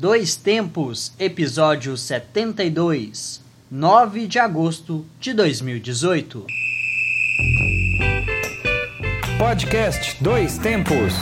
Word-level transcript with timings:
Dois 0.00 0.36
Tempos, 0.36 1.12
episódio 1.18 1.96
72, 1.96 3.42
9 3.68 4.28
de 4.28 4.38
agosto 4.38 5.04
de 5.18 5.34
2018. 5.34 6.46
Podcast 9.36 10.22
Dois 10.22 10.56
Tempos. 10.58 11.14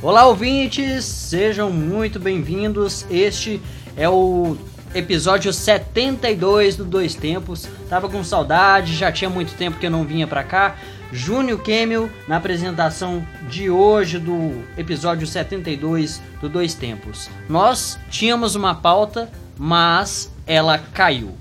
Olá, 0.00 0.26
ouvintes, 0.26 1.04
sejam 1.04 1.70
muito 1.70 2.18
bem-vindos. 2.18 3.04
Este 3.10 3.60
é 3.94 4.08
o 4.08 4.56
episódio 4.98 5.52
72 5.52 6.76
do 6.76 6.84
Dois 6.84 7.14
Tempos. 7.14 7.68
Tava 7.88 8.08
com 8.08 8.22
saudade, 8.24 8.94
já 8.94 9.10
tinha 9.12 9.30
muito 9.30 9.54
tempo 9.54 9.78
que 9.78 9.86
eu 9.86 9.90
não 9.90 10.04
vinha 10.04 10.26
pra 10.26 10.42
cá. 10.42 10.76
Júnior 11.12 11.62
Kemel 11.62 12.10
na 12.26 12.36
apresentação 12.36 13.26
de 13.48 13.70
hoje 13.70 14.18
do 14.18 14.62
episódio 14.76 15.26
72 15.26 16.20
do 16.40 16.48
Dois 16.48 16.74
Tempos. 16.74 17.30
Nós 17.48 17.98
tínhamos 18.10 18.54
uma 18.54 18.74
pauta, 18.74 19.30
mas 19.56 20.30
ela 20.46 20.78
caiu. 20.92 21.34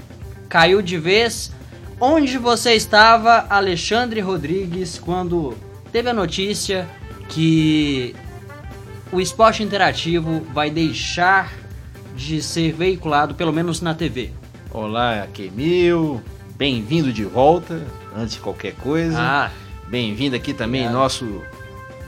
Caiu 0.48 0.82
de 0.82 0.98
vez. 0.98 1.52
Onde 2.00 2.38
você 2.38 2.74
estava, 2.74 3.48
Alexandre 3.50 4.22
Rodrigues, 4.22 5.00
quando 5.00 5.58
teve 5.92 6.10
a 6.10 6.14
notícia 6.14 6.88
que 7.28 8.16
o 9.12 9.20
esporte 9.20 9.64
interativo 9.64 10.46
vai 10.54 10.70
deixar 10.70 11.52
de 12.18 12.42
ser 12.42 12.74
veiculado, 12.74 13.36
pelo 13.36 13.54
menos 13.54 13.80
na 13.80 13.94
TV. 13.94 14.32
Olá, 14.72 15.28
Kemil. 15.34 16.22
Bem-vindo 16.58 17.14
de 17.14 17.24
volta, 17.24 17.86
antes 18.16 18.34
de 18.34 18.40
qualquer 18.40 18.74
coisa. 18.74 19.16
Ah, 19.18 19.52
Bem-vindo 19.88 20.36
aqui 20.36 20.54
também 20.54 20.82
Obrigado. 20.82 21.02
nosso 21.02 21.42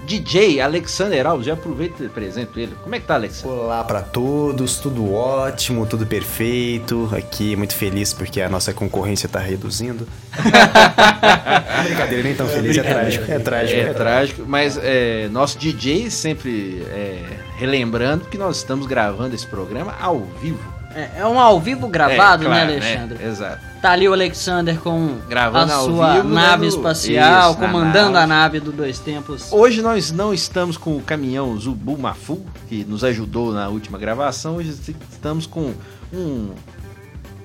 DJ 0.06 0.60
Alexander 0.60 1.28
Alves. 1.28 1.46
Já 1.46 1.54
aproveito 1.54 2.04
e 2.04 2.08
apresento 2.08 2.60
ele. 2.60 2.76
Como 2.84 2.94
é 2.96 3.00
que 3.00 3.06
tá, 3.06 3.14
Alexander? 3.14 3.58
Olá 3.58 3.84
para 3.84 4.02
todos, 4.02 4.78
tudo 4.80 5.14
ótimo, 5.14 5.86
tudo 5.86 6.06
perfeito. 6.06 7.08
Aqui 7.16 7.56
muito 7.56 7.76
feliz 7.76 8.12
porque 8.12 8.42
a 8.42 8.50
nossa 8.50 8.74
concorrência 8.74 9.30
tá 9.30 9.40
reduzindo. 9.40 10.08
Brincadeira, 11.86 12.24
nem 12.24 12.36
tão 12.36 12.48
feliz, 12.48 12.76
é 12.78 12.84
trágico. 12.84 13.32
É 13.32 13.40
trágico. 13.40 13.80
É 13.80 13.94
trágico, 13.94 14.44
mas 14.48 14.78
é, 14.82 15.30
nosso 15.30 15.58
DJ 15.58 16.10
sempre 16.10 16.82
é, 16.90 17.24
relembrando 17.60 18.26
que 18.26 18.38
nós 18.38 18.58
estamos 18.58 18.88
gravando 18.88 19.36
esse 19.36 19.46
programa 19.46 19.94
ao 20.00 20.22
vivo. 20.42 20.60
é, 20.96 21.20
é 21.20 21.26
um 21.26 21.38
ao 21.40 21.60
vivo 21.60 21.88
gravado, 21.88 22.44
É, 22.44 22.48
claro, 22.48 22.68
né, 22.68 22.78
Alexandre? 22.78 23.24
Exato. 23.24 23.70
Tá 23.82 23.92
ali 23.92 24.08
o 24.10 24.14
Alexander 24.14 24.78
com 24.80 25.18
Gravando 25.30 25.72
a 25.72 25.78
sua 25.80 26.14
vivo, 26.16 26.30
nave 26.30 26.66
dando- 26.66 26.78
espacial, 26.78 27.52
Isso, 27.52 27.60
comandando 27.60 28.18
a 28.18 28.26
nave. 28.28 28.58
nave 28.58 28.60
do 28.62 28.72
Dois 28.72 28.98
Tempos. 29.00 29.52
Hoje 29.52 29.82
nós 29.82 30.12
não 30.12 30.34
estamos 30.34 30.78
com 30.78 30.98
o 30.98 31.02
caminhão 31.02 31.56
Zubu 31.58 31.98
Mafu, 31.98 32.42
que 32.68 32.84
nos 32.86 33.04
ajudou 33.04 33.54
na 33.54 33.68
última 33.70 33.98
gravação. 33.98 34.56
Hoje 34.58 34.70
estamos 35.12 35.46
com 35.46 35.74
um. 36.14 36.50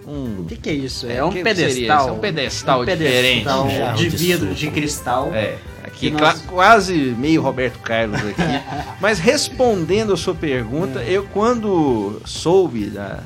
um 0.07 0.41
O 0.41 0.45
que, 0.49 0.57
que 0.57 0.71
é 0.71 0.73
isso? 0.73 1.07
É, 1.07 1.17
É, 1.17 1.25
um 1.25 1.31
pedestal. 1.33 2.09
É 2.09 2.13
um 2.13 2.19
pedestal 2.19 2.81
um 2.81 2.85
diferente. 2.85 3.45
pedestal 3.45 3.67
Um 3.67 3.71
jarro 3.71 3.97
de 3.99 4.09
vidro, 4.09 4.55
de 4.55 4.71
cristal. 4.71 5.31
É, 5.33 5.57
aqui 5.97 6.11
nós- 6.11 6.43
quase 6.43 6.95
meio 7.19 7.41
Roberto 7.43 7.79
Carlos 7.81 8.19
aqui. 8.21 8.43
Mas 9.01 9.19
respondendo 9.19 10.13
a 10.13 10.17
sua 10.17 10.35
pergunta, 10.35 11.01
É. 11.01 11.11
eu 11.11 11.25
quando 11.25 12.21
soube 12.25 12.87
da 12.91 13.21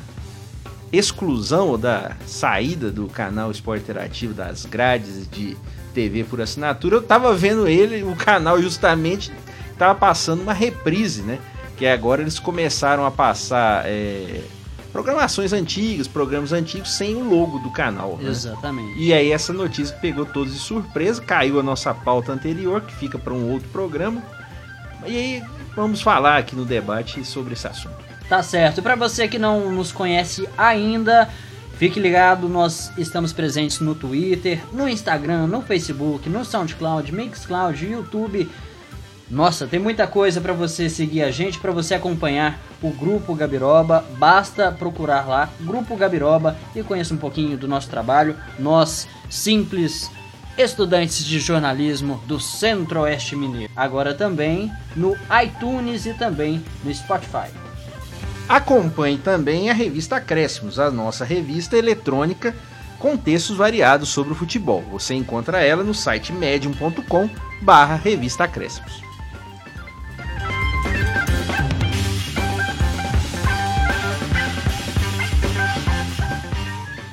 exclusão 0.92 1.68
ou 1.68 1.78
da 1.78 2.12
saída 2.26 2.90
do 2.90 3.06
canal 3.08 3.50
Esporte 3.50 3.82
Interativo 3.82 4.32
das 4.32 4.64
grades 4.64 5.28
de 5.30 5.56
TV 5.94 6.24
por 6.24 6.40
assinatura, 6.40 6.96
eu 6.96 7.02
tava 7.02 7.34
vendo 7.34 7.68
ele, 7.68 8.02
o 8.02 8.16
canal 8.16 8.60
justamente 8.60 9.30
tava 9.78 9.94
passando 9.94 10.42
uma 10.42 10.52
reprise, 10.54 11.22
né? 11.22 11.38
Que 11.76 11.86
agora 11.86 12.22
eles 12.22 12.38
começaram 12.38 13.04
a 13.04 13.10
passar 13.10 13.82
é, 13.86 14.40
programações 14.92 15.52
antigas, 15.52 16.08
programas 16.08 16.52
antigos 16.52 16.90
sem 16.92 17.14
o 17.14 17.22
logo 17.28 17.58
do 17.58 17.70
canal. 17.70 18.16
né? 18.20 18.30
Exatamente. 18.30 18.98
E 18.98 19.12
aí 19.12 19.30
essa 19.32 19.52
notícia 19.52 19.96
pegou 19.96 20.24
todos 20.26 20.52
de 20.54 20.58
surpresa, 20.58 21.20
caiu 21.22 21.60
a 21.60 21.62
nossa 21.62 21.92
pauta 21.92 22.32
anterior, 22.32 22.80
que 22.80 22.94
fica 22.94 23.18
para 23.18 23.32
um 23.32 23.50
outro 23.50 23.68
programa. 23.68 24.22
E 25.06 25.16
aí 25.16 25.42
vamos 25.76 26.00
falar 26.02 26.38
aqui 26.38 26.56
no 26.56 26.64
debate 26.64 27.24
sobre 27.24 27.52
esse 27.54 27.66
assunto. 27.66 27.96
Tá 28.28 28.42
certo. 28.42 28.78
E 28.78 28.82
pra 28.82 28.94
você 28.94 29.26
que 29.28 29.38
não 29.38 29.70
nos 29.72 29.90
conhece 29.92 30.48
ainda, 30.56 31.28
fique 31.78 31.98
ligado, 31.98 32.48
nós 32.48 32.90
estamos 32.98 33.32
presentes 33.32 33.80
no 33.80 33.94
Twitter, 33.94 34.60
no 34.72 34.88
Instagram, 34.88 35.46
no 35.46 35.62
Facebook, 35.62 36.28
no 36.28 36.44
SoundCloud, 36.44 37.12
Mixcloud, 37.14 37.86
YouTube. 37.86 38.50
Nossa, 39.30 39.66
tem 39.66 39.78
muita 39.78 40.06
coisa 40.06 40.40
pra 40.40 40.54
você 40.54 40.88
seguir 40.88 41.22
a 41.22 41.30
gente, 41.30 41.58
pra 41.58 41.70
você 41.70 41.94
acompanhar 41.94 42.58
o 42.82 42.90
Grupo 42.90 43.34
Gabiroba. 43.34 44.04
Basta 44.16 44.72
procurar 44.72 45.28
lá, 45.28 45.50
Grupo 45.60 45.96
Gabiroba, 45.96 46.56
e 46.74 46.82
conheça 46.82 47.12
um 47.12 47.18
pouquinho 47.18 47.58
do 47.58 47.68
nosso 47.68 47.90
trabalho. 47.90 48.36
Nós, 48.58 49.06
simples 49.28 50.10
estudantes 50.56 51.24
de 51.24 51.38
jornalismo 51.38 52.20
do 52.26 52.40
Centro-Oeste 52.40 53.36
Mineiro. 53.36 53.72
Agora 53.76 54.14
também 54.14 54.72
no 54.96 55.16
iTunes 55.44 56.06
e 56.06 56.14
também 56.14 56.64
no 56.82 56.92
Spotify. 56.92 57.48
Acompanhe 58.48 59.18
também 59.18 59.70
a 59.70 59.74
revista 59.74 60.16
Acréscimos, 60.16 60.78
a 60.78 60.90
nossa 60.90 61.24
revista 61.24 61.76
eletrônica 61.76 62.56
com 62.98 63.16
textos 63.16 63.56
variados 63.56 64.08
sobre 64.08 64.32
o 64.32 64.36
futebol. 64.36 64.82
Você 64.90 65.14
encontra 65.14 65.60
ela 65.60 65.84
no 65.84 65.94
site 65.94 66.32
medium.com 66.32 67.28
barra 67.62 67.94
revista 67.94 68.44
Acréscimos. 68.44 69.07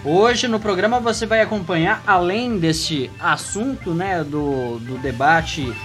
Hoje 0.08 0.48
no 0.48 0.60
programa 0.60 1.00
você 1.00 1.26
vai 1.26 1.42
acompanhar, 1.42 2.04
além 2.06 2.60
deste 2.60 3.10
assunto, 3.20 3.92
né, 3.92 4.24
do, 4.24 4.78
do 4.78 5.00
debate 5.00 5.76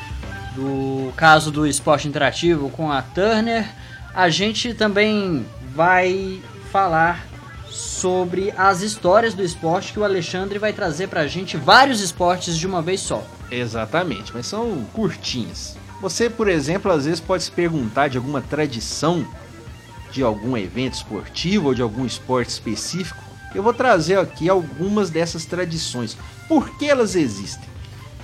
do 0.55 1.11
caso 1.17 1.51
do 1.51 1.67
esporte 1.67 2.07
interativo 2.07 2.69
com 2.69 2.93
a 2.93 3.01
Turner, 3.01 3.67
a 4.15 4.29
gente 4.29 4.75
também 4.75 5.47
vai 5.75 6.43
falar 6.71 7.27
sobre 7.71 8.53
as 8.59 8.83
histórias 8.83 9.33
do 9.33 9.43
esporte 9.43 9.95
que 9.95 9.99
o 9.99 10.05
Alexandre 10.05 10.59
vai 10.59 10.75
trazer 10.75 11.09
pra 11.09 11.27
gente 11.27 11.57
vários 11.57 12.03
esportes 12.03 12.59
de 12.59 12.67
uma 12.67 12.83
vez 12.83 13.01
só. 13.01 13.25
Exatamente, 13.51 14.33
mas 14.35 14.45
são 14.45 14.85
curtinhas. 14.93 15.79
Você, 16.03 16.29
por 16.29 16.47
exemplo, 16.47 16.93
às 16.93 17.07
vezes 17.07 17.21
pode 17.21 17.45
se 17.45 17.51
perguntar 17.51 18.09
de 18.09 18.19
alguma 18.19 18.43
tradição 18.43 19.27
de 20.13 20.23
algum 20.23 20.59
evento 20.59 20.95
esportivo 20.95 21.69
ou 21.69 21.75
de 21.75 21.81
algum 21.81 22.05
esporte 22.05 22.51
específico. 22.51 23.30
Eu 23.55 23.62
vou 23.62 23.75
trazer 23.75 24.19
aqui 24.19 24.49
algumas 24.49 25.11
dessas 25.11 25.44
tradições. 25.44 26.16
Por 26.49 26.77
que 26.78 26.87
elas 26.87 27.15
existem? 27.15 27.69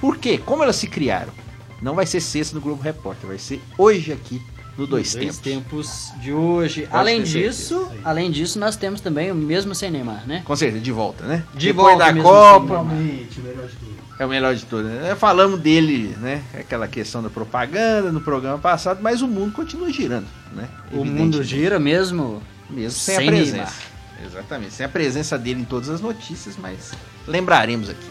Por 0.01 0.17
quê? 0.19 0.39
Como 0.39 0.63
elas 0.63 0.77
se 0.77 0.87
criaram? 0.87 1.33
Não 1.81 1.95
vai 1.95 2.07
ser 2.07 2.21
sexta 2.21 2.55
no 2.55 2.61
Globo 2.61 2.83
Repórter, 2.83 3.29
vai 3.29 3.39
ser 3.39 3.63
hoje 3.77 4.13
aqui 4.13 4.41
no 4.77 4.87
Dois, 4.87 5.15
Tempos. 5.15 5.39
tempos 5.39 6.13
de 6.21 6.33
hoje. 6.33 6.83
Pode 6.83 6.97
além 6.97 7.21
ter 7.23 7.27
certeza. 7.27 7.51
disso, 7.51 7.91
além 8.05 8.31
disso, 8.31 8.59
nós 8.59 8.77
temos 8.77 9.01
também 9.01 9.31
o 9.31 9.35
mesmo 9.35 9.75
sem 9.75 9.91
Neymar, 9.91 10.27
né? 10.27 10.43
Com 10.45 10.55
certeza, 10.55 10.83
de 10.83 10.93
volta, 10.93 11.25
né? 11.25 11.43
De 11.55 11.69
Depois 11.69 11.97
volta 11.97 12.05
da 12.05 12.13
mesmo 12.13 12.29
Copa, 12.29 12.87
sem 12.91 13.97
É 14.19 14.27
o 14.27 14.29
melhor 14.29 14.55
de 14.55 14.65
todos. 14.67 14.91
Né? 14.91 15.15
Falamos 15.15 15.61
dele, 15.61 16.15
né? 16.21 16.43
Aquela 16.55 16.87
questão 16.87 17.23
da 17.23 17.31
propaganda 17.31 18.13
no 18.13 18.21
programa 18.21 18.59
passado, 18.59 19.01
mas 19.03 19.23
o 19.23 19.29
mundo 19.29 19.53
continua 19.53 19.91
girando, 19.91 20.27
né? 20.53 20.69
O 20.93 21.05
mundo 21.05 21.43
gira 21.43 21.79
mesmo 21.79 22.43
Mesmo 22.69 22.99
sem, 22.99 23.17
Sem 23.17 23.29
a 23.29 23.31
presença. 23.31 23.53
Neymar. 23.57 23.96
Exatamente. 24.27 24.75
Sem 24.75 24.85
a 24.87 24.89
presença 24.89 25.39
dele 25.39 25.61
em 25.61 25.65
todas 25.65 25.89
as 25.89 26.01
notícias, 26.01 26.57
mas 26.57 26.93
lembraremos 27.27 27.89
aqui. 27.89 28.07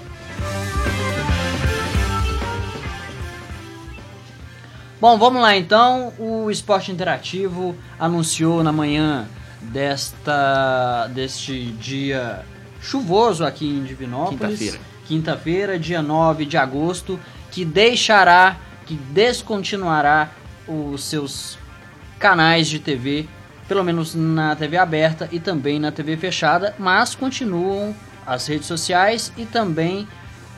Bom, 5.00 5.18
vamos 5.18 5.42
lá 5.42 5.56
então. 5.56 6.14
O 6.18 6.50
Esporte 6.50 6.92
Interativo 6.92 7.76
anunciou 8.00 8.64
na 8.64 8.72
manhã 8.72 9.28
desta 9.62 11.08
deste 11.14 11.72
dia 11.74 12.44
chuvoso 12.82 13.44
aqui 13.44 13.68
em 13.68 13.84
Divinópolis, 13.84 14.40
Quinta-feira. 14.60 14.80
quinta-feira, 15.08 15.80
dia 15.80 16.02
9 16.02 16.46
de 16.46 16.56
agosto, 16.58 17.20
que 17.52 17.66
deixará, 17.66 18.58
que 18.86 18.96
descontinuará 18.96 20.30
os 20.68 21.04
seus 21.04 21.58
canais 22.20 22.68
de 22.68 22.80
TV, 22.80 23.28
pelo 23.68 23.84
menos 23.84 24.14
na 24.14 24.56
TV 24.56 24.78
aberta 24.78 25.28
e 25.32 25.40
também 25.40 25.80
na 25.80 25.92
TV 25.92 26.18
fechada, 26.18 26.76
mas 26.78 27.16
continuam 27.16 27.96
as 28.26 28.48
redes 28.48 28.68
sociais 28.68 29.32
e 29.38 29.46
também 29.46 30.08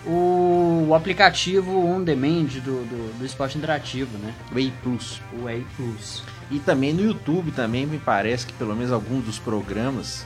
o, 0.05 0.93
aplicativo 0.95 1.85
on 1.85 2.01
demand 2.01 2.45
do, 2.63 2.85
do, 2.85 3.19
do 3.19 3.25
esporte 3.25 3.57
interativo, 3.57 4.17
né? 4.17 4.33
Way 4.51 4.73
Plus. 4.81 5.21
O 5.33 5.43
Way 5.43 5.65
Plus. 5.75 6.23
E 6.49 6.59
também 6.59 6.93
no 6.93 7.03
YouTube 7.03 7.51
também 7.51 7.85
me 7.85 7.99
parece 7.99 8.45
que 8.45 8.53
pelo 8.53 8.75
menos 8.75 8.91
alguns 8.91 9.25
dos 9.25 9.37
programas 9.37 10.25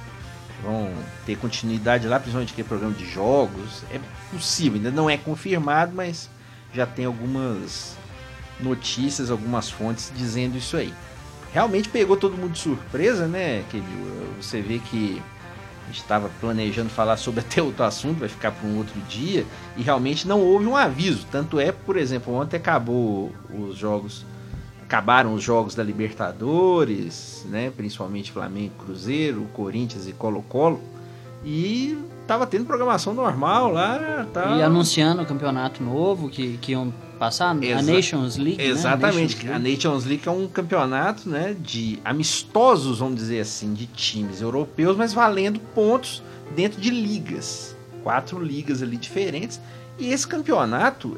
vão 0.62 0.92
ter 1.26 1.36
continuidade 1.38 2.08
lá, 2.08 2.20
principalmente 2.20 2.54
que 2.54 2.62
é 2.62 2.64
programa 2.64 2.94
de 2.94 3.10
jogos. 3.10 3.84
É 3.92 4.00
possível, 4.32 4.78
ainda 4.78 4.92
não 4.92 5.10
é 5.10 5.18
confirmado, 5.18 5.94
mas 5.96 6.30
já 6.74 6.86
tem 6.86 7.06
algumas 7.06 7.98
notícias, 8.60 9.32
algumas 9.32 9.70
fontes 9.70 10.12
dizendo 10.16 10.58
isso 10.58 10.78
aí. 10.78 10.94
Realmente 11.54 11.90
pegou 11.90 12.16
todo 12.16 12.38
mundo 12.38 12.54
de 12.54 12.60
surpresa, 12.60 13.28
né, 13.28 13.64
Kevin? 13.70 13.86
Você 14.40 14.62
vê 14.62 14.80
que 14.80 15.22
a 15.84 15.88
gente 15.88 16.02
estava 16.02 16.30
planejando 16.40 16.90
falar 16.90 17.18
sobre 17.18 17.42
até 17.46 17.62
outro 17.62 17.84
assunto, 17.84 18.20
vai 18.20 18.30
ficar 18.30 18.52
para 18.52 18.68
um 18.68 18.78
outro 18.78 19.00
dia, 19.02 19.46
e 19.76 19.82
realmente 19.82 20.28
não 20.28 20.40
houve 20.40 20.66
um 20.66 20.76
aviso. 20.76 21.28
Tanto 21.30 21.60
é, 21.60 21.72
por 21.72 21.98
exemplo, 21.98 22.34
ontem 22.34 22.56
acabou 22.56 23.34
os 23.54 23.76
jogos, 23.76 24.26
acabaram 24.82 25.34
os 25.34 25.44
jogos 25.44 25.76
da 25.76 25.84
Libertadores, 25.84 27.46
né, 27.50 27.72
principalmente 27.76 28.32
Flamengo, 28.32 28.74
Cruzeiro, 28.86 29.44
Corinthians 29.54 30.08
e 30.08 30.14
Colo-Colo, 30.14 30.82
e 31.44 31.98
tava 32.28 32.48
tendo 32.48 32.66
programação 32.66 33.14
normal 33.14 33.72
lá, 33.72 34.26
tá... 34.34 34.58
E 34.58 34.62
anunciando 34.62 35.22
o 35.22 35.26
campeonato 35.26 35.84
novo 35.84 36.30
que, 36.30 36.58
que 36.58 36.72
iam 36.72 36.94
passar, 37.20 37.56
Exa 37.64 37.78
a 37.78 37.82
Nations 37.84 38.38
League, 38.38 38.58
né? 38.58 38.66
Exatamente, 38.66 39.36
Nations 39.36 39.56
a 39.56 39.60
Nations 39.60 40.06
League 40.06 40.28
é 40.28 40.32
um 40.32 40.48
campeonato 40.48 41.30
né, 41.30 41.56
de 41.60 42.00
amistosos, 42.04 43.00
vamos 43.00 43.16
dizer 43.16 43.42
assim, 43.42 43.74
de 43.74 43.86
times 43.86 44.42
europeus, 44.42 44.98
mas 44.98 45.14
valendo 45.14 45.60
pontos 45.76 46.24
dentro 46.56 46.82
de 46.82 46.90
ligas. 46.90 47.76
Quatro 48.04 48.44
ligas 48.44 48.82
ali 48.82 48.98
diferentes. 48.98 49.62
E 50.00 50.12
esse 50.12 50.26
campeonato 50.26 51.16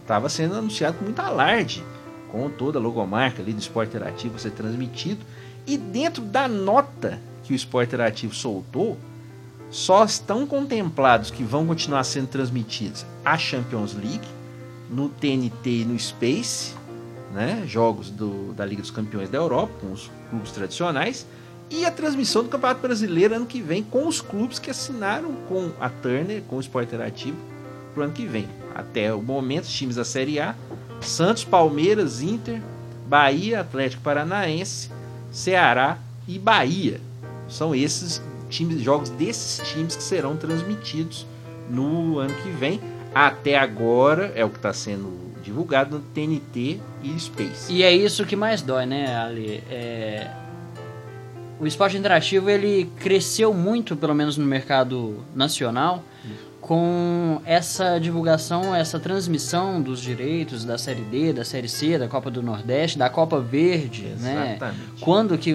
estava 0.00 0.28
sendo 0.28 0.56
anunciado 0.56 0.98
com 0.98 1.04
muito 1.04 1.20
alarde, 1.20 1.84
com 2.32 2.50
toda 2.50 2.78
a 2.78 2.82
logomarca 2.82 3.40
ali 3.40 3.52
do 3.52 3.60
Esporte 3.60 3.90
Interativo 3.90 4.36
ser 4.38 4.50
transmitido. 4.50 5.20
E 5.64 5.76
dentro 5.76 6.22
da 6.22 6.48
nota 6.48 7.20
que 7.44 7.52
o 7.52 7.56
Esporte 7.56 7.90
Interativo 7.90 8.34
soltou, 8.34 8.98
só 9.70 10.04
estão 10.04 10.46
contemplados 10.46 11.30
que 11.30 11.44
vão 11.44 11.66
continuar 11.66 12.02
sendo 12.04 12.26
transmitidos 12.26 13.06
a 13.24 13.38
Champions 13.38 13.94
League, 13.94 14.28
no 14.90 15.08
TNT 15.08 15.70
e 15.70 15.84
no 15.84 15.98
Space, 15.98 16.74
né? 17.32 17.62
Jogos 17.66 18.10
do, 18.10 18.52
da 18.54 18.66
Liga 18.66 18.82
dos 18.82 18.90
Campeões 18.90 19.28
da 19.28 19.38
Europa, 19.38 19.72
com 19.80 19.92
os 19.92 20.10
clubes 20.28 20.50
tradicionais. 20.50 21.24
E 21.70 21.84
a 21.84 21.90
transmissão 21.92 22.42
do 22.42 22.48
Campeonato 22.48 22.80
Brasileiro 22.80 23.36
ano 23.36 23.46
que 23.46 23.62
vem 23.62 23.84
com 23.84 24.08
os 24.08 24.20
clubes 24.20 24.58
que 24.58 24.70
assinaram 24.70 25.32
com 25.48 25.70
a 25.78 25.88
Turner, 25.88 26.42
com 26.42 26.56
o 26.56 26.60
Esporte 26.60 26.88
Interativo, 26.88 27.36
para 27.94 28.00
o 28.00 28.04
ano 28.04 28.12
que 28.12 28.26
vem. 28.26 28.48
Até 28.74 29.14
o 29.14 29.22
momento, 29.22 29.64
os 29.64 29.72
times 29.72 29.94
da 29.94 30.04
Série 30.04 30.40
A: 30.40 30.56
Santos, 31.00 31.44
Palmeiras, 31.44 32.20
Inter, 32.20 32.60
Bahia, 33.06 33.60
Atlético 33.60 34.02
Paranaense, 34.02 34.90
Ceará 35.30 35.98
e 36.26 36.40
Bahia. 36.40 37.00
São 37.48 37.72
esses 37.72 38.20
times, 38.50 38.80
jogos 38.82 39.08
desses 39.10 39.66
times 39.68 39.96
que 39.96 40.02
serão 40.02 40.36
transmitidos 40.36 41.26
no 41.70 42.18
ano 42.18 42.34
que 42.42 42.50
vem 42.50 42.80
até 43.14 43.58
agora 43.58 44.32
é 44.34 44.44
o 44.44 44.50
que 44.50 44.56
está 44.56 44.72
sendo 44.72 45.30
divulgado 45.42 45.96
no 45.96 46.02
TNT 46.02 46.80
e 47.02 47.18
Space. 47.18 47.72
E 47.72 47.82
é 47.82 47.92
isso 47.92 48.24
que 48.24 48.36
mais 48.36 48.62
dói, 48.62 48.86
né, 48.86 49.16
Ali? 49.16 49.62
É... 49.70 50.30
O 51.58 51.66
esporte 51.66 51.96
interativo 51.96 52.48
ele 52.48 52.90
cresceu 52.98 53.52
muito, 53.52 53.94
pelo 53.94 54.14
menos 54.14 54.38
no 54.38 54.46
mercado 54.46 55.22
nacional, 55.34 56.02
com 56.60 57.42
essa 57.44 57.98
divulgação, 57.98 58.74
essa 58.74 58.98
transmissão 58.98 59.82
dos 59.82 60.00
direitos 60.00 60.64
da 60.64 60.78
Série 60.78 61.02
D, 61.02 61.32
da 61.32 61.44
Série 61.44 61.68
C, 61.68 61.98
da 61.98 62.08
Copa 62.08 62.30
do 62.30 62.42
Nordeste, 62.42 62.96
da 62.96 63.10
Copa 63.10 63.40
Verde, 63.40 64.06
Exatamente. 64.06 64.60
né? 64.60 64.74
Quando 65.00 65.36
que 65.36 65.54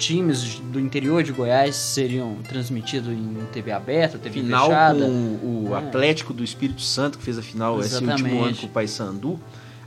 times 0.00 0.58
do 0.58 0.80
interior 0.80 1.22
de 1.22 1.30
Goiás 1.30 1.76
seriam 1.76 2.36
transmitidos 2.48 3.12
em 3.12 3.34
TV 3.52 3.70
aberta, 3.70 4.18
TV 4.18 4.40
final 4.40 4.68
fechada. 4.68 4.98
com 4.98 5.38
o 5.42 5.74
é. 5.74 5.78
Atlético 5.78 6.32
do 6.32 6.42
Espírito 6.42 6.80
Santo, 6.80 7.18
que 7.18 7.24
fez 7.24 7.38
a 7.38 7.42
final 7.42 7.78
Exatamente. 7.78 8.14
esse 8.14 8.22
último 8.24 8.44
ano 8.44 8.56
com 8.56 8.66
o 8.66 8.70
Paysandu. 8.70 9.40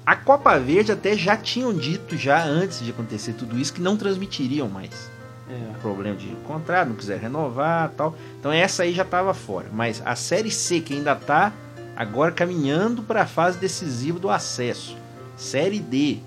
A 0.06 0.16
Copa 0.16 0.60
Verde 0.60 0.92
até 0.92 1.18
já 1.18 1.36
tinham 1.36 1.74
dito, 1.74 2.16
já 2.16 2.46
antes 2.46 2.84
de 2.84 2.92
acontecer 2.92 3.34
tudo 3.34 3.58
isso, 3.58 3.74
que 3.74 3.82
não 3.82 3.98
transmitiriam 3.98 4.70
mais. 4.70 5.10
É. 5.50 5.80
Problema 5.82 6.16
de 6.16 6.28
contrato, 6.46 6.90
não 6.90 6.96
quiser 6.96 7.20
renovar 7.20 7.92
tal. 7.98 8.16
Então 8.40 8.52
essa 8.52 8.84
aí 8.84 8.94
já 8.94 9.04
estava 9.04 9.34
fora. 9.34 9.70
Mas 9.74 10.02
a 10.06 10.16
Série 10.16 10.52
C, 10.52 10.80
que 10.80 10.94
ainda 10.94 11.14
está 11.14 11.52
agora 11.96 12.32
caminhando 12.32 13.02
para 13.02 13.24
a 13.24 13.26
fase 13.26 13.58
decisiva 13.58 14.20
do 14.20 14.30
acesso. 14.30 14.96
Série 15.36 15.80
D, 15.80 16.20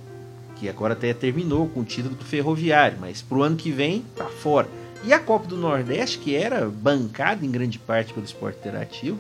que 0.57 0.69
agora 0.69 0.95
até 0.95 1.13
terminou 1.15 1.69
com 1.69 1.81
o 1.81 1.85
título 1.85 2.15
do 2.15 2.25
Ferroviário, 2.25 2.99
mas 3.01 3.23
pro 3.23 3.43
ano 3.43 3.57
que 3.57 3.71
vem 3.71 4.05
tá 4.17 4.27
fora. 4.27 4.69
E 5.05 5.13
a 5.13 5.19
Copa 5.19 5.47
do 5.47 5.57
Nordeste, 5.57 6.19
que 6.19 6.35
era 6.35 6.69
bancada 6.69 7.45
em 7.45 7.51
grande 7.51 7.79
parte 7.79 8.13
pelo 8.13 8.27
esporte 8.27 8.59
interativo, 8.59 9.19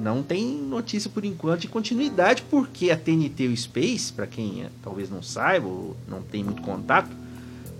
não 0.00 0.22
tem 0.22 0.46
notícia 0.46 1.10
por 1.10 1.24
enquanto 1.24 1.62
de 1.62 1.68
continuidade, 1.68 2.42
porque 2.50 2.90
a 2.90 2.96
TNT 2.96 3.44
e 3.44 3.48
o 3.48 3.56
Space, 3.56 4.12
para 4.12 4.26
quem 4.26 4.62
é, 4.62 4.68
talvez 4.82 5.10
não 5.10 5.22
saiba 5.22 5.66
ou 5.66 5.96
não 6.08 6.22
tem 6.22 6.44
muito 6.44 6.62
contato, 6.62 7.10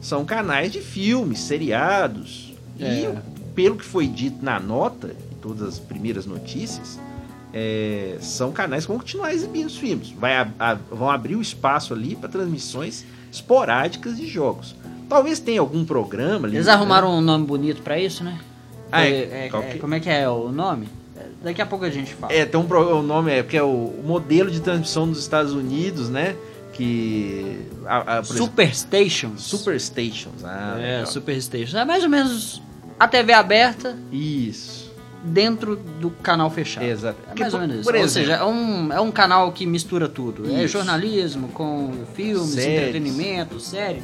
são 0.00 0.24
canais 0.24 0.72
de 0.72 0.80
filmes, 0.80 1.40
seriados. 1.40 2.54
É. 2.78 3.02
E 3.02 3.19
pelo 3.54 3.76
que 3.76 3.84
foi 3.84 4.06
dito 4.06 4.44
na 4.44 4.58
nota, 4.60 5.14
em 5.32 5.36
todas 5.36 5.69
as 5.69 5.78
primeiras 5.78 6.26
notícias, 6.26 6.98
é, 7.58 8.19
são 8.20 8.53
canais 8.53 8.85
que 8.85 8.93
vão 8.93 8.99
continuar 8.99 9.32
exibindo 9.32 9.67
os 9.67 9.79
filmes. 9.79 10.11
Vai 10.11 10.37
a, 10.37 10.47
a, 10.58 10.75
vão 10.75 11.11
abrir 11.11 11.37
o 11.37 11.41
espaço 11.41 11.94
ali 11.94 12.14
para 12.14 12.29
transmissões 12.29 13.06
esporádicas 13.32 14.19
de 14.19 14.26
jogos. 14.26 14.76
Talvez 15.08 15.41
tenha 15.41 15.61
algum 15.61 15.82
programa 15.82 16.47
ali. 16.47 16.58
Eles 16.58 16.69
arrumaram 16.69 17.11
né? 17.12 17.17
um 17.17 17.20
nome 17.23 17.47
bonito 17.47 17.81
para 17.81 17.99
isso, 17.99 18.23
né? 18.23 18.38
Ah, 18.93 19.06
é, 19.06 19.11
é, 19.11 19.47
é, 19.47 19.79
como 19.79 19.94
é 19.94 20.00
que 20.00 20.11
é 20.11 20.29
o 20.29 20.53
nome? 20.53 20.87
Daqui 21.43 21.62
a 21.62 21.67
pouco 21.67 21.87
a 21.87 21.91
gente 21.91 22.12
fala. 22.12 22.31
É, 22.31 22.44
tem 22.44 22.61
um 22.61 22.67
o 22.67 23.03
nome 23.03 23.32
é 23.32 23.43
porque 23.43 23.56
é 23.56 23.62
o, 23.62 23.67
o 23.67 24.05
modelo 24.05 24.50
de 24.50 24.61
transmissão 24.61 25.08
dos 25.08 25.19
Estados 25.19 25.55
Unidos, 25.55 26.11
né? 26.11 26.37
Que 26.75 27.58
a, 27.87 28.19
a 28.19 28.23
Superstations. 28.25 29.44
Superstations. 29.44 30.44
Ah, 30.44 30.75
é, 30.79 30.82
legal. 30.82 31.06
Superstations. 31.06 31.75
É 31.75 31.87
mais 31.87 32.05
ou 32.05 32.11
menos 32.11 32.61
a 33.00 33.08
TV 33.08 33.32
aberta. 33.32 33.97
Isso 34.12 34.75
dentro 35.26 35.76
do 35.76 36.11
canal 36.11 36.50
fechado. 36.50 36.87
Exato. 36.87 37.19
É 37.34 37.38
mais 37.38 37.52
por, 37.52 37.61
ou 37.61 37.67
menos 37.67 37.81
isso. 37.81 37.90
Exemplo, 37.90 38.02
ou 38.02 38.08
seja, 38.08 38.32
é 38.34 38.44
um, 38.44 38.93
é 38.93 39.00
um 39.00 39.11
canal 39.11 39.52
que 39.52 39.67
mistura 39.67 40.08
tudo. 40.08 40.46
É 40.46 40.49
isso. 40.49 40.62
É 40.62 40.69
jornalismo 40.69 41.49
com 41.49 41.93
filmes, 42.14 42.50
Séries. 42.50 42.78
entretenimento, 42.78 43.61
série. 43.61 44.02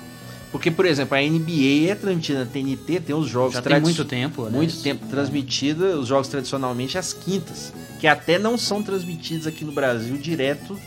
Porque, 0.51 0.71
por 0.71 0.85
exemplo, 0.85 1.17
a 1.17 1.21
NBA 1.21 1.91
é 1.91 1.95
transmitida 1.95 2.41
na 2.41 2.47
TNT, 2.47 3.01
tem 3.01 3.17
os 3.17 3.27
jogos... 3.27 3.55
Já 3.55 3.63
tem 3.63 3.81
muito 3.81 4.05
tempo, 4.05 4.45
né? 4.45 4.51
Muito 4.51 4.83
tempo 4.83 5.07
transmitida, 5.07 5.99
os 5.99 6.07
jogos 6.07 6.29
tradicionalmente 6.29 6.99
às 6.99 7.15
quintas, 7.15 7.73
que 7.99 8.07
até 8.07 8.39
não 8.39 8.59
são 8.59 8.83
transmitidos 8.83 9.47
aqui 9.47 9.65
no 9.65 9.73
Brasil 9.73 10.15
direto, 10.19 10.79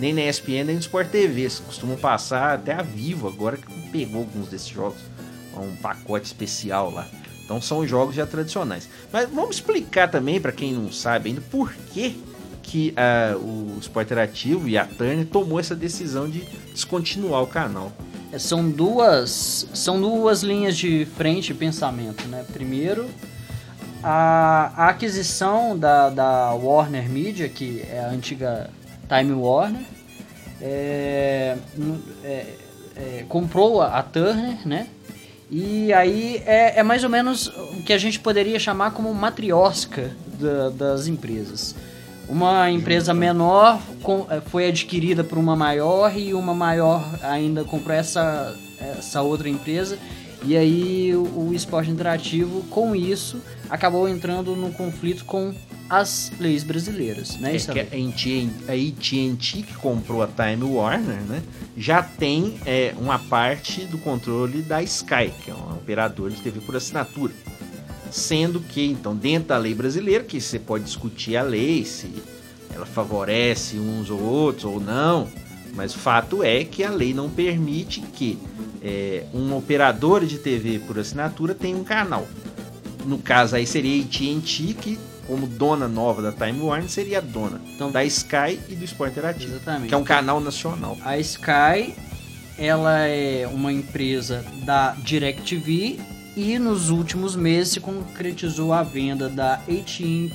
nem 0.00 0.12
na 0.12 0.22
ESPN, 0.22 0.64
nem 0.64 0.74
no 0.74 0.80
Sport 0.80 1.10
TV. 1.10 1.48
Costumam 1.64 1.96
passar 1.96 2.54
até 2.54 2.72
a 2.72 2.82
Vivo, 2.82 3.28
agora 3.28 3.56
que 3.56 3.90
pegou 3.90 4.22
alguns 4.22 4.48
desses 4.48 4.68
jogos. 4.68 4.98
Um 5.56 5.76
pacote 5.76 6.26
especial 6.26 6.90
lá. 6.90 7.06
Então 7.48 7.62
são 7.62 7.86
jogos 7.86 8.14
já 8.14 8.26
tradicionais. 8.26 8.86
Mas 9.10 9.26
vamos 9.30 9.56
explicar 9.56 10.10
também 10.10 10.38
para 10.38 10.52
quem 10.52 10.74
não 10.74 10.92
sabe 10.92 11.30
ainda 11.30 11.40
por 11.40 11.72
que 11.72 12.22
que 12.62 12.92
uh, 12.92 13.38
o 13.38 13.78
Sport 13.80 14.04
Interativo 14.04 14.68
e 14.68 14.76
a 14.76 14.84
Turner 14.84 15.24
tomou 15.24 15.58
essa 15.58 15.74
decisão 15.74 16.28
de 16.28 16.40
descontinuar 16.74 17.42
o 17.42 17.46
canal. 17.46 17.90
É, 18.30 18.38
são 18.38 18.68
duas 18.68 19.66
são 19.72 19.98
duas 19.98 20.42
linhas 20.42 20.76
de 20.76 21.06
frente 21.16 21.46
de 21.46 21.54
pensamento, 21.54 22.28
né? 22.28 22.44
Primeiro 22.52 23.08
a, 24.02 24.70
a 24.76 24.88
aquisição 24.90 25.78
da, 25.78 26.10
da 26.10 26.52
Warner 26.52 27.08
Media, 27.08 27.48
que 27.48 27.82
é 27.90 28.00
a 28.00 28.10
antiga 28.10 28.68
Time 29.08 29.32
Warner, 29.32 29.82
é, 30.60 31.56
é, 32.22 32.46
é, 32.96 33.24
comprou 33.28 33.80
a 33.80 34.02
Turner, 34.02 34.66
né? 34.66 34.88
E 35.50 35.92
aí 35.92 36.42
é, 36.44 36.78
é, 36.78 36.82
mais 36.82 37.04
ou 37.04 37.10
menos 37.10 37.46
o 37.46 37.82
que 37.82 37.92
a 37.92 37.98
gente 37.98 38.20
poderia 38.20 38.58
chamar 38.58 38.90
como 38.90 39.12
matriosca 39.14 40.14
da, 40.38 40.68
das 40.68 41.06
empresas. 41.06 41.74
Uma 42.28 42.70
empresa 42.70 43.14
menor 43.14 43.80
com, 44.02 44.26
é, 44.28 44.40
foi 44.42 44.68
adquirida 44.68 45.24
por 45.24 45.38
uma 45.38 45.56
maior 45.56 46.14
e 46.16 46.34
uma 46.34 46.52
maior 46.52 47.02
ainda 47.22 47.64
comprou 47.64 47.96
essa, 47.96 48.54
essa 48.78 49.22
outra 49.22 49.48
empresa. 49.48 49.98
E 50.44 50.56
aí 50.56 51.14
o, 51.14 51.48
o 51.48 51.54
esporte 51.54 51.90
interativo, 51.90 52.62
com 52.64 52.94
isso, 52.94 53.40
acabou 53.70 54.06
entrando 54.08 54.54
no 54.54 54.70
conflito 54.72 55.24
com 55.24 55.54
as 55.88 56.30
leis 56.38 56.62
brasileiras, 56.62 57.36
né? 57.36 57.56
É 57.56 57.58
que 57.58 57.80
a 57.80 57.82
AT&T 57.82 59.62
que 59.62 59.74
comprou 59.74 60.22
a 60.22 60.26
Time 60.26 60.64
Warner, 60.64 61.20
né, 61.22 61.42
já 61.76 62.02
tem 62.02 62.58
é, 62.66 62.94
uma 62.98 63.18
parte 63.18 63.84
do 63.86 63.96
controle 63.98 64.62
da 64.62 64.82
Sky, 64.82 65.32
que 65.42 65.50
é 65.50 65.54
um 65.54 65.72
operador 65.72 66.30
de 66.30 66.40
TV 66.42 66.60
por 66.60 66.76
assinatura. 66.76 67.32
Sendo 68.10 68.60
que, 68.60 68.86
então, 68.86 69.14
dentro 69.14 69.48
da 69.48 69.58
lei 69.58 69.74
brasileira, 69.74 70.24
que 70.24 70.40
você 70.40 70.58
pode 70.58 70.84
discutir 70.84 71.36
a 71.36 71.42
lei, 71.42 71.84
se 71.84 72.10
ela 72.74 72.86
favorece 72.86 73.78
uns 73.78 74.10
ou 74.10 74.20
outros 74.20 74.64
ou 74.64 74.80
não, 74.80 75.28
mas 75.74 75.94
o 75.94 75.98
fato 75.98 76.42
é 76.42 76.64
que 76.64 76.82
a 76.82 76.90
lei 76.90 77.14
não 77.14 77.28
permite 77.28 78.00
que 78.00 78.38
é, 78.82 79.24
um 79.34 79.56
operador 79.56 80.24
de 80.24 80.38
TV 80.38 80.78
por 80.80 80.98
assinatura 80.98 81.54
tenha 81.54 81.76
um 81.76 81.84
canal. 81.84 82.26
no 83.04 83.18
caso 83.18 83.56
aí 83.56 83.66
seria 83.66 84.02
AT&T 84.02 84.74
que 84.74 84.98
como 85.28 85.46
dona 85.46 85.86
nova 85.86 86.22
da 86.22 86.32
Time 86.32 86.58
Warner 86.60 86.88
seria 86.88 87.18
a 87.18 87.20
dona 87.20 87.60
Então- 87.74 87.92
da 87.92 88.02
Sky 88.04 88.58
e 88.68 88.74
do 88.74 88.84
Sport 88.86 89.12
Interativo, 89.12 89.52
Exatamente. 89.56 89.88
que 89.88 89.94
é 89.94 89.96
um 89.96 90.02
canal 90.02 90.40
nacional. 90.40 90.96
A 91.04 91.18
Sky, 91.18 91.94
ela 92.56 93.00
é 93.06 93.46
uma 93.46 93.70
empresa 93.70 94.42
da 94.64 94.92
DirecTV 94.92 96.00
e 96.34 96.58
nos 96.58 96.88
últimos 96.88 97.36
meses 97.36 97.74
se 97.74 97.80
concretizou 97.80 98.72
a 98.72 98.82
venda 98.82 99.28
da 99.28 99.54
AT&T, 99.54 100.32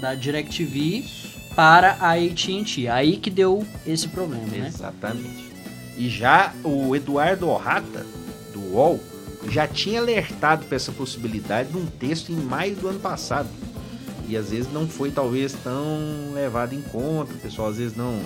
da 0.00 0.14
DirecTV 0.14 1.04
para 1.56 1.96
a 2.00 2.12
AT&T. 2.12 2.86
Aí 2.88 3.16
que 3.16 3.30
deu 3.30 3.66
esse 3.86 4.08
problema, 4.08 4.44
né? 4.46 4.66
Exatamente. 4.68 5.52
E 5.96 6.08
já 6.08 6.52
o 6.62 6.94
Eduardo 6.94 7.48
Orrata, 7.48 8.04
do 8.52 8.60
UOL, 8.74 9.00
já 9.48 9.66
tinha 9.66 10.00
alertado 10.00 10.64
para 10.66 10.76
essa 10.76 10.90
possibilidade 10.92 11.72
num 11.72 11.86
texto 11.86 12.30
em 12.32 12.36
maio 12.36 12.74
do 12.76 12.88
ano 12.88 12.98
passado. 13.00 13.48
E 14.28 14.36
às 14.36 14.50
vezes 14.50 14.72
não 14.72 14.88
foi 14.88 15.10
talvez 15.10 15.52
tão 15.52 16.32
levado 16.32 16.74
em 16.74 16.80
conta, 16.80 17.32
o 17.32 17.38
pessoal 17.38 17.68
às 17.68 17.76
vezes 17.76 17.96
não 17.96 18.20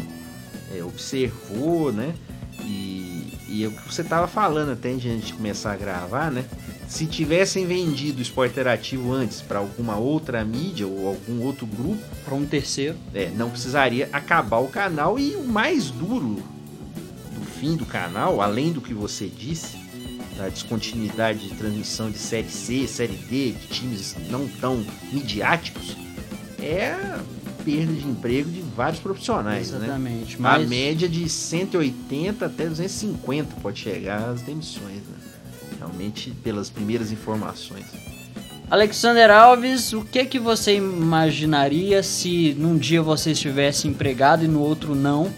é, 0.75 0.83
observou, 0.83 1.93
né? 1.93 2.15
E, 2.61 3.33
e 3.49 3.65
é 3.65 3.69
o 3.69 3.71
que 3.73 3.93
você 3.93 4.03
estava 4.03 4.27
falando 4.29 4.73
até 4.73 4.91
antes 4.91 5.03
de 5.03 5.09
a 5.09 5.13
gente 5.13 5.35
começar 5.35 5.73
a 5.73 5.77
gravar, 5.77 6.31
né? 6.31 6.45
Se 6.89 7.07
tivessem 7.07 7.67
vendido 7.67 8.19
o 8.19 8.23
Esporte 8.23 8.53
Interativo 8.53 9.13
antes 9.13 9.43
para 9.43 9.59
alguma 9.59 9.97
outra 9.97 10.45
mídia 10.45 10.87
ou 10.87 11.07
algum 11.07 11.43
outro 11.43 11.67
grupo, 11.67 12.03
Para 12.25 12.35
um 12.35 12.47
terceiro. 12.47 12.97
é, 13.15 13.31
não 13.31 13.51
precisaria 13.51 14.09
acabar 14.13 14.59
o 14.59 14.69
canal 14.69 15.19
e 15.19 15.37
o 15.37 15.45
mais 15.45 15.91
duro 15.91 16.43
do 17.35 17.45
fim 17.61 17.77
do 17.77 17.85
canal, 17.85 18.41
além 18.41 18.73
do 18.73 18.81
que 18.81 18.95
você 18.95 19.27
disse, 19.27 19.77
da 20.39 20.49
descontinuidade 20.49 21.49
de 21.49 21.55
transmissão 21.55 22.11
de 22.11 22.19
série 22.19 22.49
C, 22.49 22.87
série 22.87 23.17
D, 23.17 23.53
de 23.53 23.67
times 23.67 24.15
não 24.31 24.47
tão 24.47 24.85
midiáticos, 25.13 25.97
é 26.63 26.93
a 26.93 27.21
perda 27.65 27.93
de 27.93 28.07
emprego 28.07 28.49
de 28.49 28.61
vários 28.61 29.01
profissionais, 29.01 29.73
né? 29.73 29.79
Exatamente. 29.87 30.37
A 30.37 30.41
Mas 30.41 30.69
média 30.69 31.09
de 31.09 31.29
180 31.29 32.47
até 32.47 32.67
250 32.67 33.57
pode 33.61 33.81
chegar 33.81 34.31
as 34.31 34.41
demissões, 34.43 35.03
né? 35.03 35.19
Realmente 35.79 36.31
pelas 36.31 36.71
primeiras 36.71 37.11
informações. 37.11 37.85
Alexander 38.71 39.31
Alves, 39.31 39.93
o 39.93 40.03
que 40.03 40.25
que 40.25 40.39
você 40.39 40.77
imaginaria 40.77 42.03
se 42.03 42.55
num 42.59 42.77
dia 42.77 43.03
você 43.03 43.33
estivesse 43.33 43.89
empregado 43.89 44.45
e 44.45 44.49
no 44.49 44.61
outro 44.61 44.95
não? 44.95 45.33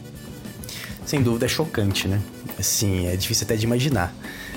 Sem 1.06 1.22
dúvida 1.22 1.46
é 1.46 1.48
chocante, 1.48 2.06
né? 2.06 2.20
Assim, 2.58 3.06
é 3.06 3.16
difícil 3.16 3.44
até 3.44 3.56
de 3.56 3.64
imaginar. 3.64 4.12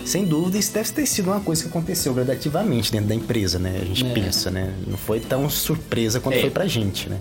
Sem 0.05 0.25
dúvida, 0.25 0.57
isso 0.57 0.73
deve 0.73 0.91
ter 0.91 1.05
sido 1.05 1.27
uma 1.31 1.39
coisa 1.39 1.63
que 1.63 1.69
aconteceu 1.69 2.13
gradativamente 2.13 2.91
dentro 2.91 3.07
da 3.07 3.15
empresa, 3.15 3.57
né? 3.57 3.79
A 3.81 3.85
gente 3.85 4.05
É. 4.05 4.13
pensa, 4.13 4.51
né? 4.51 4.73
Não 4.85 4.97
foi 4.97 5.19
tão 5.19 5.49
surpresa 5.49 6.19
quanto 6.19 6.35
É. 6.37 6.41
foi 6.41 6.49
pra 6.49 6.67
gente, 6.67 7.09
né? 7.09 7.19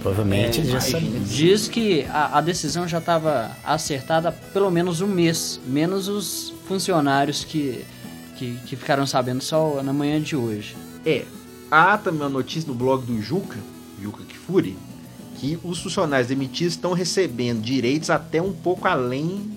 Provavelmente 0.00 0.60
É, 0.60 0.64
já 0.64 0.80
sabia. 0.80 1.20
Diz 1.20 1.68
que 1.68 2.04
a, 2.08 2.38
a 2.38 2.40
decisão 2.40 2.86
já 2.86 2.98
estava 2.98 3.50
acertada 3.64 4.30
pelo 4.52 4.70
menos 4.70 5.00
um 5.00 5.06
mês, 5.06 5.60
menos 5.66 6.08
os 6.08 6.52
funcionários 6.66 7.44
que, 7.44 7.84
que, 8.36 8.56
que 8.66 8.76
ficaram 8.76 9.06
sabendo 9.06 9.42
só 9.42 9.82
na 9.82 9.92
manhã 9.92 10.20
de 10.20 10.34
hoje. 10.36 10.76
É, 11.04 11.24
há 11.70 11.98
também 11.98 12.20
uma 12.22 12.28
notícia 12.28 12.68
no 12.68 12.74
blog 12.74 13.04
do 13.04 13.20
Juca, 13.20 13.58
Juca 14.00 14.24
Kifuri, 14.24 14.76
que 15.38 15.58
os 15.64 15.80
funcionários 15.80 16.28
demitidos 16.28 16.74
estão 16.74 16.92
recebendo 16.92 17.60
direitos 17.60 18.10
até 18.10 18.40
um 18.40 18.52
pouco 18.52 18.86
além 18.86 19.50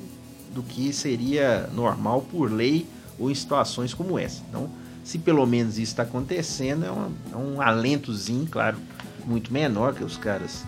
do 0.56 0.64
que 0.64 0.92
seria 0.94 1.70
normal 1.76 2.22
por 2.32 2.52
lei 2.52 2.88
ou 3.20 3.30
em 3.30 3.36
situações 3.36 3.94
como 3.94 4.18
essa. 4.18 4.42
Então, 4.50 4.70
se 5.04 5.20
pelo 5.20 5.46
menos 5.46 5.74
isso 5.74 5.92
está 5.92 6.04
acontecendo, 6.04 6.86
é, 6.86 6.90
uma- 6.90 7.12
é 7.32 7.36
um 7.36 7.62
alentozinho, 7.62 8.48
claro, 8.50 8.78
muito 9.26 9.52
menor 9.54 9.94
que 9.94 10.04
os 10.04 10.18
caras 10.18 10.64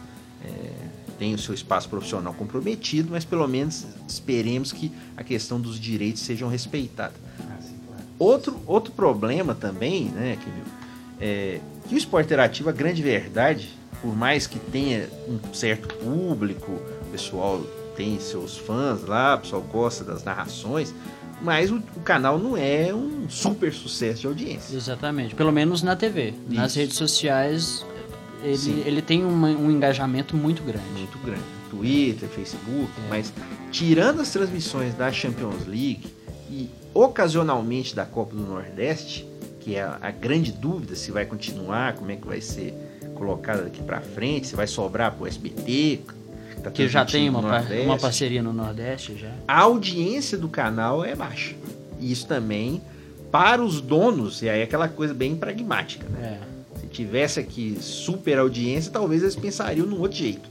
é, 0.46 0.72
têm 1.18 1.34
o 1.34 1.38
seu 1.40 1.54
espaço 1.54 1.90
profissional 1.90 2.34
comprometido, 2.34 3.10
mas 3.12 3.26
pelo 3.26 3.48
menos 3.48 3.86
esperemos 4.08 4.72
que 4.72 4.92
a 5.16 5.24
questão 5.24 5.60
dos 5.60 5.80
direitos 5.80 6.22
sejam 6.22 6.48
respeitadas. 6.48 7.18
Outro, 8.20 8.60
outro 8.66 8.92
problema 8.94 9.54
também, 9.56 10.06
né, 10.06 10.38
que, 10.42 11.24
é 11.24 11.60
que 11.88 11.96
o 11.96 11.98
esporte 11.98 12.26
interativo, 12.28 12.70
a 12.70 12.72
grande 12.72 13.02
verdade, 13.02 13.70
por 14.02 14.16
mais 14.16 14.46
que 14.48 14.60
tenha 14.60 15.08
um 15.28 15.54
certo 15.54 15.88
público, 15.96 16.80
pessoal 17.12 17.62
tem 17.98 18.20
seus 18.20 18.56
fãs 18.58 19.04
lá, 19.04 19.36
o 19.36 19.40
pessoal 19.40 19.62
gosta 19.64 20.04
das 20.04 20.24
narrações, 20.24 20.94
mas 21.42 21.72
o, 21.72 21.78
o 21.96 22.00
canal 22.02 22.38
não 22.38 22.56
é 22.56 22.94
um 22.94 23.28
super 23.28 23.74
sucesso 23.74 24.22
de 24.22 24.28
audiência. 24.28 24.76
Exatamente, 24.76 25.34
pelo 25.36 25.52
menos 25.52 25.82
na 25.82 25.96
TV. 25.96 26.34
Nas 26.50 26.72
Isso. 26.72 26.80
redes 26.80 26.96
sociais, 26.98 27.86
Sim. 28.56 28.72
ele, 28.80 28.84
ele 28.86 29.02
tem 29.02 29.26
uma- 29.26 29.48
um 29.50 29.70
engajamento 29.72 30.36
muito 30.38 30.62
grande. 30.64 30.86
muito 30.96 31.18
grande. 31.20 31.42
Twitter, 31.70 32.30
Facebook, 32.30 32.90
É. 33.06 33.10
mas 33.10 33.34
tirando 33.72 34.22
as 34.22 34.30
transmissões 34.32 34.94
da 34.94 35.12
Champions 35.12 35.66
League 35.68 36.06
e 36.50 36.70
ocasionalmente 36.94 37.94
da 37.96 38.06
Copa 38.06 38.36
do 38.36 38.42
Nordeste, 38.44 39.28
que 39.60 39.76
é 39.76 39.82
a, 39.82 39.98
a 40.02 40.12
grande 40.12 40.52
dúvida 40.52 40.96
se 40.96 41.12
vai 41.12 41.26
continuar, 41.26 41.94
como 41.96 42.10
é 42.12 42.16
que 42.16 42.26
vai 42.26 42.40
ser 42.40 42.74
colocada 43.16 43.64
daqui 43.64 43.82
pra 43.84 44.00
frente, 44.00 44.48
se 44.48 44.56
vai 44.56 44.66
sobrar 44.68 45.12
pro 45.14 45.28
SBT, 45.28 46.02
tá 46.64 46.72
Que 46.72 46.88
já 46.88 47.06
tem 47.06 47.30
uma, 47.30 47.42
Nordeste. 47.42 47.86
uma 47.86 47.98
parceria 47.98 48.42
no 48.42 48.54
Nordeste 48.54 49.18
já. 49.18 49.32
A 49.48 49.62
audiência 49.62 50.38
do 50.38 50.50
canal 50.50 51.04
é 51.04 51.16
baixa. 51.16 51.56
E 52.00 52.12
isso 52.12 52.28
também 52.28 52.82
para 53.32 53.64
os 53.64 53.82
donos, 53.82 54.42
e 54.42 54.50
aí 54.50 54.62
é 54.62 54.64
aquela 54.64 54.88
coisa 54.88 55.14
bem 55.14 55.36
pragmática, 55.36 56.06
né? 56.10 56.40
É. 56.76 56.80
Se 56.80 56.88
tivesse 56.88 57.40
aqui 57.40 57.78
super 57.82 58.40
audiência, 58.40 58.92
talvez 58.92 59.22
eles 59.22 59.36
pensariam 59.36 59.86
num 59.86 60.00
outro 60.00 60.18
jeito. 60.18 60.50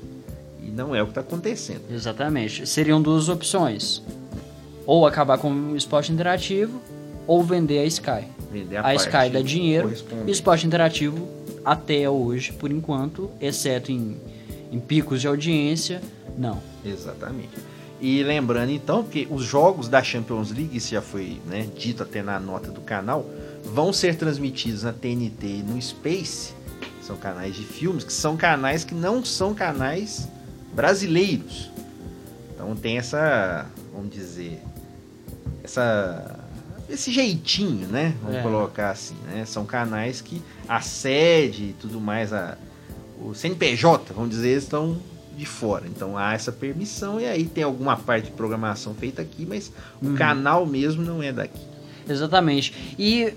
E 0.62 0.70
não 0.70 0.94
é 0.94 1.02
o 1.02 1.06
que 1.06 1.12
está 1.12 1.20
acontecendo. 1.20 1.82
Exatamente. 1.90 2.66
Seriam 2.66 3.00
duas 3.00 3.28
opções. 3.28 4.02
Ou 4.84 5.06
acabar 5.06 5.38
com 5.38 5.50
o 5.50 5.76
esporte 5.76 6.12
interativo, 6.12 6.80
ou 7.26 7.42
vender 7.42 7.80
a 7.80 7.84
Sky. 7.86 8.24
Vender 8.52 8.76
A, 8.76 8.82
parte 8.82 9.00
Sky 9.00 9.30
dá 9.32 9.40
dinheiro 9.40 9.92
e 10.26 10.28
o 10.28 10.30
esporte 10.30 10.66
interativo, 10.66 11.28
até 11.64 12.08
hoje, 12.08 12.52
por 12.52 12.70
enquanto, 12.70 13.30
exceto 13.40 13.90
em, 13.90 14.16
em 14.76 14.80
picos 14.80 15.20
de 15.20 15.26
audiência, 15.26 16.02
não. 16.36 16.60
Exatamente. 16.84 17.50
E 18.00 18.22
lembrando 18.22 18.70
então 18.70 19.02
que 19.02 19.26
os 19.30 19.42
jogos 19.42 19.88
da 19.88 20.02
Champions 20.02 20.50
League, 20.50 20.76
isso 20.76 20.90
já 20.90 21.00
foi 21.00 21.40
né, 21.46 21.66
dito 21.76 22.02
até 22.02 22.22
na 22.22 22.38
nota 22.38 22.70
do 22.70 22.82
canal, 22.82 23.24
vão 23.64 23.90
ser 23.92 24.16
transmitidos 24.16 24.82
na 24.82 24.92
TNT 24.92 25.46
e 25.46 25.62
no 25.66 25.80
Space, 25.80 26.52
são 27.02 27.16
canais 27.16 27.54
de 27.56 27.62
filmes, 27.64 28.04
que 28.04 28.12
são 28.12 28.36
canais 28.36 28.84
que 28.84 28.94
não 28.94 29.24
são 29.24 29.54
canais 29.54 30.28
brasileiros. 30.74 31.70
Então 32.54 32.74
tem 32.76 32.98
essa, 32.98 33.66
vamos 33.94 34.10
dizer, 34.10 34.60
essa 35.64 36.38
esse 36.88 37.10
jeitinho, 37.10 37.88
né? 37.88 38.14
Vamos 38.22 38.36
É. 38.36 38.42
colocar 38.42 38.90
assim, 38.90 39.16
né? 39.26 39.44
São 39.44 39.64
canais 39.66 40.20
que 40.20 40.40
a 40.68 40.80
sede 40.80 41.64
e 41.70 41.72
tudo 41.80 42.00
mais, 42.00 42.32
a, 42.32 42.56
o 43.22 43.34
CNPJ, 43.34 44.12
vamos 44.14 44.30
dizer, 44.30 44.56
estão 44.56 44.96
de 45.36 45.44
fora. 45.46 45.84
Então 45.86 46.16
há 46.16 46.32
essa 46.34 46.50
permissão 46.50 47.20
e 47.20 47.26
aí 47.26 47.44
tem 47.44 47.62
alguma 47.64 47.96
parte 47.96 48.26
de 48.26 48.30
programação 48.32 48.94
feita 48.94 49.20
aqui, 49.22 49.44
mas 49.46 49.70
o 50.02 50.14
canal 50.14 50.64
mesmo 50.64 51.02
não 51.02 51.22
é 51.22 51.32
daqui. 51.32 51.60
Exatamente. 52.08 52.72
E 52.98 53.34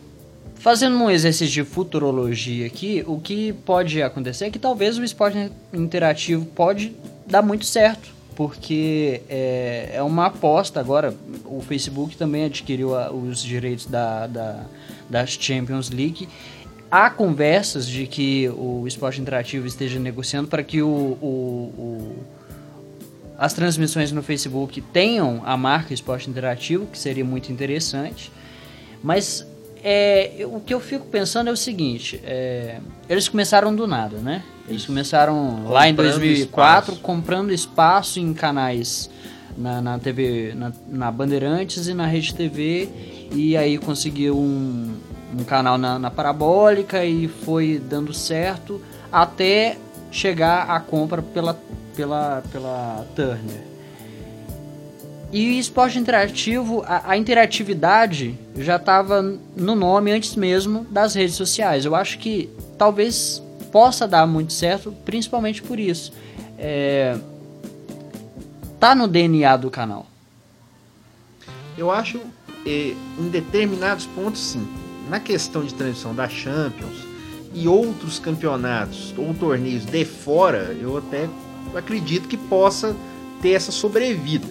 fazendo 0.56 0.96
um 0.98 1.10
exercício 1.10 1.54
de 1.54 1.64
futurologia 1.64 2.66
aqui, 2.68 3.04
o 3.08 3.20
que 3.20 3.52
pode 3.52 4.02
acontecer 4.02 4.46
é 4.46 4.50
que 4.50 4.60
talvez 4.60 4.98
o 4.98 5.04
esporte 5.04 5.52
interativo 5.74 6.46
pode 6.46 6.94
dar 7.28 7.42
muito 7.42 7.66
certo. 7.66 8.18
Porque 8.36 9.22
é, 9.28 9.90
é 9.96 10.02
uma 10.02 10.28
aposta 10.28 10.80
agora. 10.80 11.14
O 11.44 11.60
Facebook 11.60 12.16
também 12.16 12.46
adquiriu 12.46 12.96
a- 12.96 13.12
os 13.12 13.44
direitos 13.44 13.86
da, 13.86 14.28
da, 14.28 14.64
da 15.10 15.26
Champions 15.26 15.90
League. 15.90 16.30
Há 16.92 17.10
conversas 17.10 17.88
de 17.88 18.08
que 18.08 18.50
o 18.50 18.86
esporte 18.88 19.22
interativo 19.22 19.68
esteja 19.68 20.00
negociando 20.00 20.48
para 20.48 20.64
que 20.64 20.82
o, 20.82 20.88
o- 20.88 21.72
o- 21.78 22.16
as 23.38 23.54
transmissões 23.54 24.12
no 24.12 24.24
Facebook 24.24 24.82
tenham 24.82 25.42
a 25.46 25.56
marca 25.56 25.94
esporte 25.94 26.30
interativo, 26.30 26.88
que 26.88 26.98
seria 26.98 27.24
muito 27.24 27.52
interessante. 27.52 28.32
Mas 29.04 29.46
é, 29.84 30.32
eu- 30.38 30.56
o 30.56 30.60
que 30.60 30.74
eu 30.74 30.80
fico 30.80 31.06
pensando 31.06 31.48
é 31.50 31.54
o 31.54 31.58
seguinte: 31.58 32.20
é, 32.24 32.80
eles 33.08 33.30
começaram 33.30 33.74
do 33.76 33.86
nada, 33.86 34.18
né? 34.18 34.44
Eles 34.68 34.86
começaram 34.86 35.68
lá 35.70 35.88
em 35.88 35.92
Comprando 35.96 36.12
2004 36.20 36.94
espaço. 36.94 37.02
comprando 37.02 37.52
espaço 37.54 38.20
em 38.20 38.34
canais 38.34 39.10
na, 39.58 39.82
na 39.82 40.00
TV, 40.00 40.54
na, 40.56 40.72
na 40.88 41.12
Bandeirantes 41.12 41.88
e 41.88 41.94
na 41.94 42.06
Rede 42.08 42.34
TV, 42.36 42.90
e 43.32 43.56
aí 43.56 43.78
conseguiu 43.78 44.38
um, 44.38 44.94
um 45.38 45.44
canal 45.44 45.78
na, 45.78 46.00
na 46.00 46.12
Parabólica 46.12 47.04
e 47.06 47.28
foi 47.28 47.82
dando 47.84 48.14
certo 48.14 48.82
até 49.12 49.78
chegar 50.12 50.70
a 50.70 50.80
compra 50.80 51.22
pela, 51.22 51.60
pela, 51.96 52.44
pela 52.52 53.06
Turner. 53.16 53.70
E 55.32 55.60
esporte 55.60 56.00
interativo, 56.00 56.84
a, 56.88 57.12
a 57.12 57.18
interatividade 57.18 58.36
já 58.58 58.78
estava 58.78 59.22
no 59.56 59.76
nome 59.76 60.12
antes 60.12 60.36
mesmo 60.36 60.86
das 60.90 61.14
redes 61.14 61.36
sociais. 61.36 61.86
Eu 61.86 61.94
acho 61.94 62.18
que 62.18 62.50
talvez 62.78 63.42
possa 63.72 64.08
dar 64.08 64.26
muito 64.26 64.54
certo, 64.54 64.92
principalmente 65.06 65.62
por 65.62 65.80
isso. 65.80 66.12
É, 66.58 67.16
tá 68.80 68.96
no 68.96 69.08
DNA 69.08 69.56
do 69.58 69.70
canal. 69.70 70.08
Eu 71.78 71.92
acho, 71.92 72.20
eh, 72.66 72.96
em 73.18 73.30
determinados 73.30 74.08
pontos, 74.08 74.42
sim. 74.42 74.68
Na 75.10 75.20
questão 75.20 75.64
de 75.64 75.74
transmissão 75.74 76.14
da 76.14 76.30
Champions 76.30 77.04
e 77.52 77.68
outros 77.68 78.20
campeonatos 78.20 79.12
ou 79.18 79.34
torneios 79.34 79.84
de 79.84 80.06
fora, 80.06 80.78
eu 80.80 80.96
até 80.98 81.28
acredito 81.76 82.28
que 82.28 82.38
possa 82.38 82.96
ter 83.42 83.54
essa 83.54 83.72
sobrevida. 83.72 84.48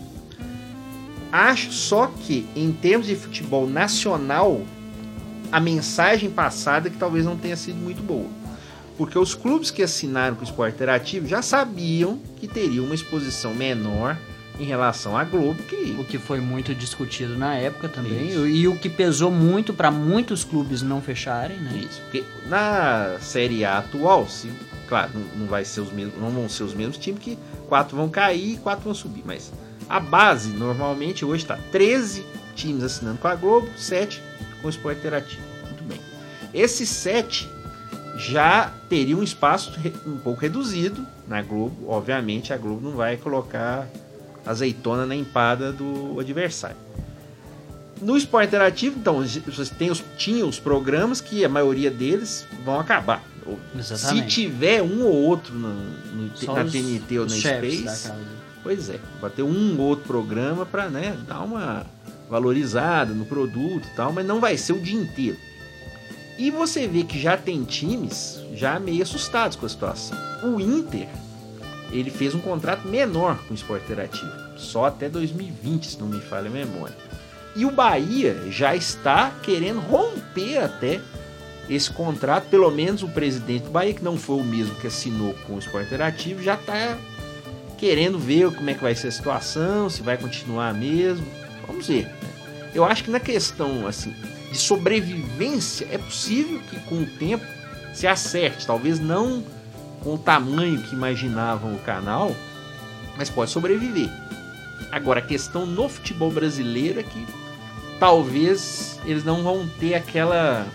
Acho 1.31 1.71
só 1.71 2.09
que, 2.09 2.45
em 2.57 2.73
termos 2.73 3.07
de 3.07 3.15
futebol 3.15 3.69
nacional, 3.69 4.63
a 5.53 5.61
mensagem 5.61 6.29
passada 6.29 6.91
que 6.91 6.97
talvez 6.97 7.25
não 7.25 7.37
tenha 7.37 7.57
sido 7.57 7.77
muito 7.77 8.03
boa. 8.03 8.27
Porque 8.97 9.17
os 9.17 9.37
clubes 9.37 9.71
que 9.71 9.83
assinaram 9.83 10.35
com 10.35 10.41
o 10.41 10.45
esporte 10.45 10.75
interativo 10.75 11.29
já 11.29 11.41
sabiam 11.41 12.19
que 12.37 12.49
teriam 12.49 12.85
uma 12.85 12.97
exposição 12.97 13.55
menor 13.55 14.19
em 14.59 14.65
relação 14.65 15.17
à 15.17 15.25
Globo, 15.25 15.63
que 15.63 15.97
O 15.99 16.05
que 16.05 16.19
foi 16.19 16.41
muito 16.41 16.75
discutido 16.75 17.37
na 17.37 17.55
época 17.55 17.89
também. 17.89 18.29
Isso. 18.29 18.47
E 18.47 18.67
o 18.67 18.77
que 18.77 18.89
pesou 18.89 19.31
muito 19.31 19.73
para 19.73 19.91
muitos 19.91 20.45
clubes 20.45 20.83
não 20.83 21.01
fecharem, 21.01 21.59
né? 21.59 21.87
Isso, 21.89 22.01
porque 22.03 22.25
na 22.47 23.17
Série 23.21 23.65
A 23.65 23.79
atual, 23.79 24.29
se, 24.29 24.51
claro, 24.89 25.11
não, 25.37 25.47
vai 25.47 25.65
ser 25.65 25.81
os 25.81 25.93
mesmos, 25.93 26.21
não 26.21 26.31
vão 26.31 26.49
ser 26.49 26.65
os 26.65 26.75
mesmos 26.75 26.99
times 26.99 27.23
que 27.23 27.39
quatro 27.69 27.97
vão 27.97 28.09
cair 28.09 28.55
e 28.55 28.57
quatro 28.57 28.85
vão 28.85 28.95
subir, 28.95 29.23
mas 29.25 29.53
a 29.89 30.01
base 30.01 30.51
normalmente 30.51 31.25
hoje 31.25 31.45
está 31.45 31.57
13 31.71 32.25
times 32.55 32.83
assinando 32.83 33.19
com 33.19 33.29
a 33.29 33.35
Globo, 33.35 33.69
7 33.77 34.23
com 34.61 34.67
o 34.67 34.71
Esporte 34.71 34.99
Interativo. 34.99 35.43
Muito 35.65 35.85
bem. 35.85 36.01
Esses 36.53 36.89
7 36.89 37.49
já 38.17 38.73
teriam 38.89 39.21
um 39.21 39.23
espaço 39.23 39.73
um 40.05 40.19
pouco 40.19 40.41
reduzido 40.41 41.07
na 41.27 41.41
Globo. 41.41 41.89
Obviamente 41.89 42.53
a 42.53 42.57
Globo 42.57 42.89
não 42.89 42.97
vai 42.97 43.17
colocar 43.17 43.89
azeitona 44.49 45.05
na 45.07 45.15
empada 45.15 45.71
do 45.73 46.19
adversário. 46.19 46.77
No 48.01 48.17
esporte 48.17 48.49
interativo, 48.49 48.97
então, 48.99 49.23
você 49.23 49.75
tem 49.75 49.91
os, 49.91 50.03
tinha 50.17 50.47
os 50.47 50.59
programas 50.59 51.21
que 51.21 51.45
a 51.45 51.49
maioria 51.49 51.91
deles 51.91 52.47
vão 52.65 52.79
acabar. 52.79 53.23
Ou, 53.45 53.59
Se 53.83 53.93
Exatamente. 53.95 54.29
tiver 54.35 54.83
um 54.83 55.03
ou 55.05 55.13
outro 55.15 55.53
no, 55.55 55.69
no- 55.75 56.55
na 56.55 56.63
os- 56.65 56.73
TNT 56.73 57.19
ou 57.19 57.27
na 57.27 57.35
Space, 57.35 58.13
pois 58.63 58.89
é, 58.89 59.01
vai 59.21 59.31
ter 59.31 59.43
um 59.43 59.79
ou 59.81 59.87
outro 59.89 60.05
programa 60.07 60.65
para 60.65 60.89
né, 60.89 61.17
dar 61.27 61.41
uma 61.41 61.85
valorizada 62.31 63.13
no 63.13 63.25
produto 63.25 63.89
e 63.93 63.97
tal, 63.97 64.13
mas 64.13 64.25
não 64.27 64.39
vai 64.39 64.57
ser 64.57 64.75
o 64.75 64.81
dia 64.81 65.01
inteiro. 65.01 65.37
E 66.39 66.51
você 66.53 66.87
vê 66.87 67.03
que 67.03 67.19
já 67.21 67.37
tem 67.37 67.65
times 67.65 68.39
já 68.55 68.79
meio 68.79 69.03
assustados 69.03 69.57
com 69.57 69.67
a 69.67 69.69
situação. 69.69 70.17
O 70.45 70.61
Inter, 70.61 71.09
ele 71.91 72.11
fez 72.11 72.35
um 72.35 72.41
contrato 72.41 72.87
menor 72.87 73.39
com 73.47 73.53
o 73.53 73.55
Esporte 73.55 73.85
Interativo, 73.85 74.31
só 74.57 74.87
até 74.87 75.09
2020, 75.09 75.87
se 75.87 75.99
não 75.99 76.09
me 76.09 76.21
falha 76.21 76.49
a 76.49 76.53
memória. 76.53 76.95
E 77.57 77.65
o 77.65 77.71
Bahia 77.71 78.37
já 78.51 78.77
está 78.77 79.33
querendo 79.43 79.81
romper 79.81 80.59
até 80.59 81.01
esse 81.69 81.91
contrato, 81.91 82.49
pelo 82.49 82.71
menos 82.71 83.03
o 83.03 83.09
presidente 83.09 83.65
do 83.65 83.71
Bahia, 83.71 83.95
que 83.95 84.05
não 84.05 84.17
foi 84.17 84.37
o 84.37 84.45
mesmo 84.45 84.75
que 84.77 84.87
assinou 84.87 85.35
com 85.47 85.55
o 85.55 85.59
Esporte 85.59 85.87
Interativo, 85.87 86.43
já 86.43 86.55
está 86.55 86.97
querendo 87.77 88.19
ver 88.19 88.53
como 88.55 88.69
é 88.71 88.75
que 88.75 88.83
vai 88.83 88.95
ser 88.95 89.09
a 89.09 89.13
situação, 89.13 89.89
se 89.89 90.03
vai 90.03 90.17
continuar 90.17 90.75
mesmo. 90.75 91.27
Vamos 91.67 91.87
ver. 91.87 92.05
né? 92.05 92.13
Eu 92.75 92.85
acho 92.85 93.05
que 93.05 93.11
na 93.11 93.21
questão 93.21 93.87
assim 93.87 94.15
de 94.51 94.59
sobrevivência 94.59 95.87
é 95.91 95.99
possível 95.99 96.61
que 96.71 96.81
com 96.81 97.03
o 97.03 97.07
tempo 97.07 97.45
se 97.93 98.07
acerte, 98.07 98.67
talvez 98.67 98.99
não 98.99 99.43
com 100.03 100.15
o 100.15 100.19
tamanho 100.19 100.83
que 100.83 100.95
imaginavam 100.95 101.75
o 101.75 101.79
canal, 101.79 102.35
mas 103.17 103.29
pode 103.31 103.51
sobreviver. 103.51 104.11
Agora 104.91 105.21
a 105.21 105.23
questão 105.23 105.67
no 105.67 105.89
futebol 105.89 106.31
brasileiro 106.31 107.01
é 107.01 107.03
que 107.03 107.27
talvez 107.99 108.99
eles 109.05 109.25
não 109.25 109.43
vão 109.43 109.69
ter 109.79 109.95
aquela 109.95 110.67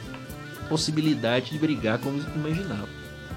possibilidade 0.70 1.52
de 1.52 1.58
brigar 1.58 2.00
como 2.00 2.22
imaginavam. 2.36 2.90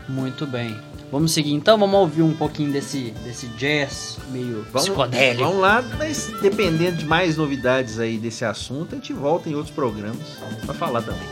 Muito 0.09 0.47
bem. 0.47 0.79
Vamos 1.11 1.33
seguir 1.33 1.53
então, 1.53 1.79
vamos 1.79 1.95
ouvir 2.01 2.23
um 2.23 2.35
pouquinho 2.35 2.73
desse, 2.73 3.13
desse 3.25 3.47
jazz 3.49 4.19
meio 4.31 4.67
Vamos, 4.73 4.89
psicodélico. 4.89 5.45
vamos 5.45 5.61
lá, 5.61 5.83
mas 5.97 6.33
dependendo 6.43 6.97
de 6.97 7.07
mais 7.07 7.37
novidades 7.37 8.01
aí 8.01 8.19
desse 8.19 8.45
assunto, 8.45 8.95
a 8.95 8.97
gente 8.97 9.13
volta 9.13 9.49
em 9.49 9.55
outros 9.55 9.75
programas 9.75 10.19
para 10.65 10.75
falar 10.75 11.03
também. 11.03 11.29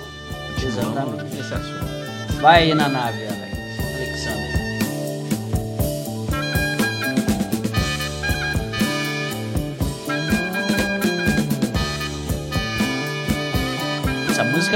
Exatamente. 0.63 1.41
assunto. 1.41 2.41
Vai 2.41 2.65
aí 2.65 2.75
na 2.75 2.89
nave, 2.89 3.27
Alex. 3.27 3.44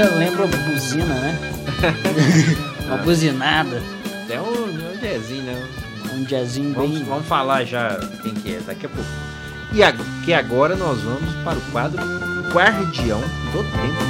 Música 0.03 0.15
lembra 0.17 0.47
buzina, 0.47 1.13
né? 1.15 1.37
Uma 2.87 2.97
buzinada. 2.97 3.81
É 4.29 4.39
um, 4.39 4.65
um 4.65 4.97
jazzinho, 5.01 5.43
né? 5.43 5.67
Um 6.13 6.23
jazzinho 6.23 6.73
Vamos, 6.73 6.91
bem. 6.97 7.03
vamos 7.03 7.27
falar 7.27 7.63
já 7.65 7.99
quem 8.21 8.33
que 8.33 8.55
é 8.55 8.59
daqui 8.65 8.85
a 8.85 8.89
pouco. 8.89 9.09
E 9.71 9.83
ag- 9.83 10.03
que 10.25 10.33
agora 10.33 10.75
nós 10.75 10.99
vamos 11.01 11.33
para 11.43 11.57
o 11.57 11.61
quadro 11.71 12.01
Guardião 12.51 13.21
do 13.51 13.63
Tempo. 13.63 14.09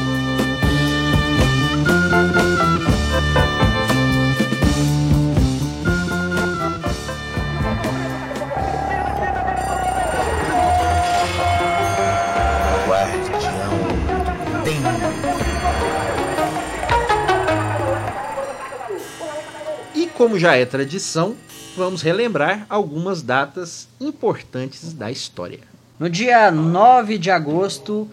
Como 20.20 20.38
já 20.38 20.58
é 20.58 20.66
tradição, 20.66 21.34
vamos 21.78 22.02
relembrar 22.02 22.66
algumas 22.70 23.22
datas 23.22 23.88
importantes 24.02 24.92
da 24.92 25.10
história. 25.10 25.62
No 25.98 26.10
dia 26.10 26.52
9 26.52 27.18
de 27.18 27.32
agosto 27.32 28.06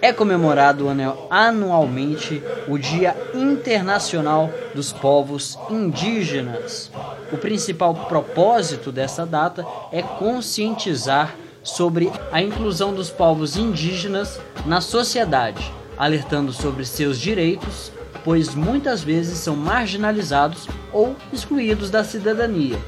é 0.00 0.10
comemorado 0.10 0.88
anu- 0.88 1.18
anualmente 1.28 2.42
o 2.66 2.78
Dia 2.78 3.14
Internacional 3.34 4.50
dos 4.74 4.90
Povos 4.90 5.58
Indígenas. 5.68 6.90
O 7.30 7.36
principal 7.36 7.94
propósito 7.94 8.90
dessa 8.90 9.26
data 9.26 9.66
é 9.92 10.00
conscientizar 10.00 11.36
sobre 11.62 12.10
a 12.32 12.40
inclusão 12.40 12.94
dos 12.94 13.10
povos 13.10 13.58
indígenas 13.58 14.40
na 14.64 14.80
sociedade, 14.80 15.70
alertando 15.98 16.54
sobre 16.54 16.86
seus 16.86 17.20
direitos, 17.20 17.92
pois 18.24 18.54
muitas 18.54 19.04
vezes 19.04 19.38
são 19.38 19.54
marginalizados 19.54 20.66
ou 20.92 21.14
excluídos 21.32 21.90
da 21.90 22.02
cidadania. 22.02 22.78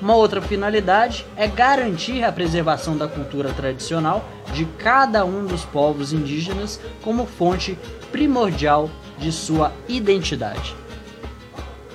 Uma 0.00 0.14
outra 0.14 0.40
finalidade 0.40 1.26
é 1.36 1.46
garantir 1.48 2.22
a 2.22 2.32
preservação 2.32 2.96
da 2.96 3.08
cultura 3.08 3.52
tradicional 3.52 4.24
de 4.52 4.64
cada 4.78 5.24
um 5.24 5.44
dos 5.44 5.64
povos 5.64 6.12
indígenas 6.12 6.80
como 7.02 7.26
fonte 7.26 7.78
primordial 8.12 8.90
de 9.18 9.32
sua 9.32 9.72
identidade. 9.88 10.74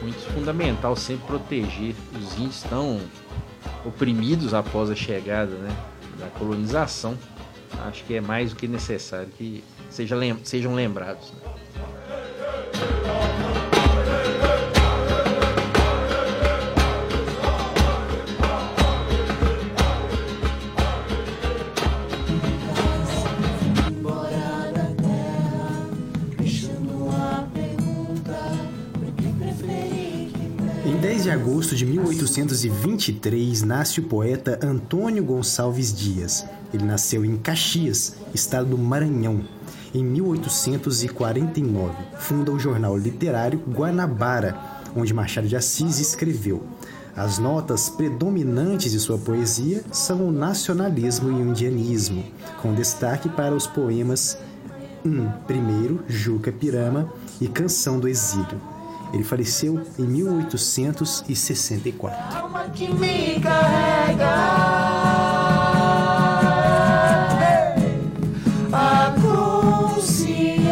Muito 0.02 0.20
fundamental 0.34 0.96
sempre 0.96 1.28
proteger 1.28 1.96
os 2.18 2.38
índios 2.38 2.64
tão 2.64 3.00
oprimidos 3.86 4.54
após 4.54 4.90
a 4.90 4.96
chegada 4.96 5.56
né, 5.56 5.76
da 6.18 6.28
colonização. 6.28 7.18
Acho 7.86 8.04
que 8.06 8.16
é 8.16 8.22
mais 8.22 8.52
do 8.52 8.56
que 8.56 8.68
necessário 8.68 9.30
que 9.38 9.64
sejam 9.90 10.74
lembrados. 10.74 11.32
né. 11.34 11.59
De 31.30 31.36
agosto 31.36 31.76
de 31.76 31.86
1823 31.86 33.62
nasce 33.62 34.00
o 34.00 34.04
poeta 34.04 34.60
Antônio 34.64 35.24
Gonçalves 35.24 35.94
Dias. 35.94 36.44
Ele 36.74 36.84
nasceu 36.84 37.24
em 37.24 37.38
Caxias, 37.38 38.16
estado 38.34 38.72
do 38.72 38.78
Maranhão. 38.80 39.44
Em 39.94 40.04
1849, 40.04 41.94
funda 42.18 42.52
o 42.52 42.58
jornal 42.58 42.98
literário 42.98 43.62
Guanabara, 43.70 44.58
onde 44.96 45.14
Machado 45.14 45.48
de 45.48 45.56
Assis 45.56 46.00
escreveu: 46.00 46.64
As 47.16 47.38
notas 47.38 47.90
predominantes 47.90 48.92
de 48.92 49.00
sua 49.00 49.20
poesia 49.20 49.84
são 49.92 50.30
o 50.30 50.32
nacionalismo 50.32 51.30
e 51.30 51.34
o 51.34 51.48
indianismo, 51.48 52.24
com 52.60 52.74
destaque 52.74 53.30
para 53.30 53.54
os 53.54 53.68
poemas 53.68 54.36
um, 55.06 55.30
Primeiro, 55.46 56.04
Juca 56.08 56.52
Pirama 56.52 57.08
e 57.40 57.48
Canção 57.48 58.00
do 58.00 58.08
Exílio. 58.08 58.79
Ele 59.14 59.24
faleceu 59.24 59.82
em 59.98 60.04
1864. 60.04 62.38
Alma 62.38 62.68
que 62.70 62.94
me 62.94 63.40
carrega. 63.40 64.30
A 68.72 69.16
consciência, 69.20 70.70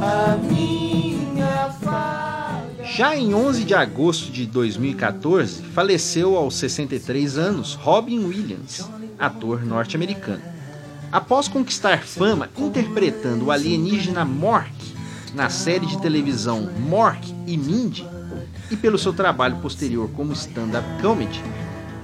a 0.00 0.38
minha 0.48 1.70
falha. 1.82 2.84
Já 2.84 3.16
em 3.16 3.34
11 3.34 3.64
de 3.64 3.74
agosto 3.74 4.30
de 4.30 4.46
2014, 4.46 5.62
faleceu 5.62 6.36
aos 6.36 6.54
63 6.56 7.36
anos 7.36 7.74
Robin 7.74 8.24
Williams, 8.24 8.88
ator 9.18 9.64
norte-americano. 9.64 10.54
Após 11.12 11.46
conquistar 11.46 12.02
fama 12.02 12.50
interpretando 12.58 13.46
o 13.46 13.50
alienígena 13.50 14.24
Mork 14.24 14.72
na 15.34 15.48
série 15.48 15.86
de 15.86 16.00
televisão 16.00 16.68
Mork 16.80 17.32
e 17.46 17.56
Mindy, 17.56 18.06
e 18.70 18.76
pelo 18.76 18.98
seu 18.98 19.12
trabalho 19.12 19.56
posterior 19.58 20.10
como 20.10 20.32
stand-up 20.32 20.86
comedy, 21.00 21.40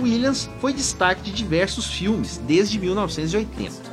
Williams 0.00 0.48
foi 0.60 0.72
destaque 0.72 1.22
de 1.22 1.32
diversos 1.32 1.86
filmes 1.86 2.40
desde 2.46 2.78
1980. 2.78 3.92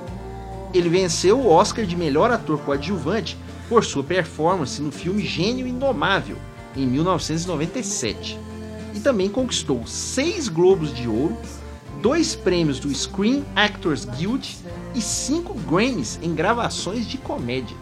Ele 0.74 0.90
venceu 0.90 1.40
o 1.40 1.50
Oscar 1.50 1.86
de 1.86 1.96
melhor 1.96 2.32
ator 2.32 2.60
coadjuvante 2.60 3.38
por 3.68 3.84
sua 3.84 4.04
performance 4.04 4.82
no 4.82 4.92
filme 4.92 5.26
Gênio 5.26 5.68
Indomável, 5.68 6.38
em 6.76 6.86
1997, 6.86 8.40
e 8.94 9.00
também 9.00 9.30
conquistou 9.30 9.86
seis 9.88 10.48
Globos 10.48 10.94
de 10.94 11.08
Ouro, 11.08 11.38
dois 12.02 12.36
prêmios 12.36 12.80
do 12.80 12.94
Screen 12.94 13.46
Actors 13.56 14.06
Guild 14.06 14.58
e 14.96 15.02
cinco 15.02 15.54
Grammys 15.54 16.20
em 16.22 16.34
gravações 16.34 17.08
de 17.08 17.18
comédia. 17.18 17.76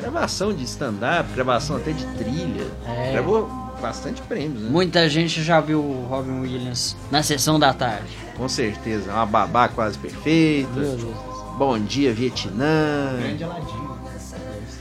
Gravação 0.00 0.52
de 0.52 0.64
stand-up, 0.64 1.32
gravação 1.34 1.76
até 1.76 1.92
de 1.92 2.04
trilha. 2.16 2.66
É. 2.86 3.12
Gravou 3.12 3.48
bastante 3.80 4.20
prêmios, 4.22 4.62
né? 4.62 4.70
Muita 4.70 5.08
gente 5.08 5.42
já 5.42 5.60
viu 5.60 5.80
o 5.80 6.06
Robin 6.08 6.40
Williams 6.40 6.96
na 7.10 7.22
sessão 7.22 7.58
da 7.58 7.72
tarde. 7.72 8.08
Com 8.36 8.48
certeza. 8.48 9.12
Uma 9.12 9.26
babá 9.26 9.68
quase 9.68 9.96
perfeita. 9.98 10.68
Meu 10.74 10.96
Deus. 10.96 11.16
Bom 11.56 11.78
dia, 11.78 12.12
Vietnã. 12.12 13.16
Grande 13.18 13.44
Aladdin. 13.44 13.84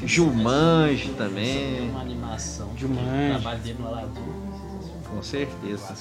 Jumanji 0.06 1.10
também. 1.18 1.90
Uma 1.90 2.02
animação. 2.02 2.70
O 2.74 2.78
Jumanji. 2.78 3.30
trabalho 3.40 3.60
dele 3.60 3.78
no 3.80 3.88
Aladdin. 3.88 4.22
Com 5.10 5.22
certeza. 5.22 5.96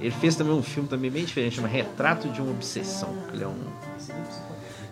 Ele 0.00 0.10
fez 0.10 0.34
também 0.36 0.52
um 0.52 0.62
filme 0.62 0.88
também 0.88 1.10
bem 1.10 1.24
diferente, 1.24 1.56
chama 1.56 1.68
Retrato 1.68 2.28
de 2.28 2.40
uma 2.40 2.50
Obsessão. 2.50 3.14
Ele 3.32 3.44
é 3.44 3.46
um. 3.48 3.56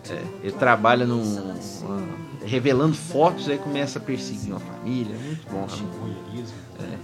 é, 0.09 0.21
ele 0.43 0.51
trabalha 0.53 1.05
num. 1.05 1.21
uma- 1.21 2.25
revelando 2.45 2.93
fotos, 2.95 3.49
aí 3.49 3.57
começa 3.57 3.97
a 3.97 4.01
perseguir 4.01 4.51
uma 4.51 4.59
família. 4.59 5.15
Muito 5.17 5.47
bom, 5.51 5.65
realmente. 5.67 6.53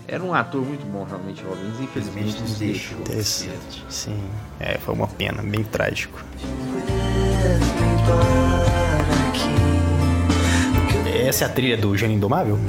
É, 0.07 0.15
era 0.15 0.23
um 0.23 0.33
ator 0.33 0.63
muito 0.63 0.85
bom, 0.85 1.03
realmente, 1.03 1.41
Robbins. 1.43 1.79
Infelizmente 1.79 2.39
nos 2.41 2.57
deixou. 2.59 2.99
Interessante. 2.99 3.83
Sim, 3.89 4.19
é, 4.59 4.77
foi 4.77 4.93
uma 4.93 5.07
pena, 5.07 5.41
bem 5.41 5.63
trágico. 5.63 6.23
Essa 11.27 11.45
é 11.45 11.47
a 11.47 11.49
trilha 11.49 11.77
do 11.77 11.95
Gênio 11.97 12.17
Indomável? 12.17 12.59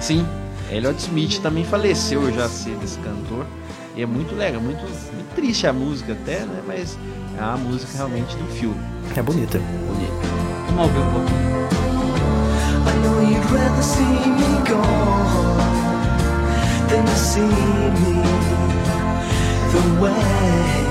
Sim, 0.00 0.26
Elliot 0.70 0.98
Smith 1.00 1.40
também 1.40 1.64
faleceu 1.64 2.32
já 2.32 2.48
cedo, 2.48 2.82
esse 2.82 2.98
cantor. 2.98 3.46
E 3.96 4.02
é 4.02 4.06
muito 4.06 4.34
legal, 4.34 4.60
muito, 4.60 4.80
muito 4.80 5.34
triste 5.34 5.66
a 5.66 5.72
música 5.72 6.12
até, 6.12 6.40
né? 6.40 6.62
Mas 6.66 6.98
é 7.38 7.42
uma 7.42 7.56
música 7.56 7.96
realmente 7.96 8.36
do 8.36 8.46
filme. 8.52 8.76
É 9.16 9.22
bonita. 9.22 9.58
Bonito. 9.58 10.12
Vamos 10.66 10.82
ouvir 10.84 10.98
um 10.98 11.12
pouquinho. 11.12 11.56
I 12.86 12.92
know 13.02 13.22
you'd 13.22 13.50
rather 13.50 13.82
see 13.82 14.02
me 14.02 14.60
gone 14.68 15.56
than 16.88 17.04
to 17.04 17.16
see 17.16 17.40
me 17.40 18.22
the 19.72 19.80
way 20.02 20.84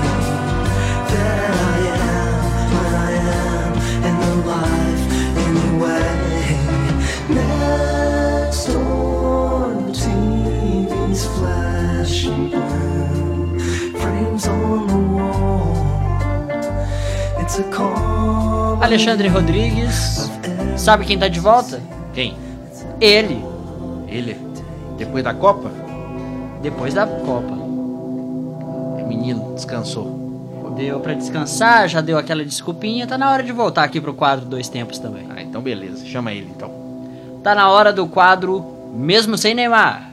that 1.08 1.50
I 1.54 1.78
am 1.94 2.42
when 2.74 2.92
I 2.94 3.12
am 3.22 3.70
in 4.04 4.14
the 4.20 4.34
life 4.48 5.04
anyway. 5.46 6.10
Next 7.30 8.66
door, 8.72 9.74
the 9.86 9.92
TV's 9.92 11.24
flashing 11.38 12.50
blue, 12.50 12.85
Alexandre 18.80 19.28
Rodrigues. 19.28 20.30
Sabe 20.76 21.04
quem 21.04 21.18
tá 21.18 21.28
de 21.28 21.40
volta? 21.40 21.82
Quem? 22.14 22.36
Ele. 23.00 23.44
Ele? 24.08 24.36
Depois 24.96 25.24
da 25.24 25.34
Copa? 25.34 25.70
Depois 26.62 26.94
da 26.94 27.06
Copa. 27.06 27.56
Menino, 29.06 29.54
descansou. 29.54 30.24
Deu 30.76 31.00
pra 31.00 31.14
descansar, 31.14 31.88
já 31.88 32.00
deu 32.00 32.18
aquela 32.18 32.44
desculpinha. 32.44 33.06
Tá 33.06 33.16
na 33.16 33.30
hora 33.30 33.42
de 33.42 33.50
voltar 33.50 33.82
aqui 33.82 34.00
pro 34.00 34.12
quadro 34.12 34.44
Dois 34.44 34.68
Tempos 34.68 34.98
também. 34.98 35.26
Ah, 35.34 35.42
então 35.42 35.62
beleza, 35.62 36.04
chama 36.04 36.32
ele 36.32 36.52
então. 36.54 36.70
Tá 37.42 37.54
na 37.54 37.70
hora 37.70 37.92
do 37.92 38.06
quadro 38.06 38.64
Mesmo 38.94 39.38
Sem 39.38 39.54
Neymar. 39.54 40.10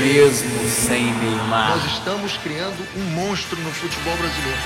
Mesmo 0.00 0.66
sem 0.66 1.12
Neymar. 1.12 1.76
Nós 1.76 1.92
estamos 1.92 2.34
criando 2.38 2.86
um 2.96 3.02
monstro 3.10 3.60
no 3.60 3.70
futebol 3.70 4.16
brasileiro. 4.16 4.58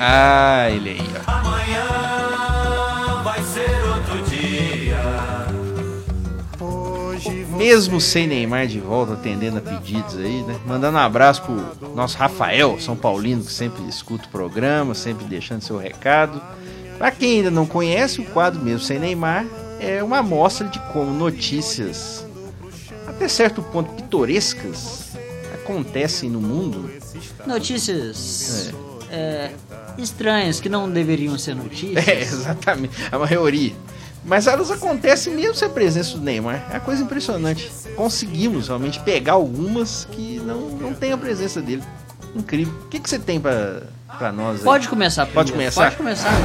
Ah, 0.00 0.68
ele 0.68 0.90
aí, 0.90 1.08
ó. 1.16 2.21
Mesmo 7.62 8.00
sem 8.00 8.26
Neymar 8.26 8.66
de 8.66 8.80
volta, 8.80 9.12
atendendo 9.12 9.58
a 9.58 9.60
pedidos 9.60 10.16
aí, 10.16 10.42
né? 10.42 10.58
Mandando 10.66 10.98
um 10.98 11.00
abraço 11.00 11.42
pro 11.42 11.94
nosso 11.94 12.18
Rafael, 12.18 12.80
São 12.80 12.96
Paulino, 12.96 13.44
que 13.44 13.52
sempre 13.52 13.86
escuta 13.88 14.26
o 14.26 14.28
programa, 14.30 14.94
sempre 14.94 15.24
deixando 15.26 15.62
seu 15.62 15.78
recado. 15.78 16.42
Pra 16.98 17.12
quem 17.12 17.36
ainda 17.36 17.52
não 17.52 17.64
conhece, 17.64 18.20
o 18.20 18.24
quadro 18.24 18.60
Mesmo 18.60 18.80
Sem 18.80 18.98
Neymar 18.98 19.46
é 19.78 20.02
uma 20.02 20.18
amostra 20.18 20.66
de 20.66 20.80
como 20.92 21.12
notícias, 21.12 22.26
até 23.06 23.28
certo 23.28 23.62
ponto 23.62 23.92
pitorescas, 23.92 25.12
acontecem 25.54 26.28
no 26.28 26.40
mundo. 26.40 26.90
Notícias 27.46 28.72
é, 29.08 29.52
estranhas 29.98 30.60
que 30.60 30.68
não 30.68 30.90
deveriam 30.90 31.38
ser 31.38 31.54
notícias. 31.54 32.06
É, 32.08 32.22
exatamente. 32.22 32.94
A 33.10 33.18
maioria. 33.18 33.72
Mas 34.24 34.46
elas 34.46 34.70
acontecem 34.70 35.34
mesmo 35.34 35.54
sem 35.54 35.66
a 35.66 35.70
presença 35.70 36.16
do 36.16 36.22
Neymar. 36.22 36.64
É 36.70 36.74
uma 36.74 36.80
coisa 36.80 37.02
impressionante. 37.02 37.70
Conseguimos 37.96 38.68
realmente 38.68 39.00
pegar 39.00 39.32
algumas 39.32 40.06
que 40.12 40.38
não, 40.40 40.60
não 40.70 40.94
tem 40.94 41.12
a 41.12 41.18
presença 41.18 41.60
dele. 41.60 41.82
Incrível. 42.34 42.72
O 42.84 42.88
que, 42.88 43.00
que 43.00 43.10
você 43.10 43.18
tem 43.18 43.40
pra, 43.40 43.82
pra 44.18 44.30
nós 44.32 44.60
aí? 44.60 44.64
Pode 44.64 44.88
começar 44.88 45.26
Pode 45.26 45.50
primeiro. 45.50 45.74
começar? 45.74 45.90
Pode 45.90 45.96
começar. 45.96 46.30
Já 46.30 46.38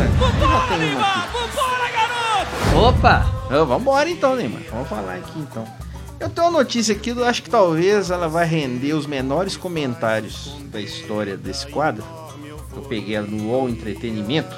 tenho 0.78 0.98
uma 0.98 1.06
aqui. 1.06 1.38
Opa! 2.76 3.26
Ah, 3.50 3.64
vambora 3.64 4.10
então, 4.10 4.36
Neymar. 4.36 4.62
Vamos 4.72 4.90
falar 4.90 5.16
aqui 5.16 5.40
então. 5.40 5.66
Eu 6.20 6.30
tenho 6.30 6.48
uma 6.48 6.60
notícia 6.60 6.96
aqui, 6.96 7.12
eu 7.12 7.24
acho 7.26 7.44
que 7.44 7.50
talvez 7.50 8.10
ela 8.10 8.28
vai 8.28 8.46
render 8.46 8.94
os 8.94 9.06
menores 9.06 9.56
comentários 9.56 10.56
da 10.72 10.82
história 10.82 11.38
desse 11.38 11.68
quadro. 11.68 12.04
Eu 12.76 12.82
peguei 12.84 13.16
ela 13.16 13.28
no 13.28 13.50
UOL 13.52 13.70
Entretenimento. 13.70 14.56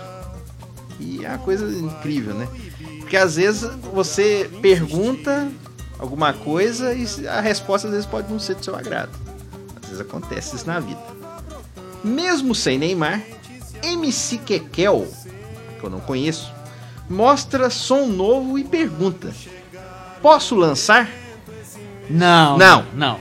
E 0.99 1.23
é 1.25 1.29
uma 1.29 1.37
coisa 1.37 1.65
incrível, 1.77 2.33
né? 2.33 2.47
Porque 3.09 3.17
às 3.17 3.37
vezes 3.37 3.67
você 3.91 4.47
pergunta 4.61 5.49
alguma 5.97 6.31
coisa 6.31 6.93
e 6.93 7.27
a 7.27 7.41
resposta 7.41 7.87
às 7.87 7.93
vezes 7.93 8.05
pode 8.05 8.31
não 8.31 8.37
ser 8.37 8.53
do 8.53 8.63
seu 8.63 8.75
agrado. 8.75 9.09
Às 9.81 9.89
vezes 9.89 9.99
acontece 9.99 10.55
isso 10.55 10.67
na 10.67 10.79
vida. 10.79 11.01
Mesmo 12.03 12.53
sem 12.53 12.77
Neymar, 12.77 13.19
MC 13.81 14.37
Kekel, 14.37 15.07
que 15.79 15.83
eu 15.83 15.89
não 15.89 15.99
conheço, 15.99 16.53
mostra 17.09 17.71
som 17.71 18.05
novo 18.05 18.59
e 18.59 18.63
pergunta: 18.63 19.33
Posso 20.21 20.53
lançar? 20.53 21.09
Não. 22.07 22.59
Não. 22.59 22.85
Não. 22.93 23.19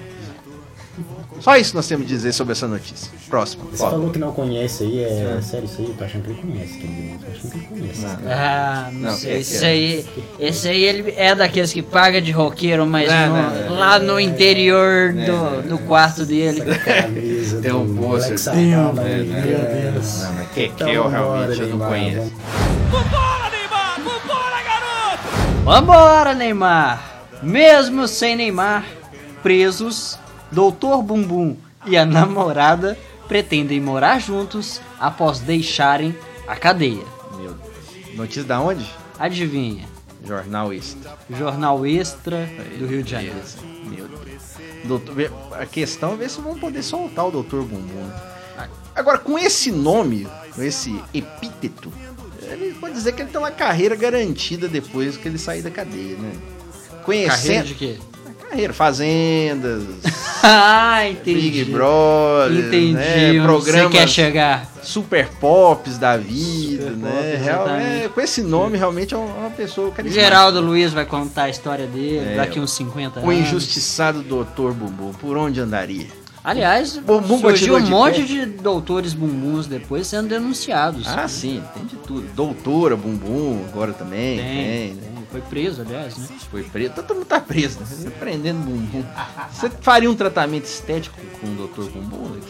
Só 1.40 1.57
isso 1.57 1.74
nós 1.77 1.87
temos 1.87 2.05
a 2.05 2.09
dizer 2.09 2.33
sobre 2.33 2.53
essa 2.53 2.66
notícia. 2.66 3.11
Próximo. 3.29 3.64
Você 3.70 3.83
Ó, 3.83 3.90
falou 3.90 4.11
que 4.11 4.18
não 4.18 4.33
conhece 4.33 4.85
aí, 4.85 5.05
é 5.05 5.40
sério 5.42 5.66
isso 5.66 5.81
aí? 5.81 5.87
Eu 5.88 5.94
tô 5.94 6.05
achando 6.05 6.22
que 6.24 6.31
ele 6.31 6.40
conhece, 6.40 6.79
Ken. 6.79 7.18
Tô 7.18 7.31
achando 7.31 7.51
que 7.51 7.57
ele 7.59 7.66
conhece. 7.66 8.07
Ah, 8.27 8.88
não, 8.92 9.01
Não, 9.11 9.16
sei. 9.16 9.33
é- 9.33 9.38
esse 9.38 9.64
é- 9.64 9.68
aí, 9.68 10.07
esse 10.40 10.68
aí 10.68 10.83
ele 10.85 11.14
é 11.16 11.35
daqueles 11.35 11.72
que 11.72 11.83
paga 11.83 12.20
de 12.20 12.33
roqueiro, 12.33 12.87
mas 12.87 13.09
Não, 13.11 13.29
no- 13.29 13.35
não, 13.42 13.66
não. 13.70 13.79
lá 13.79 13.98
no 13.98 14.18
interior 14.18 15.12
do, 15.12 15.68
do 15.68 15.79
quarto 15.79 16.24
dele. 16.27 16.62
Camisa 16.85 17.61
Tem 17.61 17.72
um 17.72 17.94
pôster. 17.96 18.37
Meu? 18.55 18.92
Deus. 18.94 20.22
Não, 20.22 20.33
mas 20.35 20.48
que, 20.48 20.55
que 20.55 20.64
Então, 20.74 20.88
eu 20.88 21.05
vambora, 21.05 21.55
realmente 21.55 21.61
eu 21.61 21.68
não 21.68 21.79
Neymar, 21.79 21.88
conheço. 21.88 22.33
vamos- 22.90 23.18
Vambora, 25.64 26.35
Neymar! 26.35 27.05
Mesmo 27.42 28.09
sem 28.09 28.35
Neymar, 28.35 28.85
presos, 29.42 30.18
Doutor 30.50 31.02
Bumbum 31.02 31.56
e 31.87 31.96
a 31.96 32.04
namorada 32.04 32.98
pretendem 33.26 33.80
morar 33.80 34.18
juntos 34.18 34.80
após 34.98 35.40
deixarem 35.40 36.16
a 36.46 36.56
cadeia. 36.56 37.04
Meu 37.37 37.52
Deus. 37.54 38.16
Notícia 38.16 38.44
da 38.44 38.61
onde? 38.61 38.88
Adivinha? 39.18 39.87
Jornal 40.24 40.72
Extra. 40.72 41.16
Jornal 41.30 41.87
Extra 41.87 42.48
do 42.78 42.87
Rio 42.87 43.02
de 43.02 43.11
Janeiro. 43.11 43.37
Meu 43.84 44.08
Deus. 44.08 44.42
Doutor, 44.84 45.14
a 45.52 45.66
questão 45.66 46.14
é 46.14 46.16
ver 46.16 46.30
se 46.30 46.40
vão 46.40 46.58
poder 46.58 46.82
soltar 46.82 47.26
o 47.26 47.30
Dr. 47.42 47.58
Bumbum. 47.58 48.11
Agora, 48.94 49.18
com 49.18 49.38
esse 49.38 49.70
nome, 49.70 50.26
com 50.54 50.62
esse 50.62 51.00
epíteto, 51.14 51.92
ele 52.42 52.74
pode 52.74 52.94
dizer 52.94 53.12
que 53.12 53.22
ele 53.22 53.30
tem 53.30 53.40
uma 53.40 53.50
carreira 53.50 53.94
garantida 53.94 54.66
depois 54.66 55.16
que 55.16 55.28
ele 55.28 55.38
sair 55.38 55.62
da 55.62 55.70
cadeia, 55.70 56.16
né? 56.16 56.32
Carreira 56.32 57.02
Conhecendo. 57.04 57.66
de 57.66 57.74
quê? 57.74 57.98
Carreira, 58.48 58.72
fazendas, 58.72 59.82
ah, 60.42 61.06
entendi. 61.08 61.40
Big 61.50 61.64
Brother, 61.66 62.66
Entendi 62.66 62.92
né? 62.94 63.42
programas 63.42 63.92
você 63.92 63.98
quer 63.98 64.08
chegar. 64.08 64.66
super 64.82 65.28
pops 65.40 65.98
da 65.98 66.16
vida, 66.16 66.84
Super 66.84 66.96
né? 66.96 67.11
pop, 67.37 67.44
Real- 67.44 67.68
é, 67.68 68.08
com 68.08 68.20
esse 68.20 68.42
nome, 68.42 68.78
realmente 68.78 69.12
é 69.12 69.16
uma 69.18 69.34
uma 69.34 69.50
pessoa 69.50 69.90
carismática. 69.90 70.24
Geraldo 70.30 70.61
Luiz 70.61 70.92
vai 70.92 71.04
contar 71.04 71.44
a 71.44 71.48
história 71.50 71.87
dele 71.87 72.32
É, 72.32 72.37
daqui 72.37 72.58
uns 72.58 72.70
50 72.72 73.20
O 73.20 73.24
anos. 73.24 73.34
injustiçado 73.40 74.22
Dr. 74.22 74.72
Bumbum, 74.72 75.12
por 75.12 75.37
onde 75.37 75.61
andaria? 75.61 76.06
Aliás, 76.42 76.96
Bumbum 76.96 77.38
surgiu 77.40 77.76
um 77.76 77.80
de 77.82 77.90
monte 77.90 78.20
pé? 78.20 78.26
de 78.26 78.46
doutores 78.46 79.12
bumbuns 79.12 79.66
depois 79.66 80.06
sendo 80.06 80.28
denunciados. 80.28 81.06
Ah, 81.06 81.28
sim, 81.28 81.62
tem 81.74 81.84
de 81.84 81.96
tudo. 81.96 82.22
Doutora 82.34 82.96
Bumbum, 82.96 83.62
agora 83.70 83.92
também, 83.92 84.38
tem, 84.38 84.46
tem, 84.46 84.94
né? 84.94 85.02
Foi 85.30 85.40
preso, 85.42 85.82
aliás, 85.82 86.16
né? 86.16 86.26
Foi 86.50 86.62
preso, 86.62 86.94
todo 86.94 87.14
mundo 87.14 87.26
tá 87.26 87.38
preso, 87.38 87.80
né? 87.80 87.86
Você 87.86 88.10
prendendo 88.10 88.60
bumbum. 88.60 89.04
Você 89.52 89.68
faria 89.68 90.10
um 90.10 90.14
tratamento 90.14 90.64
estético 90.64 91.18
com 91.40 91.46
o 91.46 91.68
Dr. 91.68 91.90
Bumbum? 91.90 92.26
Alex? 92.30 92.46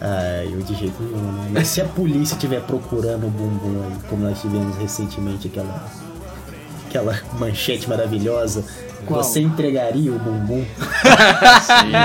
Ah, 0.00 0.44
eu 0.44 0.60
de 0.62 0.74
jeito 0.74 1.02
nenhum, 1.02 1.32
né? 1.32 1.50
Mas 1.52 1.68
se 1.68 1.80
a 1.80 1.84
polícia 1.84 2.34
estiver 2.34 2.62
procurando 2.62 3.26
o 3.26 3.30
bumbum 3.30 3.86
aí, 3.86 3.96
como 4.08 4.22
nós 4.22 4.40
tivemos 4.40 4.76
recentemente 4.76 5.48
aquela, 5.48 5.90
aquela 6.86 7.20
manchete 7.38 7.88
maravilhosa, 7.88 8.64
Qual? 9.06 9.22
você 9.22 9.40
entregaria 9.40 10.10
o 10.12 10.18
bumbum? 10.18 10.64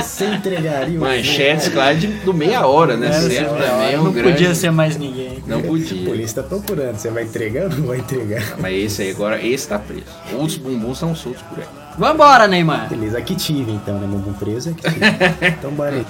Você 0.03 0.25
entregaria 0.25 0.97
o 0.97 1.01
Manchetes, 1.01 1.65
bumbum? 1.65 1.75
claro, 1.75 1.97
de, 1.97 2.07
do 2.07 2.33
meia 2.33 2.65
hora, 2.67 2.95
né? 2.97 3.07
Era 3.07 3.21
Sempre 3.21 3.35
meia 3.37 3.49
também 3.49 3.93
é 3.93 3.99
um 3.99 4.03
Não 4.03 4.11
grande... 4.11 4.31
podia 4.31 4.55
ser 4.55 4.71
mais 4.71 4.97
ninguém. 4.97 5.41
Não 5.47 5.59
A 5.59 5.63
podia. 5.63 6.05
polícia 6.05 6.43
tá 6.43 6.49
procurando, 6.49 6.97
você 6.97 7.09
vai 7.09 7.23
entregar 7.23 7.63
ou 7.65 7.69
não 7.69 7.87
vai 7.87 7.97
entregar? 7.99 8.43
Mas 8.59 8.73
esse 8.75 9.01
aí 9.03 9.11
agora, 9.11 9.41
esse 9.45 9.67
tá 9.67 9.79
preso. 9.79 10.03
Outros 10.33 10.57
bumbuns 10.57 10.97
são 10.97 11.15
soltos 11.15 11.41
por 11.43 11.59
aí. 11.59 11.65
Vambora, 11.97 12.47
Neymar. 12.47 12.87
Beleza, 12.89 13.17
aqui 13.17 13.35
tive 13.35 13.71
então, 13.71 13.97
né? 13.99 14.07
Bumbum 14.07 14.33
preso, 14.33 14.69
aqui 14.71 14.81
tive. 14.83 14.99
Então 15.59 15.71
bora 15.71 15.95
aí. 15.95 16.05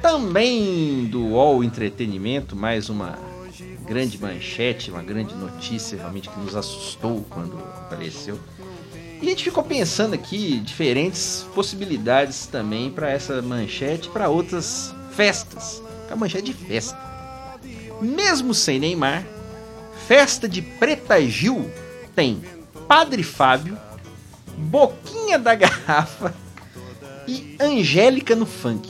Também 0.00 1.04
do 1.06 1.20
UOL 1.26 1.64
Entretenimento, 1.64 2.54
mais 2.54 2.88
uma 2.88 3.18
grande 3.88 4.20
manchete, 4.20 4.90
uma 4.90 5.02
grande 5.02 5.34
notícia 5.34 5.96
realmente 5.96 6.28
que 6.28 6.38
nos 6.38 6.54
assustou 6.54 7.24
quando 7.30 7.58
apareceu. 7.58 8.38
E 9.20 9.26
a 9.26 9.30
gente 9.30 9.42
ficou 9.42 9.64
pensando 9.64 10.14
aqui 10.14 10.60
diferentes 10.60 11.46
possibilidades 11.54 12.46
também 12.46 12.90
para 12.90 13.10
essa 13.10 13.40
manchete, 13.40 14.10
para 14.10 14.28
outras 14.28 14.94
festas. 15.12 15.82
A 16.10 16.14
manchete 16.14 16.52
de 16.52 16.54
festa. 16.54 16.98
Mesmo 18.00 18.54
sem 18.54 18.78
Neymar, 18.78 19.24
festa 20.06 20.46
de 20.46 20.60
Preta 20.60 21.20
Gil 21.22 21.70
tem 22.14 22.42
Padre 22.86 23.22
Fábio, 23.22 23.76
Boquinha 24.56 25.38
da 25.38 25.54
Garrafa 25.54 26.34
e 27.26 27.56
Angélica 27.58 28.36
no 28.36 28.46
funk. 28.46 28.88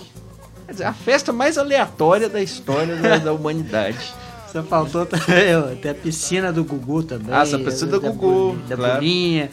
Quer 0.67 0.73
dizer, 0.73 0.85
a 0.85 0.93
festa 0.93 1.33
mais 1.33 1.57
aleatória 1.57 2.29
da 2.29 2.43
história 2.43 2.97
da, 2.97 3.17
da 3.17 3.33
humanidade. 3.33 4.15
Só 4.53 4.63
faltou 4.63 5.07
tem 5.83 5.91
a 5.91 5.95
piscina 5.95 6.53
do 6.53 6.65
Gugu 6.65 7.03
também. 7.03 7.35
Ah, 7.35 7.43
essa 7.43 7.59
piscina 7.59 7.91
do 7.93 8.01
da 8.01 8.09
Gugu, 8.11 8.57
Da 8.69 8.77
claro. 8.77 8.95
Bolinha. 8.95 9.51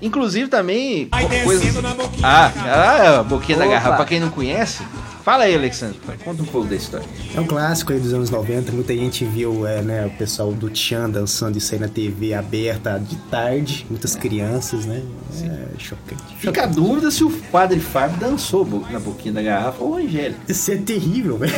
Inclusive 0.00 0.48
também 0.48 1.06
co- 1.08 1.44
coisas. 1.44 1.74
Ah, 2.22 2.52
ah, 2.56 3.18
a 3.20 3.22
boquinha 3.22 3.58
da 3.58 3.64
Opa. 3.64 3.74
garrafa, 3.74 3.96
pra 3.96 4.04
quem 4.04 4.20
não 4.20 4.28
conhece. 4.30 4.82
Fala 5.26 5.42
aí, 5.42 5.56
Alexandre. 5.56 5.98
Conta 6.24 6.40
um 6.40 6.46
pouco 6.46 6.68
da 6.68 6.76
história. 6.76 7.04
É 7.34 7.40
um 7.40 7.46
clássico 7.48 7.92
aí 7.92 7.98
dos 7.98 8.14
anos 8.14 8.30
90, 8.30 8.70
muita 8.70 8.94
gente 8.94 9.24
viu 9.24 9.66
é, 9.66 9.82
né, 9.82 10.06
o 10.06 10.10
pessoal 10.10 10.52
do 10.52 10.70
Tchan 10.70 11.10
dançando 11.10 11.58
isso 11.58 11.74
aí 11.74 11.80
na 11.80 11.88
TV 11.88 12.32
aberta 12.32 12.96
de 12.96 13.16
tarde, 13.28 13.84
muitas 13.90 14.14
crianças, 14.14 14.86
né? 14.86 15.02
É 15.42 15.80
chocante. 15.80 16.22
Fica 16.38 16.62
a 16.62 16.66
dúvida 16.66 17.10
se 17.10 17.24
o 17.24 17.30
padre 17.50 17.80
Fábio 17.80 18.18
dançou 18.20 18.64
na 18.88 19.00
boquinha 19.00 19.34
da 19.34 19.42
garrafa 19.42 19.82
ou 19.82 19.96
a 19.96 19.98
Angélica. 19.98 20.38
Isso 20.48 20.70
é 20.70 20.76
terrível, 20.76 21.38
velho. 21.38 21.52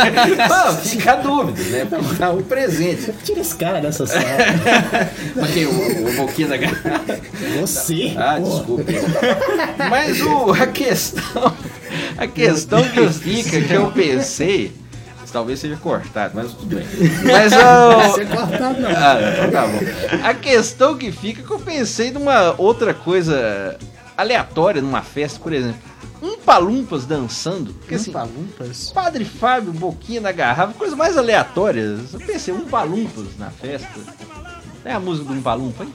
Fica 0.82 1.12
a 1.12 1.16
dúvida, 1.16 1.62
né? 1.62 1.84
Porque 1.84 2.16
tá 2.16 2.30
o 2.30 2.42
presente. 2.42 3.12
Tira 3.22 3.40
esse 3.40 3.54
cara 3.54 3.82
dessa 3.82 4.06
sala. 4.06 4.24
Mas 5.36 5.50
quem? 5.50 5.66
O, 5.66 6.08
o 6.08 6.16
boquinha 6.16 6.48
da 6.48 6.56
garrafa. 6.56 7.20
Você. 7.60 8.14
Ah, 8.16 8.38
pô. 8.40 8.48
desculpa. 8.48 8.92
Mas 9.90 10.22
o, 10.22 10.52
a 10.52 10.66
questão. 10.68 11.54
A 12.16 12.26
questão 12.26 12.82
que 12.82 13.08
fica, 13.08 13.60
que 13.60 13.72
eu 13.72 13.90
pensei. 13.90 14.72
Talvez 15.32 15.58
seja 15.58 15.76
cortado, 15.76 16.34
mas 16.36 16.52
tudo 16.52 16.76
bem. 16.76 16.86
Mas 17.24 17.52
o. 17.52 18.08
Você 18.08 18.22
é 18.22 18.24
cortado, 18.24 18.80
não. 18.80 18.88
Ah, 18.88 19.16
então 19.32 19.50
tá 19.50 19.66
bom. 19.66 19.80
A 20.22 20.32
questão 20.32 20.96
que 20.96 21.10
fica 21.10 21.40
é 21.42 21.44
que 21.44 21.50
eu 21.50 21.58
pensei 21.58 22.12
numa 22.12 22.54
outra 22.56 22.94
coisa 22.94 23.76
aleatória 24.16 24.80
numa 24.80 25.02
festa, 25.02 25.40
por 25.40 25.52
exemplo. 25.52 25.80
Um 26.22 26.38
palumpas 26.38 27.04
dançando. 27.04 27.74
Porque 27.74 27.96
assim, 27.96 28.12
Lumpas. 28.12 28.92
Padre 28.92 29.24
Fábio, 29.24 29.72
boquinha 29.72 30.20
na 30.20 30.30
garrafa, 30.30 30.72
coisa 30.74 30.94
mais 30.94 31.18
aleatória. 31.18 31.98
Eu 32.12 32.20
pensei, 32.20 32.54
um 32.54 32.66
palumpas 32.66 33.36
na 33.36 33.50
festa. 33.50 33.88
É 34.84 34.92
a 34.92 35.00
música 35.00 35.26
do 35.28 35.34
um 35.34 35.42
palumpa, 35.42 35.84
hein? 35.84 35.92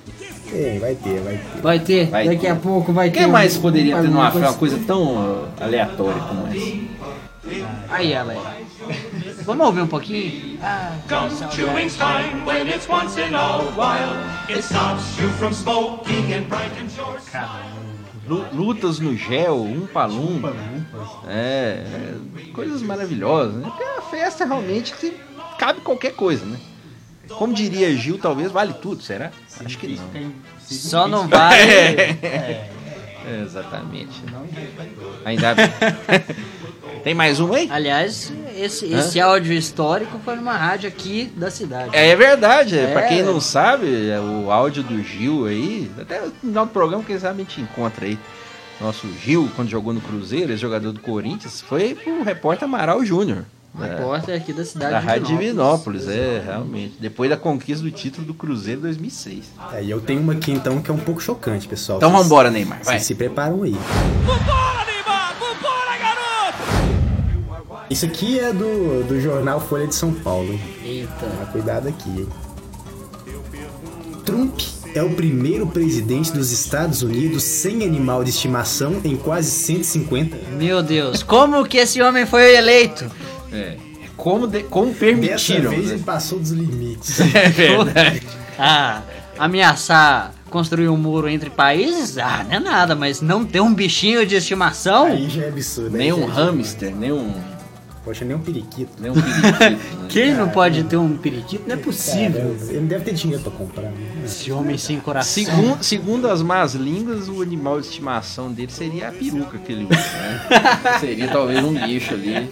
Tem, 0.50 0.80
vai 0.80 0.96
ter, 0.96 1.20
vai 1.22 1.38
ter. 1.38 1.62
Vai 1.62 1.80
ter, 1.80 2.06
Vai 2.10 2.26
daqui 2.26 2.42
ter. 2.42 2.48
a 2.48 2.56
pouco 2.56 2.92
vai 2.92 3.10
O 3.10 3.12
ter. 3.12 3.20
que 3.20 3.26
um- 3.26 3.32
mais 3.32 3.56
poderia 3.58 3.98
um 3.98 4.02
ter 4.02 4.08
numa 4.08 4.28
Palumpas. 4.32 4.50
uma 4.50 4.58
coisa 4.58 4.80
tão 4.88 5.16
uh, 5.44 5.48
aleatória 5.60 6.20
como 6.22 6.48
essa? 6.48 7.00
Aí 7.90 8.12
ela 8.14 8.34
aí. 8.34 8.66
Vamos 9.46 9.66
ouvir 9.68 9.82
um 9.82 9.88
pouquinho? 9.88 10.58
Ah, 10.62 10.92
Comes 11.08 11.40
chewing 11.54 11.88
time 11.90 12.44
when 12.46 12.68
it's 12.68 12.88
once 12.90 13.20
in 13.20 13.34
a 13.36 13.58
while. 13.76 14.16
It 14.50 14.60
stops 14.64 15.18
you 15.20 15.30
from 15.38 15.54
smoking 15.54 16.34
and 16.34 16.44
brighten 16.50 16.88
your 16.98 17.18
Lu- 18.28 18.46
Lutas 18.54 19.00
no 19.00 19.16
gel, 19.16 19.62
um 19.64 19.88
palumpa. 19.88 20.54
É, 21.28 21.84
é, 21.86 22.14
coisas 22.54 22.82
maravilhosas, 22.82 23.56
né? 23.56 23.64
Porque 23.68 23.84
é 23.84 23.94
uma 23.94 24.02
festa 24.04 24.46
realmente 24.46 24.94
que 24.94 25.14
cabe 25.58 25.82
qualquer 25.82 26.14
coisa, 26.14 26.46
né? 26.46 26.58
Como 27.38 27.54
diria 27.54 27.96
Gil, 27.96 28.18
talvez 28.18 28.52
vale 28.52 28.74
tudo, 28.74 29.02
será? 29.02 29.32
Acho 29.64 29.78
que 29.78 29.88
não. 29.88 30.32
Só 30.60 31.08
não 31.08 31.28
vai. 31.28 31.62
É, 31.62 32.70
exatamente. 33.44 34.22
Ainda 35.26 35.56
Tem 37.04 37.14
mais 37.14 37.40
um 37.40 37.54
aí? 37.54 37.70
Aliás, 37.72 38.32
esse, 38.58 38.86
esse 38.92 39.22
áudio 39.22 39.54
histórico 39.54 40.20
foi 40.26 40.36
numa 40.36 40.54
rádio 40.58 40.90
aqui 40.90 41.32
da 41.36 41.50
cidade. 41.50 41.96
É, 41.96 42.10
é 42.10 42.16
verdade, 42.16 42.78
é. 42.78 42.88
pra 42.92 43.06
É. 43.06 43.08
quem 43.08 43.24
não 43.24 43.40
sabe, 43.40 44.10
é 44.10 44.20
o 44.20 44.52
áudio 44.52 44.84
do 44.84 45.02
Gil 45.02 45.46
aí, 45.46 45.90
até 46.00 46.20
no 46.22 46.32
final 46.32 46.66
do 46.66 46.72
programa, 46.72 47.04
quem 47.04 47.18
sabe 47.18 47.42
a 47.42 47.46
gente 47.46 47.62
encontra 47.62 48.06
aí. 48.06 48.20
Nosso 48.82 49.08
Gil, 49.24 49.50
quando 49.56 49.70
jogou 49.70 49.94
no 49.94 50.02
Cruzeiro, 50.02 50.52
esse 50.52 50.62
jogador 50.62 50.92
do 50.92 51.00
Corinthians, 51.00 51.62
foi 51.62 51.96
pro 51.96 52.24
repórter 52.24 52.66
Amaral 52.66 53.04
Júnior. 53.06 53.46
Um 53.76 53.80
da- 53.80 53.86
repórter 53.88 54.36
aqui 54.36 54.52
da 54.52 54.66
cidade 54.66 54.92
Da 54.92 55.00
de 55.00 55.06
Rádio 55.06 55.28
Divinópolis. 55.28 56.06
Divinópolis, 56.06 56.40
é, 56.40 56.44
realmente. 56.46 56.96
Depois 57.00 57.30
da 57.30 57.38
conquista 57.38 57.84
do 57.84 57.92
título 57.92 58.26
do 58.28 58.34
Cruzeiro 58.34 58.80
em 58.80 58.84
2006. 58.84 59.46
É, 59.74 59.84
e 59.84 59.90
eu 59.90 60.02
tenho 60.02 60.22
uma 60.22 60.34
aqui 60.34 60.52
então 60.52 60.82
que 60.82 60.90
é 60.90 60.94
um 60.94 60.98
pouco 60.98 61.22
chocante, 61.22 61.68
pessoal. 61.68 61.98
Então 62.00 62.10
Vocês- 62.12 62.24
vambora, 62.24 62.50
Neymar. 62.52 62.80
Vai. 62.84 62.96
Vocês 62.96 63.04
se 63.06 63.16
preparam 63.16 63.64
aí. 63.64 63.76
Isso 67.90 68.06
aqui 68.06 68.40
é 68.40 68.54
do, 68.54 69.04
do 69.08 69.20
jornal 69.20 69.60
Folha 69.60 69.88
de 69.88 69.96
São 69.96 70.14
Paulo? 70.14 70.60
Eita. 70.84 71.12
Toma 71.20 71.46
cuidado 71.48 71.88
aqui, 71.88 72.10
hein? 72.10 72.28
Trump 74.26 74.60
é 74.62 74.80
é 74.96 75.04
o 75.04 75.12
primeiro 75.12 75.68
presidente 75.68 76.32
dos 76.32 76.52
Estados 76.52 77.04
Unidos 77.04 77.44
sem 77.44 77.84
animal 77.86 78.24
de 78.24 78.32
estimação 78.32 79.00
em 79.04 79.16
quase 79.16 79.52
150 79.52 80.36
anos. 80.36 80.50
Meu 80.58 80.82
Deus, 80.82 81.22
como 81.22 81.64
que 81.64 81.78
esse 81.78 82.02
homem 82.02 82.26
foi 82.26 82.56
eleito? 82.56 83.06
É. 83.52 83.76
Como, 84.18 84.48
de- 84.48 84.64
como 84.64 84.88
Dessa 84.88 85.00
permitiram. 85.00 85.70
vez 85.72 85.88
né? 85.88 85.94
ele 85.94 86.04
passou 86.04 86.40
dos 86.40 86.52
limites. 86.52 87.20
É 87.34 87.50
verdade. 87.50 88.22
Ah, 88.62 89.04
ameaçar 89.38 90.34
construir 90.50 90.90
um 90.90 90.98
muro 90.98 91.30
entre 91.30 91.50
países? 91.50 92.18
Ah, 92.18 92.44
não 92.44 92.56
é 92.56 92.60
nada, 92.60 92.94
mas 92.96 93.22
não 93.22 93.46
ter 93.46 93.62
um 93.62 93.74
bichinho 93.74 94.26
de 94.26 94.36
estimação? 94.36 95.06
Aí 95.06 95.30
já 95.30 95.44
é 95.44 95.48
absurdo. 95.48 95.92
Nem 95.98 96.12
aí 96.12 96.14
um 96.14 96.24
é 96.24 96.28
hamster, 96.34 96.94
nem 96.94 97.12
um, 97.14 97.34
Poxa, 98.10 98.26
nem 98.26 98.36
um 98.36 98.40
periquito. 98.40 98.92
nem 99.00 99.12
um 99.12 99.14
periquito. 99.14 99.60
né? 99.70 99.80
Quem 100.10 100.34
não 100.34 100.50
pode 100.50 100.84
ter 100.86 100.98
um 100.98 101.16
periquito? 101.16 101.66
Não 101.68 101.76
é 101.76 101.78
Cara, 101.78 101.86
possível. 101.86 102.58
ele 102.68 102.80
não 102.80 102.88
deve 102.88 103.06
ter 103.06 103.14
dinheiro 103.14 103.44
pra 103.44 103.52
comprar. 103.52 103.84
né? 103.84 103.94
Esse 104.26 104.52
homem 104.52 104.80
sem 104.80 105.00
coração. 105.00 105.46
Segundo, 105.46 105.84
segundo 105.84 106.28
as 106.28 106.42
más 106.42 106.74
línguas, 106.74 107.30
o 107.30 107.40
animal 107.44 107.80
de 107.80 107.86
estimação 107.86 108.52
dele 108.52 108.72
seria 108.72 109.10
a 109.10 109.12
peruca 109.12 109.60
que 109.60 109.72
ele 109.72 109.84
usa, 109.84 109.94
né? 109.94 110.98
seria 111.00 111.28
talvez 111.28 111.64
um 111.64 111.72
bicho 111.72 112.16
ali. 112.16 112.50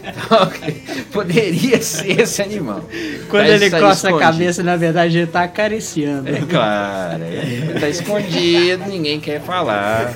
Poderia 1.11 1.81
ser 1.81 2.21
esse 2.21 2.39
animal. 2.39 2.87
Quando 3.27 3.47
Mas 3.47 3.59
ele 3.59 3.71
coça 3.71 4.15
a 4.15 4.19
cabeça, 4.19 4.61
na 4.61 4.75
verdade, 4.75 5.17
ele 5.17 5.25
tá 5.25 5.41
acariciando. 5.41 6.29
É 6.29 6.41
claro, 6.41 7.23
é. 7.23 7.79
tá 7.79 7.89
escondido, 7.89 8.85
ninguém 8.87 9.19
quer 9.19 9.41
falar. 9.41 10.13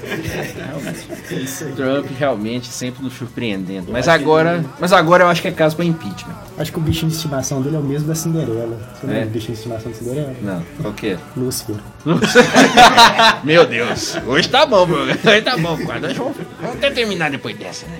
Trump 1.75 2.05
realmente 2.19 2.67
sempre 2.67 3.03
nos 3.03 3.13
surpreendendo. 3.13 3.91
Mas 3.91 4.07
agora, 4.07 4.63
mas 4.79 4.93
agora 4.93 5.23
eu 5.23 5.30
acho 5.31 5.41
que 5.41 5.47
é 5.47 5.51
caso 5.51 5.75
para 5.75 5.85
impeachment. 5.85 6.35
Acho 6.57 6.71
que 6.71 6.77
o 6.77 6.81
bichinho 6.81 7.09
de 7.09 7.15
estimação 7.17 7.61
dele 7.61 7.75
é 7.75 7.79
o 7.79 7.83
mesmo 7.83 8.07
da 8.07 8.15
Cinderela. 8.15 8.77
Você 8.99 9.07
não 9.07 9.13
É? 9.13 9.21
é 9.21 9.25
o 9.25 9.29
bichinho 9.29 9.53
de 9.53 9.57
estimação 9.59 9.91
da 9.91 9.97
Cinderela? 9.97 10.33
Não, 10.41 10.63
qual 10.81 10.93
que 10.93 11.07
é? 11.11 11.17
Lúcifer. 11.35 11.75
Meu 13.43 13.65
Deus, 13.65 14.17
hoje 14.27 14.49
tá 14.49 14.65
bom, 14.65 14.85
meu. 14.85 14.99
Hoje 14.99 15.41
tá 15.43 15.57
bom, 15.57 15.77
quase. 15.77 16.13
Vamos, 16.13 16.35
vamos 16.61 16.75
até 16.77 16.91
terminar 16.91 17.31
depois 17.31 17.57
dessa, 17.57 17.85
né? 17.87 17.99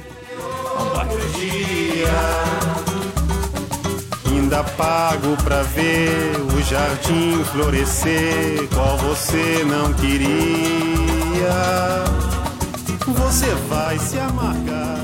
Ainda 4.28 4.63
pago 4.63 5.36
pra 5.44 5.62
ver 5.63 6.36
o 6.54 6.62
jardim 6.63 7.44
florescer, 7.46 8.67
qual 8.74 8.98
você 8.98 9.63
não 9.65 9.94
queria. 9.94 10.32
Você 13.08 13.48
vai 13.70 13.98
se 14.00 14.17
amargar 14.20 14.98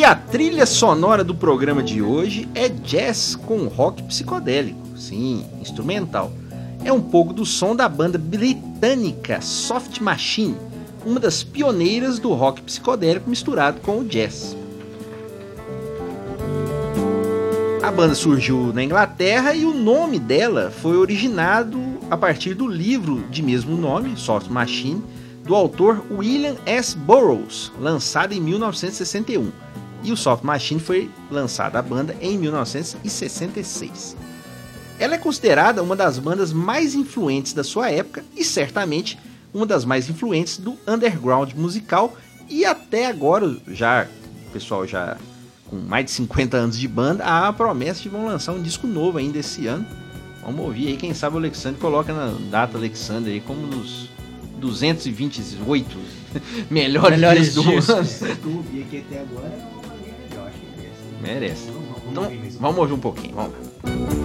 E 0.00 0.04
a 0.04 0.14
trilha 0.14 0.64
sonora 0.64 1.22
do 1.22 1.34
programa 1.34 1.82
de 1.82 2.00
hoje 2.00 2.48
é 2.54 2.70
jazz 2.70 3.36
com 3.36 3.66
rock 3.66 4.02
psicodélico, 4.04 4.96
sim, 4.96 5.44
instrumental. 5.60 6.32
É 6.82 6.90
um 6.90 7.02
pouco 7.02 7.34
do 7.34 7.44
som 7.44 7.76
da 7.76 7.86
banda 7.86 8.16
britânica 8.16 9.42
Soft 9.42 10.00
Machine, 10.00 10.56
uma 11.04 11.20
das 11.20 11.42
pioneiras 11.42 12.18
do 12.18 12.32
rock 12.32 12.62
psicodélico 12.62 13.28
misturado 13.28 13.82
com 13.82 13.98
o 13.98 14.04
jazz. 14.06 14.56
A 17.82 17.92
banda 17.92 18.14
surgiu 18.14 18.72
na 18.72 18.82
Inglaterra 18.82 19.54
e 19.54 19.66
o 19.66 19.74
nome 19.74 20.18
dela 20.18 20.72
foi 20.80 20.96
originado 20.96 21.78
a 22.10 22.16
partir 22.16 22.54
do 22.54 22.66
livro 22.66 23.22
de 23.30 23.42
mesmo 23.42 23.76
nome, 23.76 24.16
Soft 24.16 24.48
Machine, 24.48 25.04
do 25.44 25.54
autor 25.54 26.02
William 26.10 26.56
S. 26.64 26.96
Burroughs, 26.96 27.70
lançado 27.78 28.32
em 28.32 28.40
1961. 28.40 29.52
E 30.02 30.12
o 30.12 30.16
Soft 30.16 30.42
Machine 30.44 30.80
foi 30.80 31.10
lançada 31.30 31.78
a 31.78 31.82
banda 31.82 32.16
em 32.20 32.38
1966. 32.38 34.16
Ela 34.98 35.14
é 35.14 35.18
considerada 35.18 35.82
uma 35.82 35.96
das 35.96 36.18
bandas 36.18 36.52
mais 36.52 36.94
influentes 36.94 37.52
da 37.52 37.64
sua 37.64 37.90
época 37.90 38.24
e 38.36 38.44
certamente 38.44 39.18
uma 39.52 39.66
das 39.66 39.84
mais 39.84 40.08
influentes 40.08 40.58
do 40.58 40.76
underground 40.86 41.52
musical 41.54 42.16
e 42.48 42.64
até 42.64 43.06
agora 43.06 43.56
já 43.68 44.06
o 44.48 44.52
pessoal 44.52 44.86
já 44.86 45.16
com 45.70 45.76
mais 45.76 46.04
de 46.04 46.10
50 46.10 46.56
anos 46.56 46.78
de 46.78 46.88
banda, 46.88 47.24
há 47.24 47.48
a 47.48 47.52
promessa 47.52 48.02
de 48.02 48.08
vão 48.08 48.26
lançar 48.26 48.52
um 48.52 48.60
disco 48.60 48.86
novo 48.88 49.18
ainda 49.18 49.38
esse 49.38 49.68
ano. 49.68 49.86
Vamos 50.42 50.60
ouvir 50.66 50.88
aí, 50.88 50.96
quem 50.96 51.14
sabe 51.14 51.36
o 51.36 51.38
Alexandre 51.38 51.80
coloca 51.80 52.12
na 52.12 52.34
data 52.50 52.76
Alexandre 52.76 53.34
aí 53.34 53.40
como 53.40 53.66
nos 53.68 54.08
228 54.58 55.98
melhores, 56.68 57.10
Melhores 57.10 57.54
discos 57.54 57.86
do 57.86 57.92
ano. 57.92 58.08
Eu 58.44 58.56
ouvi 58.56 58.82
aqui 58.82 59.04
até 59.06 59.20
agora 59.20 59.79
acho 60.46 60.58
que. 60.58 61.22
Merece. 61.22 61.66
Vamos 61.70 62.10
Então, 62.10 62.22
ouvir 62.24 62.38
mais 62.38 62.56
um. 62.56 62.58
vamos 62.58 62.78
ouvir 62.78 62.92
um 62.94 62.98
pouquinho, 63.00 63.34
vamos 63.34 63.52
lá. 63.52 64.19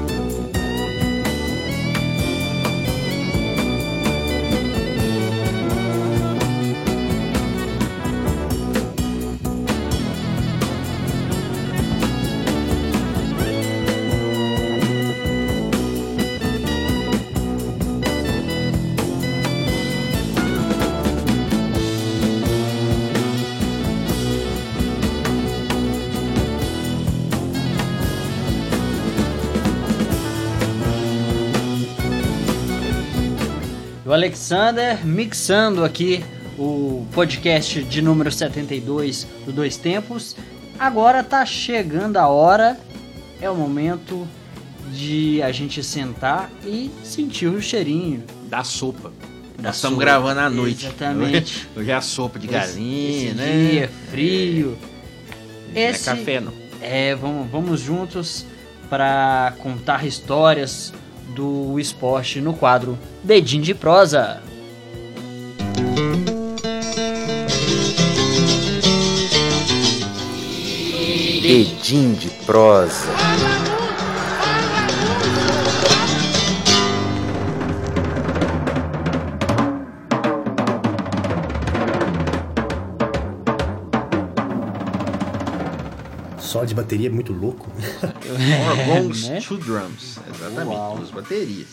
Alexander 34.15 35.06
mixando 35.06 35.84
aqui 35.84 36.23
o 36.58 37.06
podcast 37.13 37.84
de 37.84 38.01
número 38.01 38.32
72 38.32 39.28
do 39.45 39.51
Dois 39.51 39.75
Tempos. 39.75 40.38
Agora 40.80 41.21
tá 41.21 41.45
chegando 41.45 42.15
a 42.15 42.30
hora, 42.30 42.80
é 43.41 43.49
o 43.49 43.56
momento 43.56 44.25
de 44.93 45.41
a 45.43 45.51
gente 45.51 45.84
sentar 45.84 46.49
e 46.65 46.89
sentir 47.04 47.47
o 47.47 47.62
cheirinho 47.62 48.23
Da 48.47 48.63
sopa. 48.63 49.12
da 49.58 49.63
Nós 49.63 49.75
estamos 49.75 49.95
sopa. 49.97 50.06
gravando 50.06 50.39
à 50.39 50.49
noite. 50.49 50.86
Exatamente. 50.86 51.67
Hoje 51.75 51.91
é 51.91 51.93
a 51.93 51.99
sopa 52.01 52.39
de 52.39 52.45
Esse- 52.47 52.56
galinha, 52.56 53.25
esse 53.28 53.34
né? 53.36 53.69
dia 53.69 53.89
frio. 54.10 54.78
Não 55.73 55.82
é 55.82 55.89
Esse- 55.89 56.06
café, 56.06 56.39
não. 56.39 56.54
É, 56.82 57.13
vamos, 57.15 57.51
vamos 57.51 57.82
juntos 57.82 58.45
para 58.89 59.54
contar 59.62 60.06
histórias 60.08 60.93
do 61.29 61.79
esporte 61.79 62.39
no 62.41 62.53
quadro 62.53 62.97
Dedinho 63.23 63.63
de 63.63 63.73
Prosa. 63.73 64.41
Edim 71.47 72.13
de 72.13 72.29
prosa. 72.45 73.24
Só 86.55 86.63
de 86.63 86.73
bateria 86.73 87.07
é 87.07 87.11
muito 87.11 87.33
louco. 87.33 87.69
Four 87.99 88.85
gongs, 88.87 89.27
né? 89.27 89.41
two 89.41 89.57
drums. 89.57 90.17
Exatamente, 90.33 90.73
Uau. 90.73 90.95
duas 90.95 91.11
baterias. 91.11 91.67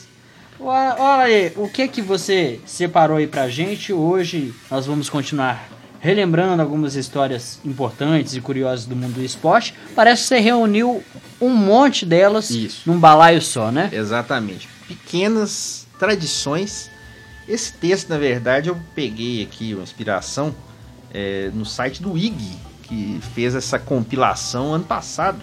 Olha 0.59 0.97
olha 0.99 1.23
aí, 1.23 1.53
o 1.55 1.69
que 1.69 1.87
que 1.87 2.03
você 2.03 2.59
separou 2.67 3.19
aí 3.19 3.29
pra 3.29 3.49
gente? 3.49 3.93
Hoje 3.93 4.53
nós 4.69 4.85
vamos 4.85 5.09
continuar 5.09 5.69
relembrando 6.01 6.61
algumas 6.61 6.97
histórias 6.97 7.61
importantes 7.65 8.35
e 8.35 8.41
curiosas 8.41 8.85
do 8.85 8.97
mundo 8.97 9.15
do 9.15 9.23
esporte. 9.23 9.73
Parece 9.95 10.23
que 10.23 10.29
você 10.31 10.41
reuniu 10.41 11.01
um 11.41 11.51
monte 11.51 12.05
delas 12.05 12.51
Isso. 12.51 12.83
num 12.91 12.99
balaio 12.99 13.41
só, 13.41 13.71
né? 13.71 13.89
Exatamente. 13.93 14.69
Pequenas 14.89 15.87
tradições. 15.97 16.91
Esse 17.47 17.73
texto, 17.75 18.09
na 18.09 18.19
verdade, 18.19 18.69
eu 18.69 18.77
peguei 18.97 19.45
aqui 19.45 19.75
uma 19.75 19.85
inspiração 19.85 20.53
é, 21.15 21.53
no 21.55 21.65
site 21.65 22.03
do 22.03 22.19
IG, 22.19 22.59
que 22.93 23.21
fez 23.35 23.55
essa 23.55 23.79
compilação 23.79 24.75
ano 24.75 24.85
passado. 24.85 25.39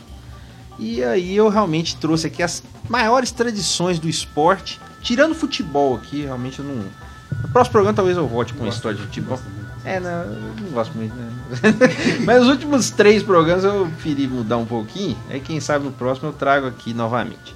E 0.78 1.04
aí 1.04 1.36
eu 1.36 1.50
realmente 1.50 1.96
trouxe 1.96 2.28
aqui 2.28 2.44
as 2.44 2.62
maiores 2.88 3.32
tradições 3.32 3.98
do 4.00 4.08
esporte, 4.08 4.80
tirando 5.02 5.34
futebol 5.34 5.96
aqui, 5.96 6.22
realmente 6.22 6.60
eu 6.60 6.66
não. 6.66 6.86
No 7.42 7.50
próximo 7.50 7.72
programa 7.74 7.96
talvez 7.96 8.16
eu 8.18 8.28
volte 8.28 8.54
com 8.54 8.62
uma 8.64 8.70
história 8.70 8.98
de 8.98 9.04
futebol. 9.04 9.40
É, 9.84 10.00
não, 10.00 10.10
eu 10.10 10.40
não 10.62 10.70
gosto 10.72 10.96
muito, 10.96 11.14
né? 11.16 11.32
Mas 12.24 12.44
os 12.44 12.50
últimos 12.50 12.92
três 12.92 13.24
programas 13.24 13.64
eu 13.64 13.88
preferi 13.88 14.28
mudar 14.28 14.58
um 14.58 14.66
pouquinho. 14.66 15.18
Aí 15.30 15.40
quem 15.40 15.60
sabe 15.60 15.86
no 15.86 15.92
próximo 15.92 16.30
eu 16.30 16.34
trago 16.34 16.68
aqui 16.68 16.94
novamente. 16.94 17.56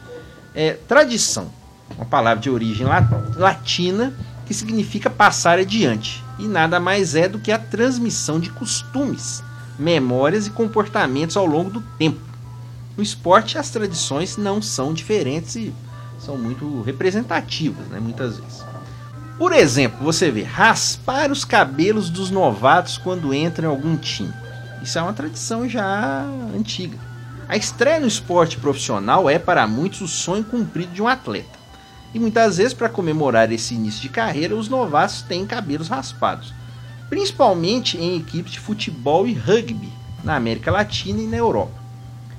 É, 0.55 0.73
tradição, 0.87 1.51
uma 1.95 2.05
palavra 2.05 2.41
de 2.41 2.49
origem 2.49 2.85
la- 2.87 3.07
latina 3.35 4.13
que 4.45 4.53
significa 4.53 5.09
passar 5.09 5.59
adiante. 5.59 6.23
E 6.39 6.47
nada 6.47 6.79
mais 6.79 7.13
é 7.15 7.27
do 7.27 7.39
que 7.39 7.51
a 7.51 7.59
transmissão 7.59 8.39
de 8.39 8.49
costumes, 8.49 9.43
memórias 9.77 10.47
e 10.47 10.51
comportamentos 10.51 11.37
ao 11.37 11.45
longo 11.45 11.69
do 11.69 11.81
tempo. 11.97 12.19
No 12.95 13.03
esporte, 13.03 13.57
as 13.57 13.69
tradições 13.69 14.37
não 14.37 14.61
são 14.61 14.93
diferentes 14.93 15.55
e 15.55 15.73
são 16.19 16.37
muito 16.37 16.81
representativas, 16.83 17.87
né, 17.87 17.99
muitas 17.99 18.37
vezes. 18.37 18.63
Por 19.37 19.51
exemplo, 19.51 20.03
você 20.03 20.29
vê 20.29 20.43
raspar 20.43 21.31
os 21.31 21.43
cabelos 21.43 22.09
dos 22.09 22.29
novatos 22.29 22.97
quando 22.97 23.33
entram 23.33 23.69
em 23.69 23.71
algum 23.71 23.97
time. 23.97 24.33
Isso 24.83 24.99
é 24.99 25.01
uma 25.01 25.13
tradição 25.13 25.67
já 25.67 26.23
antiga. 26.55 26.97
A 27.49 27.57
estreia 27.57 27.99
no 27.99 28.07
esporte 28.07 28.57
profissional 28.57 29.29
é 29.29 29.39
para 29.39 29.67
muitos 29.67 30.01
o 30.01 30.07
sonho 30.07 30.43
cumprido 30.43 30.93
de 30.93 31.01
um 31.01 31.07
atleta. 31.07 31.59
E 32.13 32.19
muitas 32.19 32.57
vezes, 32.57 32.73
para 32.73 32.89
comemorar 32.89 33.51
esse 33.51 33.73
início 33.73 34.01
de 34.01 34.09
carreira, 34.09 34.55
os 34.55 34.69
novatos 34.69 35.23
têm 35.23 35.47
cabelos 35.47 35.87
raspados, 35.87 36.53
principalmente 37.13 37.95
em 37.95 38.17
equipes 38.17 38.53
de 38.53 38.59
futebol 38.59 39.27
e 39.27 39.33
rugby 39.33 39.93
na 40.23 40.35
América 40.35 40.71
Latina 40.71 41.21
e 41.21 41.27
na 41.27 41.37
Europa. 41.37 41.79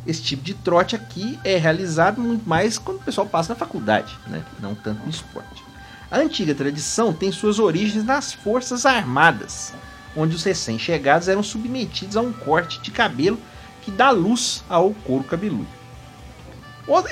Esse 0.04 0.20
tipo 0.20 0.42
de 0.42 0.52
trote 0.52 0.96
aqui 0.96 1.38
é 1.44 1.56
realizado 1.56 2.20
muito 2.20 2.48
mais 2.48 2.76
quando 2.76 2.96
o 2.96 3.04
pessoal 3.04 3.24
passa 3.24 3.52
na 3.52 3.58
faculdade, 3.58 4.18
né? 4.26 4.44
não 4.58 4.74
tanto 4.74 5.04
no 5.04 5.08
esporte. 5.08 5.62
A 6.10 6.18
antiga 6.18 6.56
tradição 6.56 7.12
tem 7.12 7.30
suas 7.30 7.60
origens 7.60 8.04
nas 8.04 8.32
Forças 8.32 8.84
Armadas, 8.84 9.72
onde 10.16 10.34
os 10.34 10.42
recém-chegados 10.42 11.28
eram 11.28 11.44
submetidos 11.44 12.16
a 12.16 12.20
um 12.20 12.32
corte 12.32 12.80
de 12.80 12.90
cabelo 12.90 13.38
que 13.80 13.92
dá 13.92 14.10
luz 14.10 14.64
ao 14.68 14.90
couro 14.92 15.22
cabeludo. 15.22 15.68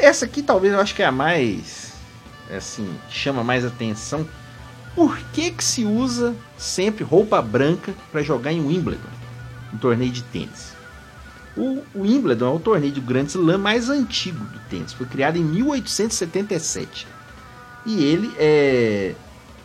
Essa 0.01 0.25
aqui 0.25 0.43
talvez 0.43 0.75
eu 0.75 0.81
acho 0.81 0.97
que 0.97 1.03
é 1.05 1.07
a 1.07 1.13
mais 1.13 1.93
assim, 2.51 2.93
chama 3.09 3.45
mais 3.45 3.65
atenção. 3.65 4.27
Por 4.95 5.19
que 5.33 5.51
que 5.51 5.65
se 5.65 5.85
usa 5.85 6.35
sempre 6.59 7.03
roupa 7.03 7.41
branca 7.41 7.95
para 8.11 8.23
jogar 8.23 8.53
em 8.53 8.61
Wimbledon, 8.61 9.09
um 9.73 9.79
torneio 9.79 10.13
de 10.13 10.23
tênis? 10.23 10.73
O 11.57 11.83
Wimbledon 11.95 12.47
é 12.47 12.57
o 12.57 12.61
torneio 12.61 12.93
de 12.93 13.01
Grand 13.01 13.25
Slam 13.25 13.59
mais 13.59 13.89
antigo 13.89 14.45
do 14.45 14.59
tênis. 14.71 14.93
Foi 14.93 15.07
criado 15.07 15.37
em 15.37 15.45
1877. 15.45 17.07
E 17.85 18.05
ele, 18.05 18.35
é, 18.39 19.15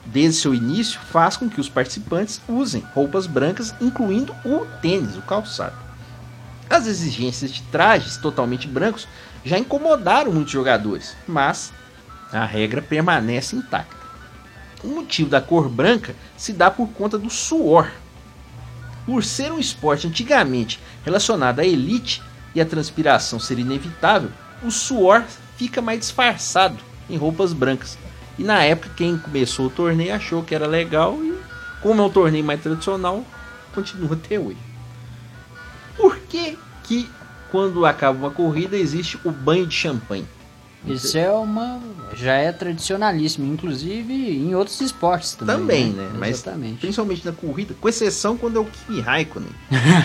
desde 0.06 0.42
seu 0.42 0.54
início, 0.54 1.00
faz 1.12 1.38
com 1.38 1.50
que 1.50 1.62
os 1.62 1.70
participantes 1.70 2.42
usem 2.48 2.84
roupas 2.94 3.28
brancas, 3.28 3.74
incluindo 3.80 4.34
o 4.46 4.66
tênis, 4.82 5.16
o 5.16 5.22
calçado. 5.22 5.76
As 6.70 6.88
exigências 6.88 7.52
de 7.52 7.62
trajes 7.64 8.18
totalmente 8.18 8.68
brancos 8.68 9.08
já 9.44 9.58
incomodaram 9.58 10.32
muitos 10.32 10.52
jogadores, 10.52 11.16
mas 11.28 11.72
a 12.32 12.46
regra 12.46 12.82
permanece 12.82 13.56
intacta. 13.56 13.97
O 14.84 14.88
motivo 14.88 15.30
da 15.30 15.42
cor 15.42 15.70
branca 15.70 16.16
se 16.36 16.54
dá 16.54 16.70
por 16.70 16.88
conta 16.90 17.18
do 17.18 17.30
suor. 17.30 17.92
Por 19.06 19.24
ser 19.24 19.52
um 19.52 19.60
esporte 19.60 20.08
antigamente 20.08 20.80
relacionado 21.04 21.60
à 21.60 21.66
elite 21.66 22.22
e 22.54 22.62
a 22.62 22.66
transpiração 22.66 23.40
ser 23.40 23.58
inevitável, 23.60 24.30
o 24.64 24.70
suor 24.70 25.24
fica 25.56 25.82
mais 25.82 26.00
disfarçado 26.00 26.78
em 27.10 27.18
roupas 27.18 27.54
brancas. 27.54 27.98
E 28.38 28.44
na 28.44 28.64
época 28.64 28.94
quem 28.96 29.18
começou 29.18 29.68
o 29.68 29.72
torneio 29.72 30.14
achou 30.14 30.44
que 30.44 30.54
era 30.54 30.68
legal 30.68 31.18
e 31.24 31.38
como 31.82 32.02
é 32.02 32.06
um 32.06 32.10
torneio 32.10 32.44
mais 32.44 32.62
tradicional, 32.62 33.26
continua 33.74 34.14
até 34.16 34.40
hoje. 34.40 34.58
Por 35.96 36.18
que 36.20 36.58
que 36.84 37.10
quando 37.52 37.86
acaba 37.86 38.18
uma 38.18 38.32
corrida 38.32 38.78
existe 38.78 39.20
o 39.24 39.32
banho 39.32 39.66
de 39.66 39.76
champanhe? 39.76 40.28
Isso 40.86 41.18
é 41.18 41.30
uma. 41.32 41.82
já 42.16 42.34
é 42.36 42.52
tradicionalíssimo, 42.52 43.52
inclusive 43.52 44.14
em 44.14 44.56
outros 44.56 44.80
esportes 44.80 45.34
também. 45.34 45.58
Também, 45.58 45.90
né? 45.92 46.10
Mas 46.18 46.38
Exatamente. 46.42 46.80
principalmente 46.80 47.26
na 47.26 47.32
corrida, 47.34 47.74
com 47.80 47.90
exceção 47.90 48.38
quando 48.38 48.58
é 48.58 48.60
o 48.62 48.66
Kimi 48.66 49.02
Raikkonen, 49.02 49.50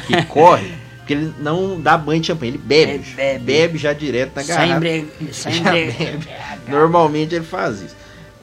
que 0.07 0.23
corre, 0.27 0.73
porque 0.99 1.13
ele 1.13 1.33
não 1.39 1.81
dá 1.81 1.97
banho 1.97 2.21
de 2.21 2.27
champanhe, 2.29 2.53
ele 2.53 2.59
bebe. 2.59 2.93
Ele 2.93 3.05
bebe. 3.15 3.45
bebe 3.45 3.79
já 3.79 3.93
direto 3.93 4.35
na 4.35 4.43
Sem 4.43 4.57
garrafa. 4.57 4.81
bre- 4.81 5.07
sem 5.33 5.53
Já 5.53 5.71
bre- 5.71 5.93
bebe. 5.93 6.29
Normalmente 6.69 7.35
ele 7.35 7.45
faz 7.45 7.81
isso. 7.83 7.97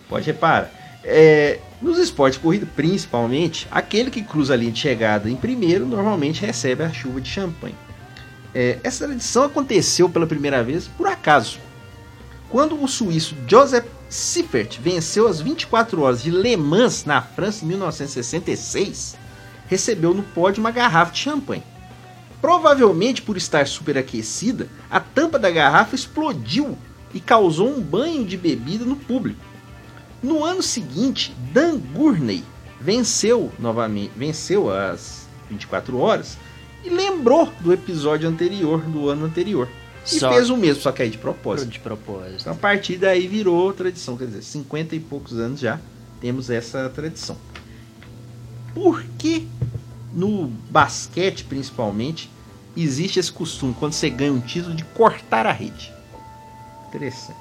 Pode 0.08 0.26
reparar. 0.26 0.72
É, 1.04 1.60
nos 1.82 1.98
esportes 1.98 2.38
de 2.38 2.44
corrida, 2.44 2.68
principalmente, 2.76 3.68
aquele 3.72 4.12
que 4.12 4.22
cruza 4.22 4.54
a 4.54 4.58
linha 4.58 4.72
de 4.72 4.80
chegada 4.80 5.30
em 5.30 5.36
primeiro 5.36 5.86
normalmente 5.86 6.46
recebe 6.46 6.84
a 6.84 6.92
chuva 6.92 7.20
de 7.22 7.30
champanhe. 7.30 7.76
É, 8.54 8.78
essa 8.84 9.06
tradição 9.06 9.44
aconteceu 9.44 10.10
pela 10.10 10.26
primeira 10.28 10.64
vez 10.64 10.88
por 10.88 11.08
acaso. 11.08 11.58
Quando 12.50 12.82
o 12.82 12.88
suíço 12.88 13.36
Joseph 13.48 13.86
Siffert 14.10 14.80
venceu 14.82 15.28
as 15.28 15.40
24 15.40 16.02
horas 16.02 16.24
de 16.24 16.32
Le 16.32 16.58
Mans 16.58 17.06
na 17.06 17.22
França 17.22 17.64
em 17.64 17.68
1966, 17.68 19.16
recebeu 19.68 20.16
no 20.16 20.24
pódio 20.24 20.60
uma 20.60 20.72
garrafa 20.72 21.12
de 21.12 21.20
champanhe. 21.20 21.64
Provavelmente 22.42 23.22
por 23.22 23.38
estar 23.38 23.68
superaquecida, 23.68 24.68
a 24.90 25.00
tampa 25.00 25.38
da 25.38 25.52
garrafa 25.52 25.94
explodiu 25.94 26.76
e 27.14 27.20
causou 27.20 27.70
um 27.70 27.82
banho 27.82 28.26
de 28.26 28.36
bebida 28.36 28.84
no 28.84 28.96
público. 28.96 29.40
No 30.24 30.44
ano 30.44 30.64
seguinte, 30.64 31.36
Dan 31.54 31.78
Gurney 31.78 32.44
venceu 32.82 33.52
novamente, 33.60 34.12
venceu 34.16 34.72
as 34.74 35.28
24 35.50 35.98
horas 36.00 36.38
e 36.84 36.90
lembrou 36.90 37.52
do 37.60 37.72
episódio 37.72 38.28
anterior 38.28 38.82
do 38.82 39.08
ano 39.08 39.26
anterior. 39.26 39.68
E 40.06 40.20
Só- 40.20 40.32
fez 40.34 40.50
o 40.50 40.58
mesmo, 40.58 40.82
só 40.82 40.92
que 40.92 41.02
aí 41.02 41.10
de 41.10 41.18
propósito. 41.18 41.70
De 41.70 41.80
propósito. 41.80 42.42
Então, 42.42 42.54
a 42.54 42.56
partir 42.56 42.98
daí 42.98 43.28
virou 43.28 43.72
tradição, 43.74 44.18
quer 44.18 44.26
dizer, 44.28 44.42
50 44.42 44.96
e 44.96 45.00
poucos 45.00 45.38
anos 45.38 45.60
já 45.60 45.80
temos 46.22 46.50
essa 46.50 46.90
tradição. 46.90 47.38
Por 48.74 49.04
que 49.18 49.48
no 50.14 50.48
basquete, 50.70 51.44
principalmente, 51.44 52.30
existe 52.76 53.20
esse 53.20 53.32
costume, 53.32 53.76
quando 53.78 53.94
você 53.94 54.10
ganha 54.10 54.32
um 54.34 54.40
título, 54.40 54.76
de 54.76 54.84
cortar 54.84 55.46
a 55.46 55.52
rede? 55.52 55.92
Interessante. 56.88 57.38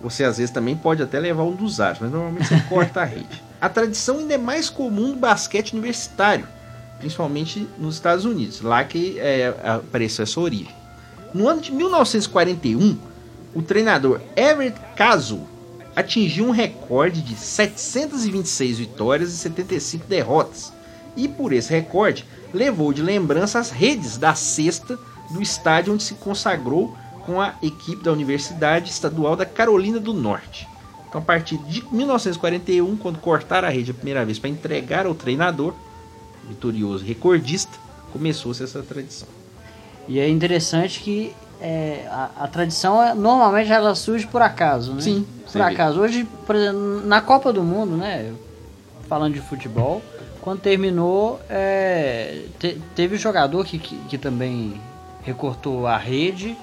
Você 0.00 0.24
às 0.24 0.36
vezes 0.38 0.52
também 0.52 0.76
pode 0.76 1.02
até 1.02 1.18
levar 1.18 1.42
um 1.42 1.54
dos 1.54 1.80
aros, 1.80 1.98
mas 2.00 2.10
normalmente 2.10 2.46
você 2.48 2.60
corta 2.68 3.00
a 3.00 3.04
rede. 3.04 3.42
A 3.58 3.70
tradição 3.70 4.18
ainda 4.18 4.34
é 4.34 4.38
mais 4.38 4.68
comum 4.68 5.08
no 5.08 5.16
basquete 5.16 5.72
universitário, 5.72 6.46
principalmente 6.98 7.66
nos 7.78 7.94
Estados 7.94 8.26
Unidos, 8.26 8.60
lá 8.60 8.84
que 8.84 9.18
é, 9.18 9.48
apareceu 9.64 10.24
essa 10.24 10.38
origem. 10.38 10.74
No 11.36 11.50
ano 11.50 11.60
de 11.60 11.70
1941, 11.70 12.96
o 13.54 13.60
treinador 13.60 14.22
Everett 14.34 14.80
Caso 14.96 15.42
atingiu 15.94 16.46
um 16.46 16.50
recorde 16.50 17.20
de 17.20 17.36
726 17.36 18.78
vitórias 18.78 19.34
e 19.34 19.36
75 19.36 20.06
derrotas. 20.06 20.72
E 21.14 21.28
por 21.28 21.52
esse 21.52 21.70
recorde, 21.70 22.24
levou 22.54 22.90
de 22.90 23.02
lembrança 23.02 23.58
as 23.58 23.70
redes 23.70 24.16
da 24.16 24.34
cesta 24.34 24.98
do 25.30 25.42
estádio 25.42 25.92
onde 25.92 26.04
se 26.04 26.14
consagrou 26.14 26.96
com 27.26 27.38
a 27.38 27.54
equipe 27.62 28.02
da 28.02 28.12
Universidade 28.12 28.88
Estadual 28.88 29.36
da 29.36 29.44
Carolina 29.44 30.00
do 30.00 30.14
Norte. 30.14 30.66
Então, 31.06 31.20
a 31.20 31.24
partir 31.24 31.58
de 31.58 31.84
1941, 31.92 32.96
quando 32.96 33.18
cortaram 33.18 33.68
a 33.68 33.70
rede 33.70 33.90
a 33.90 33.94
primeira 33.94 34.24
vez 34.24 34.38
para 34.38 34.48
entregar 34.48 35.04
ao 35.04 35.14
treinador, 35.14 35.74
vitorioso 36.48 37.04
recordista, 37.04 37.76
começou-se 38.10 38.64
essa 38.64 38.82
tradição. 38.82 39.28
E 40.08 40.18
é 40.20 40.28
interessante 40.28 41.00
que 41.00 41.32
é, 41.60 42.06
a, 42.10 42.30
a 42.44 42.48
tradição 42.48 43.02
é- 43.02 43.14
normalmente 43.14 43.70
ela 43.72 43.94
surge 43.94 44.26
por 44.26 44.42
acaso, 44.42 44.92
né? 44.94 45.00
Sim, 45.00 45.26
Por 45.52 45.60
acaso. 45.62 46.00
Hoje, 46.00 46.24
por 46.46 46.54
exemplo, 46.54 47.02
na 47.06 47.20
Copa 47.20 47.52
do 47.52 47.62
Mundo, 47.62 47.96
né? 47.96 48.32
Falando 49.08 49.34
de 49.34 49.40
futebol, 49.40 50.02
quando 50.40 50.60
terminou, 50.60 51.40
é, 51.48 52.42
te- 52.58 52.80
teve 52.94 53.16
jogador 53.16 53.64
que, 53.64 53.78
que, 53.78 53.96
que 54.08 54.18
também 54.18 54.80
recortou 55.22 55.86
a 55.86 55.96
rede. 55.96 56.56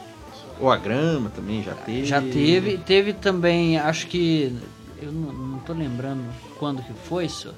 Ou 0.60 0.70
a 0.72 0.78
grama 0.78 1.30
também 1.36 1.64
já 1.64 1.74
teve. 1.74 2.06
Já 2.06 2.22
teve. 2.22 2.78
Teve 2.78 3.14
também, 3.14 3.78
acho 3.80 4.08
que. 4.08 4.56
Eu 5.02 5.12
não, 5.12 5.34
não 5.34 5.60
tô 5.60 5.74
lembrando 5.74 6.24
quando 6.60 6.82
que 6.84 6.94
foi 6.94 7.26
isso. 7.26 7.54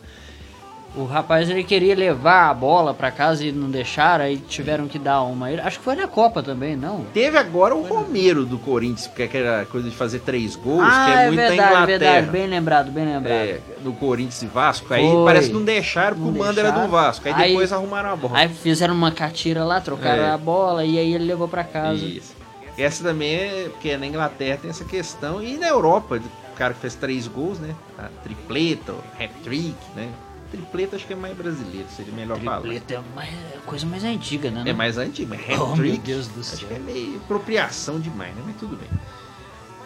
O 0.98 1.04
rapaz 1.04 1.50
ele 1.50 1.64
queria 1.64 1.93
levar 1.93 2.50
a 2.50 2.54
bola 2.54 2.93
pra 2.93 3.12
casa 3.12 3.43
e 3.46 3.52
não 3.52 3.70
deixaram, 3.70 4.24
aí 4.24 4.38
tiveram 4.38 4.88
que 4.88 4.98
dar 4.98 5.24
uma. 5.24 5.48
Acho 5.50 5.78
que 5.80 5.84
foi 5.84 5.93
na 5.96 6.08
Copa 6.08 6.41
também, 6.41 6.76
não? 6.78 7.04
Teve 7.14 7.38
agora 7.38 7.76
o 7.76 7.82
Romero 7.86 8.46
do 8.46 8.58
Corinthians, 8.58 9.06
porque 9.08 9.24
é 9.24 9.26
aquela 9.26 9.66
coisa 9.66 9.89
de 9.89 9.96
fazer 9.96 10.20
três 10.20 10.56
gols, 10.56 10.84
ah, 10.86 11.06
que 11.06 11.12
é, 11.12 11.24
é 11.24 11.28
muito 11.28 11.36
verdade, 11.38 11.58
da 11.60 11.66
Inglaterra. 11.68 11.86
verdade. 12.00 12.28
Bem 12.32 12.48
lembrado, 12.48 12.91
bem 12.91 13.06
lembrado. 13.06 13.36
É, 13.36 13.60
do 13.82 13.91
Corinthians 13.91 14.41
e 14.41 14.46
Vasco. 14.46 14.93
Aí 14.93 15.06
Foi. 15.10 15.26
parece 15.26 15.48
que 15.50 15.54
não 15.54 15.66
deixaram 15.66 16.16
porque 16.16 16.32
Não 16.32 16.36
o 16.36 16.46
mando 16.48 16.60
era 16.62 16.72
do. 16.72 16.88
Vasco. 16.88 17.28
Aí, 17.28 17.34
Aí- 17.36 17.50
depois 17.50 17.74
arrumaram 17.74 18.12
a 18.12 18.16
bola. 18.16 18.38
Aí 18.38 18.48
fizeram 18.48 18.93
uma 18.93 19.12
catira 19.12 19.66
lá, 19.66 19.82
trocaram 19.82 20.24
É. 20.24 20.32
a 20.32 20.38
bola 20.38 20.86
e 20.86 20.98
aí 20.98 21.14
ele 21.14 21.26
levou 21.26 21.48
pra 21.50 21.66
casa. 21.66 22.06
Isso. 22.06 22.34
Essa 22.78 23.04
também 23.04 23.36
é 23.36 23.68
porque 23.70 23.98
na 23.98 24.06
Inglaterra 24.08 24.60
tem 24.62 24.70
essa 24.70 24.86
questão. 24.86 25.43
E 25.43 25.58
na 25.58 25.68
Europa, 25.68 26.18
o 26.54 26.56
cara 26.58 26.74
que 26.74 26.80
fez 26.80 26.96
três 26.96 27.28
gols, 27.28 27.60
né? 27.60 27.76
A 27.98 28.08
tripleta, 28.24 28.93
hat-trick, 29.20 29.76
né? 29.93 30.08
Tripleta 30.56 30.95
acho 30.95 31.06
que 31.06 31.14
é 31.14 31.16
mais 31.16 31.36
brasileiro, 31.36 31.88
seria 31.95 32.14
melhor 32.14 32.39
falar. 32.39 32.62
Tripleta 32.62 32.93
é 32.95 32.99
uma 32.99 33.24
coisa 33.66 33.86
mais 33.86 34.03
antiga, 34.03 34.49
né? 34.49 34.64
É 34.66 34.74
mais 34.74 34.97
antigo, 34.97 35.36
mas 35.36 35.60
Oh, 35.60 35.76
meu 35.76 35.97
Deus 35.97 36.28
do 36.28 36.39
Acho 36.39 36.58
céu. 36.58 36.68
que 36.70 36.74
é 36.74 36.80
meio 36.80 37.18
apropriação 37.18 37.99
demais, 37.99 38.34
né? 38.36 38.41
Mas 38.45 38.56
tudo 38.58 38.78
bem. 38.78 38.88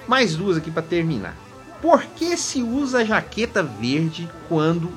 Mais 0.08 0.36
duas 0.36 0.58
aqui 0.58 0.70
pra 0.70 0.84
terminar. 0.84 1.36
Por 1.82 2.04
que 2.04 2.36
se 2.38 2.62
usa 2.62 3.00
a 3.00 3.04
jaqueta 3.04 3.64
verde 3.64 4.30
quando 4.48 4.92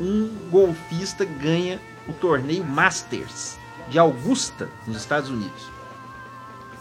um 0.00 0.28
golfista 0.50 1.24
ganha 1.24 1.80
o 2.08 2.12
torneio 2.12 2.64
Masters 2.64 3.56
de 3.88 3.98
Augusta, 3.98 4.68
nos 4.86 4.96
Estados 4.96 5.30
Unidos? 5.30 5.70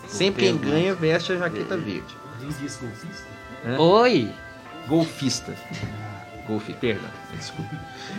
Sempre 0.07 0.45
quem 0.45 0.57
ganha 0.57 0.95
veste 0.95 1.31
a 1.33 1.37
jaqueta 1.37 1.77
verde. 1.77 2.15
Diz 2.39 2.77
golfista? 2.77 3.27
Hã? 3.65 3.77
Oi! 3.79 4.31
Golfista. 4.87 5.55
Perdão, 6.79 7.09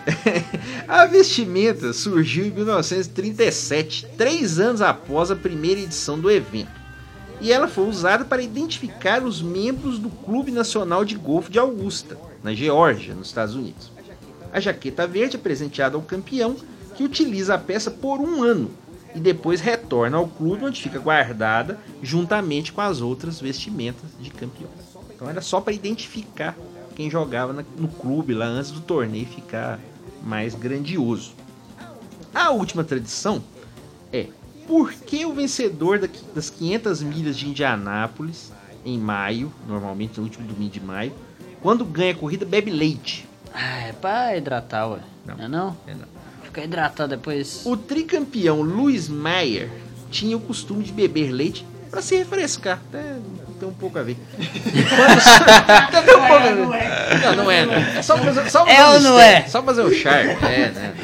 a 0.88 1.06
vestimenta 1.06 1.92
surgiu 1.92 2.46
em 2.46 2.50
1937, 2.50 4.06
três 4.16 4.58
anos 4.58 4.80
após 4.80 5.30
a 5.30 5.36
primeira 5.36 5.80
edição 5.80 6.18
do 6.18 6.30
evento. 6.30 6.80
E 7.40 7.52
ela 7.52 7.66
foi 7.66 7.88
usada 7.88 8.24
para 8.24 8.42
identificar 8.42 9.22
os 9.24 9.42
membros 9.42 9.98
do 9.98 10.08
Clube 10.08 10.52
Nacional 10.52 11.04
de 11.04 11.16
Golfe 11.16 11.50
de 11.50 11.58
Augusta, 11.58 12.16
na 12.42 12.54
Geórgia, 12.54 13.14
nos 13.14 13.28
Estados 13.28 13.54
Unidos. 13.54 13.90
A 14.52 14.60
jaqueta 14.60 15.06
verde 15.06 15.36
é 15.36 15.40
presenteada 15.40 15.96
ao 15.96 16.02
campeão, 16.02 16.56
que 16.94 17.02
utiliza 17.02 17.54
a 17.54 17.58
peça 17.58 17.90
por 17.90 18.20
um 18.20 18.42
ano 18.42 18.70
e 19.14 19.20
depois 19.20 19.60
retorna 19.60 20.16
ao 20.16 20.26
clube, 20.26 20.64
onde 20.64 20.80
fica 20.80 20.98
guardada 20.98 21.78
juntamente 22.02 22.72
com 22.72 22.80
as 22.80 23.00
outras 23.00 23.40
vestimentas 23.40 24.10
de 24.20 24.30
campeão. 24.30 24.70
Então 25.14 25.28
era 25.28 25.40
só 25.40 25.60
para 25.60 25.72
identificar 25.72 26.56
quem 26.92 27.10
jogava 27.10 27.52
no 27.76 27.88
clube 27.88 28.34
lá 28.34 28.46
antes 28.46 28.70
do 28.70 28.80
torneio 28.80 29.26
ficar 29.26 29.78
mais 30.22 30.54
grandioso. 30.54 31.32
A 32.34 32.50
última 32.50 32.84
tradição 32.84 33.42
é 34.12 34.26
por 34.66 34.92
que 34.92 35.24
o 35.26 35.32
vencedor 35.34 35.98
da- 35.98 36.08
das 36.34 36.48
500 36.48 37.02
milhas 37.02 37.36
de 37.36 37.48
Indianápolis, 37.48 38.52
em 38.84 38.98
maio, 38.98 39.52
normalmente 39.66 40.18
no 40.18 40.24
último 40.24 40.46
domingo 40.46 40.72
de 40.72 40.80
maio, 40.80 41.12
quando 41.60 41.84
ganha 41.84 42.12
a 42.12 42.16
corrida, 42.16 42.44
bebe 42.44 42.70
leite? 42.70 43.28
Ah, 43.52 43.80
é 43.88 43.92
pra 43.92 44.36
hidratar, 44.36 44.88
ué. 44.88 45.00
Não, 45.26 45.34
é 45.44 45.48
não? 45.48 45.76
É 45.86 45.94
não. 45.94 46.06
Fica 46.44 46.64
hidratado 46.64 47.10
depois. 47.10 47.62
O 47.66 47.76
tricampeão 47.76 48.62
Louis 48.62 49.08
Meyer 49.08 49.70
tinha 50.10 50.36
o 50.36 50.40
costume 50.40 50.84
de 50.84 50.92
beber 50.92 51.30
leite 51.30 51.66
para 51.90 52.00
se 52.02 52.16
refrescar. 52.16 52.80
Até 52.88 53.18
tem 53.62 53.68
um 53.68 53.74
pouco 53.74 53.96
a 53.96 54.02
ver. 54.02 54.16
Quando- 54.36 56.04
tem 56.04 56.14
um 56.16 56.18
pouco 56.18 56.34
a 56.34 56.38
ver. 56.38 56.56
Não, 57.22 57.36
não 57.36 57.50
é. 57.50 57.64
Não. 57.64 57.72
É 57.74 58.02
só 58.02 58.18
fazer, 58.18 58.50
só 58.50 58.66
fazer 58.66 58.76
É 58.78 58.84
um 58.88 58.92
ou 58.94 59.00
não 59.00 59.20
é? 59.20 59.42
Só 59.48 59.62
fazer 59.62 59.82
o 59.82 59.94
charme. 59.94 60.30
É, 60.42 60.70
né? 60.70 60.94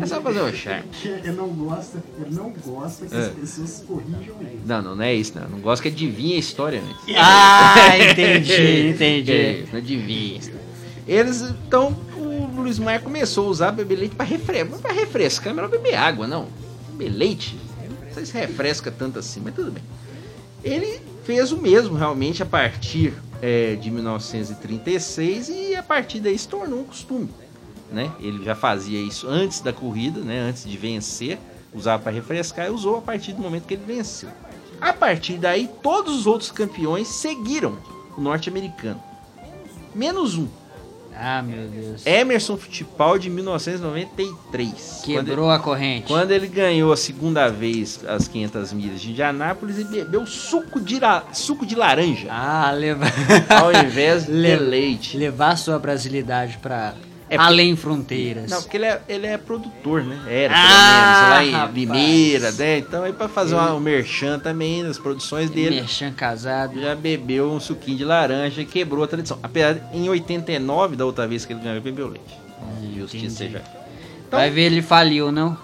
É 0.00 0.06
só 0.06 0.22
fazer 0.22 0.40
o 0.42 0.54
charme. 0.54 0.84
Ele 1.04 1.32
não 1.32 1.48
gosta, 1.48 1.98
ele 2.20 2.34
não 2.36 2.50
gosta 2.64 3.04
que 3.06 3.14
É. 3.14 3.18
as 3.18 3.28
pessoas 3.30 3.84
corrijam 3.86 4.36
ele. 4.40 4.60
Não, 4.64 4.80
não, 4.80 4.94
não 4.94 5.02
é 5.04 5.12
isso, 5.12 5.32
não. 5.36 5.48
Não 5.48 5.58
gosto 5.58 5.82
que 5.82 5.88
adivinhe 5.88 6.36
a 6.36 6.38
história 6.38 6.80
antes. 6.80 7.16
Ah, 7.18 7.74
entendi, 7.98 8.90
entendi. 8.94 9.32
É, 9.32 9.64
não 9.72 9.78
adivinha. 9.80 10.40
Eles, 11.08 11.42
então, 11.42 11.96
o 12.16 12.48
Luiz 12.60 12.78
Maia 12.78 13.00
começou 13.00 13.48
a 13.48 13.50
usar 13.50 13.72
beber 13.72 13.96
leite 13.96 14.14
para 14.14 14.24
refrescar. 14.24 14.78
Para 14.78 14.92
refrescar, 14.92 15.50
é 15.52 15.54
melhor 15.56 15.68
beber 15.68 15.96
água, 15.96 16.28
não. 16.28 16.46
Beber 16.92 17.10
leite, 17.12 17.58
não 18.06 18.14
sei 18.14 18.24
se 18.24 18.32
refresca 18.34 18.88
tanto 18.88 19.18
assim, 19.18 19.40
mas 19.44 19.52
tudo 19.52 19.72
bem. 19.72 19.82
Ele 20.62 21.00
fez 21.24 21.52
o 21.52 21.56
mesmo 21.56 21.96
realmente 21.96 22.42
a 22.42 22.46
partir 22.46 23.14
é, 23.40 23.74
de 23.76 23.90
1936 23.90 25.48
e 25.48 25.74
a 25.74 25.82
partir 25.82 26.20
daí 26.20 26.38
se 26.38 26.48
tornou 26.48 26.80
um 26.80 26.84
costume. 26.84 27.28
Né? 27.90 28.10
Ele 28.20 28.42
já 28.44 28.54
fazia 28.54 29.00
isso 29.00 29.28
antes 29.28 29.60
da 29.60 29.72
corrida, 29.72 30.20
né? 30.20 30.40
antes 30.40 30.64
de 30.64 30.76
vencer, 30.76 31.38
usava 31.74 32.02
para 32.02 32.12
refrescar 32.12 32.66
e 32.66 32.70
usou 32.70 32.98
a 32.98 33.02
partir 33.02 33.32
do 33.32 33.42
momento 33.42 33.66
que 33.66 33.74
ele 33.74 33.84
venceu. 33.86 34.30
A 34.80 34.92
partir 34.92 35.38
daí, 35.38 35.68
todos 35.82 36.20
os 36.20 36.26
outros 36.26 36.50
campeões 36.50 37.06
seguiram 37.08 37.78
o 38.16 38.20
norte-americano. 38.20 39.00
Menos 39.94 40.36
um, 40.36 40.48
Ah, 41.24 41.40
meu 41.40 41.68
Deus. 41.68 42.04
Emerson 42.04 42.56
Fittipaldi, 42.56 43.28
de 43.28 43.30
1993. 43.30 45.02
Quebrou 45.04 45.50
a 45.50 45.58
corrente. 45.58 46.06
Quando 46.08 46.30
ele 46.32 46.48
ganhou 46.48 46.92
a 46.92 46.96
segunda 46.96 47.48
vez 47.48 48.00
as 48.06 48.26
500 48.26 48.72
milhas 48.72 49.00
de 49.00 49.10
Indianápolis 49.10 49.78
e 49.78 49.84
bebeu 49.84 50.26
suco 50.26 50.80
de, 50.80 50.98
suco 51.32 51.64
de 51.64 51.74
laranja 51.76 52.28
Ah, 52.30 52.72
leva... 52.72 53.04
ao 53.48 53.72
invés 53.72 54.26
de 54.26 54.32
Le- 54.32 54.56
leite. 54.56 55.16
levar 55.16 55.56
sua 55.56 55.78
brasilidade 55.78 56.58
pra 56.60 56.94
É 57.32 57.36
porque- 57.36 57.52
além 57.52 57.76
fronteiras. 57.76 58.50
Não, 58.50 58.60
porque 58.62 58.76
ele 58.76 58.86
é, 58.86 59.00
ele 59.08 59.26
é 59.26 59.38
produtor, 59.38 60.02
né? 60.04 60.20
Era, 60.28 60.54
Ah, 60.54 60.60
pelo 60.60 61.38
menos, 61.44 61.52
lá 61.52 61.68
em. 61.68 61.72
Limeira, 61.72 62.52
né? 62.52 62.78
Então, 62.78 63.02
aí 63.04 63.12
pra 63.12 63.28
fazer 63.28 63.54
Ele- 63.56 63.70
um 63.70 63.80
merchan 63.80 64.38
também 64.38 64.82
nas 64.82 64.98
produções 64.98 65.48
dele, 65.50 65.76
Merchan 65.80 66.12
casado. 66.12 66.80
já 66.80 66.94
bebeu 66.94 67.50
um 67.50 67.58
suquinho 67.60 67.96
de 67.96 68.04
laranja 68.04 68.60
e 68.62 68.64
quebrou 68.66 69.02
a 69.04 69.06
tradição. 69.08 69.38
Apesar 69.42 69.74
de, 69.74 69.96
em 69.96 70.08
89, 70.08 70.94
da 70.96 71.04
outra 71.06 71.26
vez 71.26 71.44
que 71.46 71.52
ele 71.52 71.60
ganhou, 71.60 71.76
ele 71.76 71.84
bebeu 71.84 72.08
leite. 72.08 72.38
Justiça 72.96 73.24
entendi. 73.26 73.36
seja. 73.36 73.62
Então, 74.28 74.38
Vai 74.38 74.50
ver 74.50 74.62
ele 74.62 74.82
faliu, 74.82 75.32
não? 75.32 75.56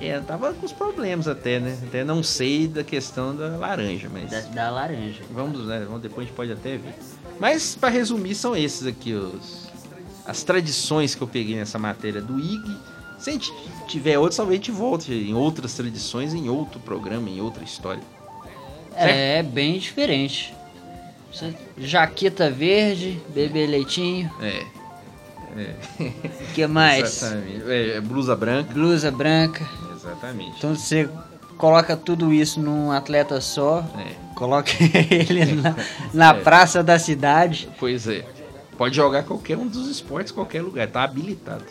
É, 0.00 0.18
tava 0.20 0.52
com 0.52 0.66
os 0.66 0.72
problemas 0.72 1.28
até, 1.28 1.60
né? 1.60 1.76
Até 1.86 2.04
não 2.04 2.22
sei 2.22 2.66
da 2.66 2.82
questão 2.82 3.34
da 3.34 3.48
laranja, 3.56 4.08
mas 4.12 4.30
Da, 4.30 4.40
da 4.64 4.70
laranja. 4.70 5.20
vamos, 5.30 5.66
né? 5.66 5.84
Vamos, 5.86 6.02
depois 6.02 6.26
a 6.26 6.28
gente 6.28 6.36
pode 6.36 6.52
até 6.52 6.70
ver. 6.76 6.94
Mas 7.40 7.76
para 7.80 7.88
resumir, 7.90 8.34
são 8.34 8.56
esses 8.56 8.86
aqui 8.86 9.12
os 9.14 9.65
as 10.26 10.42
tradições 10.42 11.14
que 11.14 11.22
eu 11.22 11.28
peguei 11.28 11.56
nessa 11.56 11.78
matéria 11.78 12.20
do 12.20 12.38
IG. 12.38 12.76
Se 13.18 13.30
a 13.30 13.32
gente 13.32 13.52
tiver 13.86 14.18
outros, 14.18 14.36
talvez 14.36 14.60
a 14.60 14.62
gente 14.62 14.70
volte 14.70 15.12
em 15.12 15.34
outras 15.34 15.74
tradições, 15.74 16.34
em 16.34 16.48
outro 16.48 16.78
programa, 16.80 17.28
em 17.30 17.40
outra 17.40 17.64
história. 17.64 18.02
É 18.94 19.42
bem 19.42 19.78
diferente. 19.78 20.54
Jaqueta 21.76 22.50
verde, 22.50 23.20
beber 23.28 23.66
leitinho. 23.66 24.30
É. 24.40 24.62
É. 25.58 25.74
O 26.02 26.54
que 26.54 26.66
mais? 26.66 27.22
Exatamente. 27.22 27.62
É, 27.70 27.96
é 27.96 28.00
blusa 28.00 28.36
branca. 28.36 28.72
Blusa 28.72 29.10
branca. 29.10 29.66
Exatamente. 29.94 30.54
Então 30.58 30.74
você 30.74 31.08
coloca 31.56 31.96
tudo 31.96 32.32
isso 32.32 32.60
num 32.60 32.90
atleta 32.90 33.40
só. 33.40 33.84
É. 33.98 34.12
Coloca 34.34 34.70
ele 35.10 35.54
na, 35.54 35.74
na 36.12 36.30
É. 36.30 36.40
praça 36.40 36.82
da 36.82 36.98
cidade. 36.98 37.68
Pois 37.78 38.06
é. 38.06 38.24
Pode 38.76 38.94
jogar 38.94 39.22
qualquer 39.22 39.56
um 39.56 39.66
dos 39.66 39.88
esportes, 39.88 40.32
qualquer 40.32 40.62
lugar. 40.62 40.86
Tá 40.88 41.02
habilitado. 41.02 41.64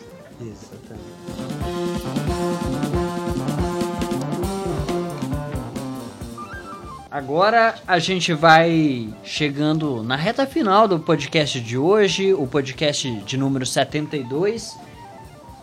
Agora 7.10 7.76
a 7.86 7.98
gente 7.98 8.34
vai 8.34 9.08
chegando 9.24 10.02
na 10.02 10.16
reta 10.16 10.46
final 10.46 10.86
do 10.86 10.98
podcast 10.98 11.58
de 11.60 11.78
hoje, 11.78 12.34
o 12.34 12.46
podcast 12.46 13.10
de 13.10 13.36
número 13.38 13.64
72. 13.64 14.76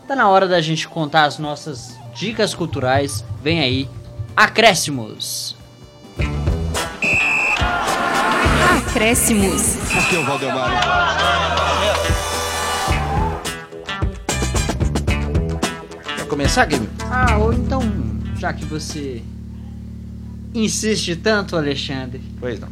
Tá 0.07 0.15
na 0.15 0.27
hora 0.29 0.47
da 0.47 0.59
gente 0.61 0.87
contar 0.87 1.25
as 1.25 1.37
nossas 1.37 1.95
dicas 2.15 2.55
culturais. 2.55 3.23
Vem 3.41 3.59
aí, 3.59 3.89
acréscimos. 4.35 5.55
Acréscimos. 8.97 9.75
Aqui 9.97 10.15
é 10.15 10.19
o 10.19 10.23
Valdemar. 10.23 10.69
Quer 16.15 16.27
começar, 16.27 16.65
Game? 16.65 16.87
Ah, 17.09 17.39
ou 17.39 17.51
então, 17.51 17.81
já 18.37 18.53
que 18.53 18.63
você 18.65 19.23
insiste 20.53 21.15
tanto, 21.15 21.55
Alexandre, 21.55 22.21
Pois 22.39 22.59
não. 22.59 22.67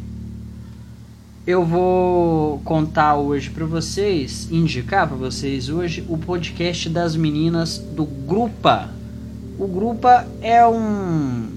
eu 1.44 1.64
vou 1.64 2.60
contar 2.60 3.16
hoje 3.16 3.50
pra 3.50 3.66
vocês, 3.66 4.46
indicar 4.48 5.08
pra 5.08 5.16
vocês 5.16 5.68
hoje 5.68 6.04
o 6.08 6.16
podcast 6.16 6.88
das 6.88 7.16
meninas 7.16 7.78
do 7.78 8.04
Grupa. 8.04 8.88
O 9.58 9.66
Grupa 9.66 10.24
é 10.40 10.64
um 10.64 11.48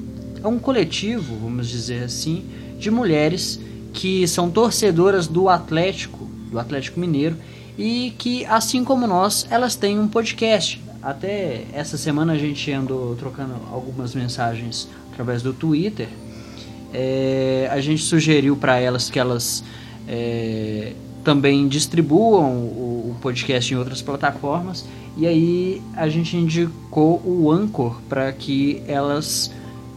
é 0.43 0.47
um 0.47 0.57
coletivo, 0.57 1.37
vamos 1.39 1.69
dizer 1.69 2.03
assim, 2.03 2.43
de 2.79 2.89
mulheres 2.89 3.59
que 3.95 4.27
são 4.27 4.51
torcedoras 4.51 5.25
do 5.25 5.47
Atlético, 5.47 6.25
do 6.51 6.59
Atlético 6.59 6.99
Mineiro, 6.99 7.37
e 7.77 8.13
que 8.17 8.45
assim 8.45 8.83
como 8.83 9.07
nós, 9.07 9.47
elas 9.49 9.75
têm 9.75 9.97
um 9.97 10.07
podcast. 10.07 10.81
Até 11.01 11.63
essa 11.73 11.97
semana 11.97 12.33
a 12.33 12.37
gente 12.37 12.71
andou 12.71 13.15
trocando 13.15 13.53
algumas 13.71 14.13
mensagens 14.13 14.87
através 15.11 15.41
do 15.41 15.53
Twitter. 15.53 16.09
É, 16.93 17.69
a 17.71 17.79
gente 17.79 18.03
sugeriu 18.03 18.55
para 18.55 18.79
elas 18.79 19.09
que 19.09 19.17
elas 19.17 19.63
é, 20.07 20.93
também 21.23 21.67
distribuam 21.67 22.51
o, 22.51 23.11
o 23.11 23.17
podcast 23.21 23.73
em 23.73 23.77
outras 23.77 24.01
plataformas 24.01 24.85
e 25.17 25.25
aí 25.25 25.81
a 25.95 26.09
gente 26.09 26.35
indicou 26.35 27.21
o 27.25 27.51
Anchor 27.51 28.01
para 28.09 28.31
que 28.31 28.81
elas 28.87 29.51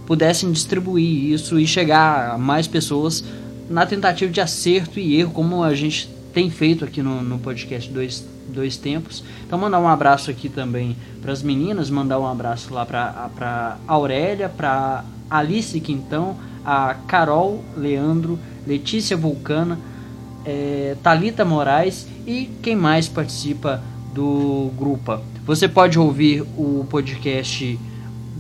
pudessem 0.07 0.51
distribuir 0.51 1.32
isso 1.32 1.59
e 1.61 1.66
chegar 1.66 2.30
a 2.30 2.38
mais 2.38 2.66
pessoas 2.66 3.22
na 3.69 3.87
tentativa 3.87 4.31
de 4.31 4.41
acerto 4.41 4.99
e 4.99 5.19
erro, 5.19 5.33
como 5.33 5.62
a 5.62 5.75
gente 5.75 6.09
tem 6.33 6.51
feito 6.51 6.85
aqui 6.85 7.03
no, 7.03 7.23
no 7.23 7.39
podcast 7.39 7.91
dois, 7.91 8.25
dois 8.49 8.77
Tempos. 8.77 9.23
Então, 9.47 9.59
mandar 9.59 9.81
um 9.81 9.89
abraço 9.89 10.31
aqui 10.31 10.49
também 10.49 10.97
para 11.21 11.33
as 11.33 11.43
meninas, 11.43 11.91
mandar 11.91 12.19
um 12.19 12.27
abraço 12.27 12.73
lá 12.73 12.87
para 12.87 13.79
Aurélia, 13.87 14.49
para 14.49 15.05
Alice 15.31 15.79
Quintão, 15.81 16.37
a 16.64 16.95
Carol 17.07 17.62
Leandro, 17.77 18.39
Letícia 18.66 19.16
Vulcana, 19.16 19.79
é, 20.45 20.97
Talita 21.03 21.45
Moraes 21.45 22.07
e 22.27 22.51
quem 22.62 22.77
mais 22.77 23.09
participa 23.09 23.83
do 24.14 24.71
grupo. 24.77 25.19
Você 25.47 25.69
pode 25.69 25.99
ouvir 25.99 26.43
o 26.57 26.87
podcast 26.89 27.79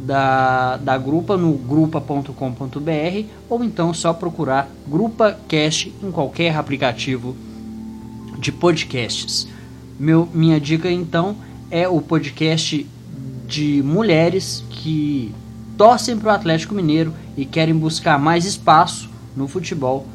da, 0.04 0.76
da 0.76 0.96
Grupa 0.96 1.36
no 1.36 1.52
grupa.com.br 1.54 3.24
ou 3.48 3.64
então 3.64 3.92
só 3.92 4.12
procurar 4.12 4.70
GrupaCast 4.86 5.92
em 6.02 6.10
qualquer 6.10 6.56
aplicativo 6.56 7.36
de 8.38 8.52
podcasts. 8.52 9.48
Meu, 9.98 10.28
minha 10.32 10.60
dica 10.60 10.90
então 10.90 11.36
é 11.70 11.88
o 11.88 12.00
podcast 12.00 12.86
de 13.46 13.82
mulheres 13.82 14.62
que 14.70 15.34
torcem 15.76 16.16
para 16.16 16.28
o 16.28 16.34
Atlético 16.34 16.74
Mineiro 16.74 17.12
e 17.36 17.44
querem 17.44 17.74
buscar 17.74 18.18
mais 18.18 18.44
espaço 18.44 19.10
no 19.36 19.48
futebol. 19.48 20.06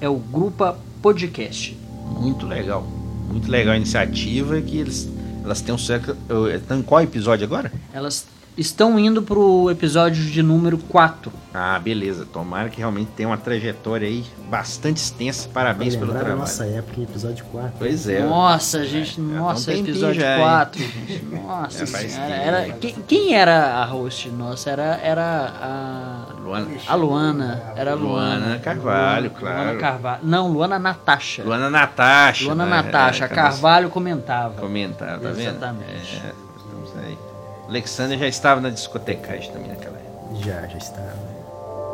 É 0.00 0.08
o 0.08 0.16
Grupa 0.16 0.78
Podcast. 1.02 1.76
Muito 2.18 2.46
legal. 2.46 2.82
Muito 3.28 3.50
legal 3.50 3.74
a 3.74 3.76
iniciativa 3.76 4.60
que 4.60 4.78
eles 4.78 5.08
elas 5.44 5.60
têm 5.60 5.74
um 5.74 5.78
certo. 5.78 6.16
Estão 6.54 6.78
em 6.78 6.82
qual 6.82 7.02
episódio 7.02 7.44
agora? 7.44 7.72
Elas 7.92 8.26
estão 8.60 8.98
indo 8.98 9.22
pro 9.22 9.70
episódio 9.70 10.22
de 10.22 10.42
número 10.42 10.76
4. 10.76 11.32
Ah, 11.52 11.78
beleza. 11.78 12.24
Tomara 12.24 12.68
que 12.68 12.78
realmente 12.78 13.10
tenha 13.16 13.28
uma 13.28 13.38
trajetória 13.38 14.06
aí 14.06 14.24
bastante 14.48 14.98
extensa. 14.98 15.48
Parabéns 15.48 15.96
pelo 15.96 16.12
trabalho. 16.12 16.36
nossa 16.36 16.64
época, 16.66 17.00
em 17.00 17.04
episódio 17.04 17.44
4. 17.46 17.72
Pois 17.78 18.08
é. 18.08 18.20
Nossa, 18.20 18.84
gente, 18.84 19.16
tá 19.16 19.22
um 19.22 19.24
nossa, 19.36 19.72
episódio 19.72 20.20
já, 20.20 20.36
hein? 20.36 20.42
4, 20.42 20.80
gente. 21.08 21.24
Nossa 21.24 21.86
senhora. 21.86 22.08
tempo. 22.08 22.48
Era, 22.48 22.72
quem, 22.74 22.94
quem 23.08 23.34
era 23.34 23.74
a 23.76 23.84
host 23.84 24.28
nossa? 24.28 24.70
Era, 24.70 25.00
era 25.02 25.52
a. 25.60 26.40
Luana. 26.40 26.70
A 26.86 26.94
Luana. 26.94 27.62
Era 27.76 27.92
a 27.92 27.94
Luana. 27.94 28.38
Luana 28.38 28.58
Carvalho, 28.58 29.32
Luana 29.40 29.54
claro. 29.54 29.78
Carvalho. 29.78 30.20
Não, 30.22 30.48
Luana 30.48 30.78
Natasha. 30.78 31.42
Luana 31.42 31.70
Natasha. 31.70 32.44
Luana 32.44 32.66
né? 32.66 32.70
Natasha. 32.70 33.24
É, 33.24 33.28
Carvalho 33.28 33.88
comentava. 33.90 34.60
Comentar, 34.60 35.18
tá 35.18 35.30
vendo? 35.30 35.40
Exatamente. 35.40 36.22
É, 36.24 36.32
estamos 36.56 36.96
aí. 36.98 37.29
Alexander 37.70 38.18
já 38.18 38.26
estava 38.26 38.60
na 38.60 38.68
discotecagem 38.68 39.52
também 39.52 39.68
naquela 39.68 39.96
época. 39.96 40.44
Já, 40.44 40.66
já 40.66 40.76
estava. 40.76 41.16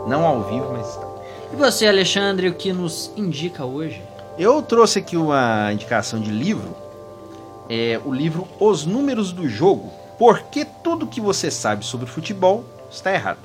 Não 0.08 0.24
ao 0.24 0.42
vivo, 0.44 0.72
mas 0.72 0.88
estava. 0.88 1.22
E 1.52 1.56
você, 1.56 1.86
Alexandre, 1.86 2.48
o 2.48 2.54
que 2.54 2.72
nos 2.72 3.12
indica 3.14 3.62
hoje? 3.62 4.02
Eu 4.38 4.62
trouxe 4.62 5.00
aqui 5.00 5.18
uma 5.18 5.70
indicação 5.70 6.18
de 6.18 6.30
livro. 6.30 6.74
É 7.68 8.00
o 8.06 8.10
livro 8.10 8.48
Os 8.58 8.86
Números 8.86 9.32
do 9.32 9.46
Jogo. 9.46 9.92
Porque 10.18 10.64
tudo 10.82 11.06
que 11.06 11.20
você 11.20 11.50
sabe 11.50 11.84
sobre 11.84 12.06
futebol 12.06 12.64
está 12.90 13.12
errado. 13.12 13.40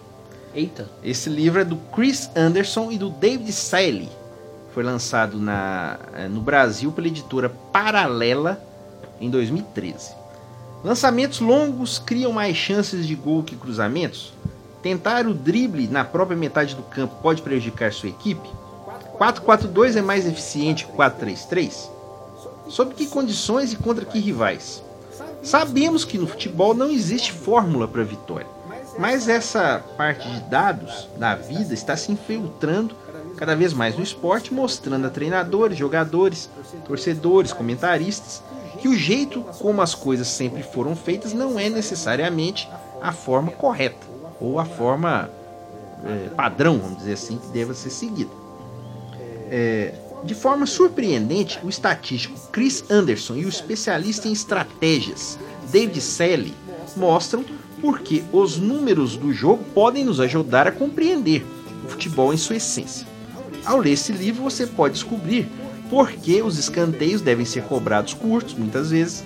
Eita. 0.55 0.88
Esse 1.03 1.29
livro 1.29 1.59
é 1.59 1.65
do 1.65 1.75
Chris 1.93 2.32
Anderson 2.34 2.93
e 2.93 2.97
do 2.97 3.09
David 3.09 3.51
Saley. 3.51 4.09
Foi 4.73 4.84
lançado 4.84 5.38
na, 5.38 5.99
eh, 6.13 6.29
no 6.29 6.39
Brasil 6.39 6.93
pela 6.93 7.07
editora 7.07 7.51
Paralela 7.73 8.57
em 9.19 9.29
2013. 9.29 10.20
Lançamentos 10.84 11.39
longos 11.39 11.99
criam 11.99 12.34
mais 12.34 12.57
chances 12.57 13.05
de 13.05 13.13
gol 13.13 13.43
que 13.43 13.55
cruzamentos? 13.55 14.34
Tentar 14.82 15.27
o 15.27 15.34
drible 15.34 15.88
na 15.88 16.03
própria 16.03 16.36
metade 16.36 16.75
do 16.75 16.82
campo 16.82 17.17
pode 17.21 17.43
prejudicar 17.43 17.93
sua 17.93 18.09
equipe? 18.09 18.49
4-4-2 19.19 19.97
é 19.97 20.01
mais 20.01 20.25
eficiente 20.25 20.88
que 20.88 20.91
4-3-3? 20.93 21.88
Sob 22.67 22.95
que 22.95 23.05
condições 23.05 23.73
e 23.73 23.75
contra 23.75 24.05
que 24.05 24.17
rivais? 24.17 24.84
Sabemos 25.43 26.03
que 26.03 26.17
no 26.17 26.25
futebol 26.25 26.73
não 26.73 26.89
existe 26.89 27.32
fórmula 27.32 27.88
para 27.88 28.03
vitória, 28.03 28.47
mas 28.97 29.29
essa 29.29 29.84
parte 29.95 30.27
de 30.27 30.39
dados 30.41 31.07
da 31.17 31.36
vida 31.36 31.75
está 31.75 31.95
se 31.95 32.11
infiltrando 32.11 32.95
cada 33.38 33.55
vez 33.55 33.71
mais 33.71 33.95
no 33.95 34.03
esporte, 34.03 34.51
mostrando 34.51 35.05
a 35.05 35.09
treinadores, 35.11 35.77
jogadores, 35.77 36.49
torcedores, 36.86 37.53
comentaristas 37.53 38.41
que 38.82 38.88
o 38.88 38.97
jeito 38.97 39.41
como 39.59 39.82
as 39.82 39.93
coisas 39.93 40.27
sempre 40.27 40.63
foram 40.63 40.95
feitas 40.95 41.34
não 41.34 41.59
é 41.59 41.69
necessariamente 41.69 42.67
a 42.99 43.11
forma 43.11 43.51
correta 43.51 44.07
ou 44.39 44.59
a 44.59 44.65
forma 44.65 45.29
eh, 46.03 46.29
padrão, 46.36 46.79
vamos 46.79 46.97
dizer 46.97 47.13
assim, 47.13 47.38
que 47.38 47.47
deva 47.49 47.75
ser 47.75 47.91
seguida. 47.91 48.32
É, 49.51 49.93
de 50.23 50.34
forma 50.34 50.65
surpreendente, 50.65 51.59
o 51.63 51.69
estatístico 51.69 52.39
Chris 52.51 52.84
Anderson 52.89 53.36
e 53.36 53.45
o 53.45 53.49
especialista 53.49 54.27
em 54.27 54.32
estratégias 54.32 55.38
David 55.71 56.01
Selly 56.01 56.53
mostram 56.97 57.45
porque 57.79 58.23
os 58.32 58.57
números 58.57 59.15
do 59.15 59.32
jogo 59.32 59.63
podem 59.75 60.03
nos 60.03 60.19
ajudar 60.19 60.67
a 60.67 60.71
compreender 60.71 61.45
o 61.86 61.89
futebol 61.89 62.34
em 62.34 62.38
sua 62.38 62.55
essência. 62.55 63.07
Ao 63.63 63.77
ler 63.77 63.91
esse 63.91 64.11
livro, 64.11 64.43
você 64.43 64.65
pode 64.65 64.95
descobrir 64.95 65.47
por 65.91 66.09
que 66.11 66.41
os 66.41 66.57
escanteios 66.57 67.21
devem 67.21 67.45
ser 67.45 67.61
cobrados 67.63 68.15
curtos, 68.15 68.55
muitas 68.55 68.89
vezes, 68.89 69.23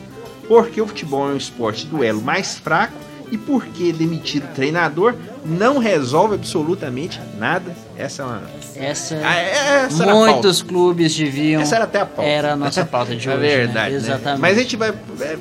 por 0.47 0.68
que 0.70 0.82
o 0.82 0.88
futebol 0.88 1.30
é 1.30 1.34
um 1.34 1.38
esporte 1.38 1.86
duelo 1.86 2.22
mais 2.22 2.57
fraco 2.57 2.93
e 3.32 3.38
por 3.38 3.66
que 3.66 3.91
demitir 3.93 4.43
o 4.43 4.47
treinador 4.53 5.16
não 5.43 5.78
resolve 5.80 6.36
absolutamente 6.36 7.20
nada. 7.39 7.76
Essa 7.97 8.22
é 8.22 8.26
uma. 8.26 8.41
Essa, 8.76 9.16
Ah, 9.24 9.36
essa 9.39 10.03
era 10.03 10.11
a 10.11 10.16
pauta. 10.16 10.32
muitos 10.34 10.61
clubes 10.61 11.16
deviam. 11.16 11.61
Essa 11.61 11.76
era 11.76 11.86
até 11.86 12.01
a 12.01 12.05
pauta. 12.05 12.30
Era 12.30 12.53
a 12.53 12.55
nossa 12.55 12.84
pauta 12.86 13.16
de 13.16 13.28
É 13.28 13.32
hoje. 13.34 13.41
né? 13.41 13.47
verdade, 13.57 13.91
né? 13.91 13.97
Exatamente. 13.97 14.41
Mas 14.41 14.57
a 14.57 14.61
gente 14.61 14.76
vai. 14.76 14.93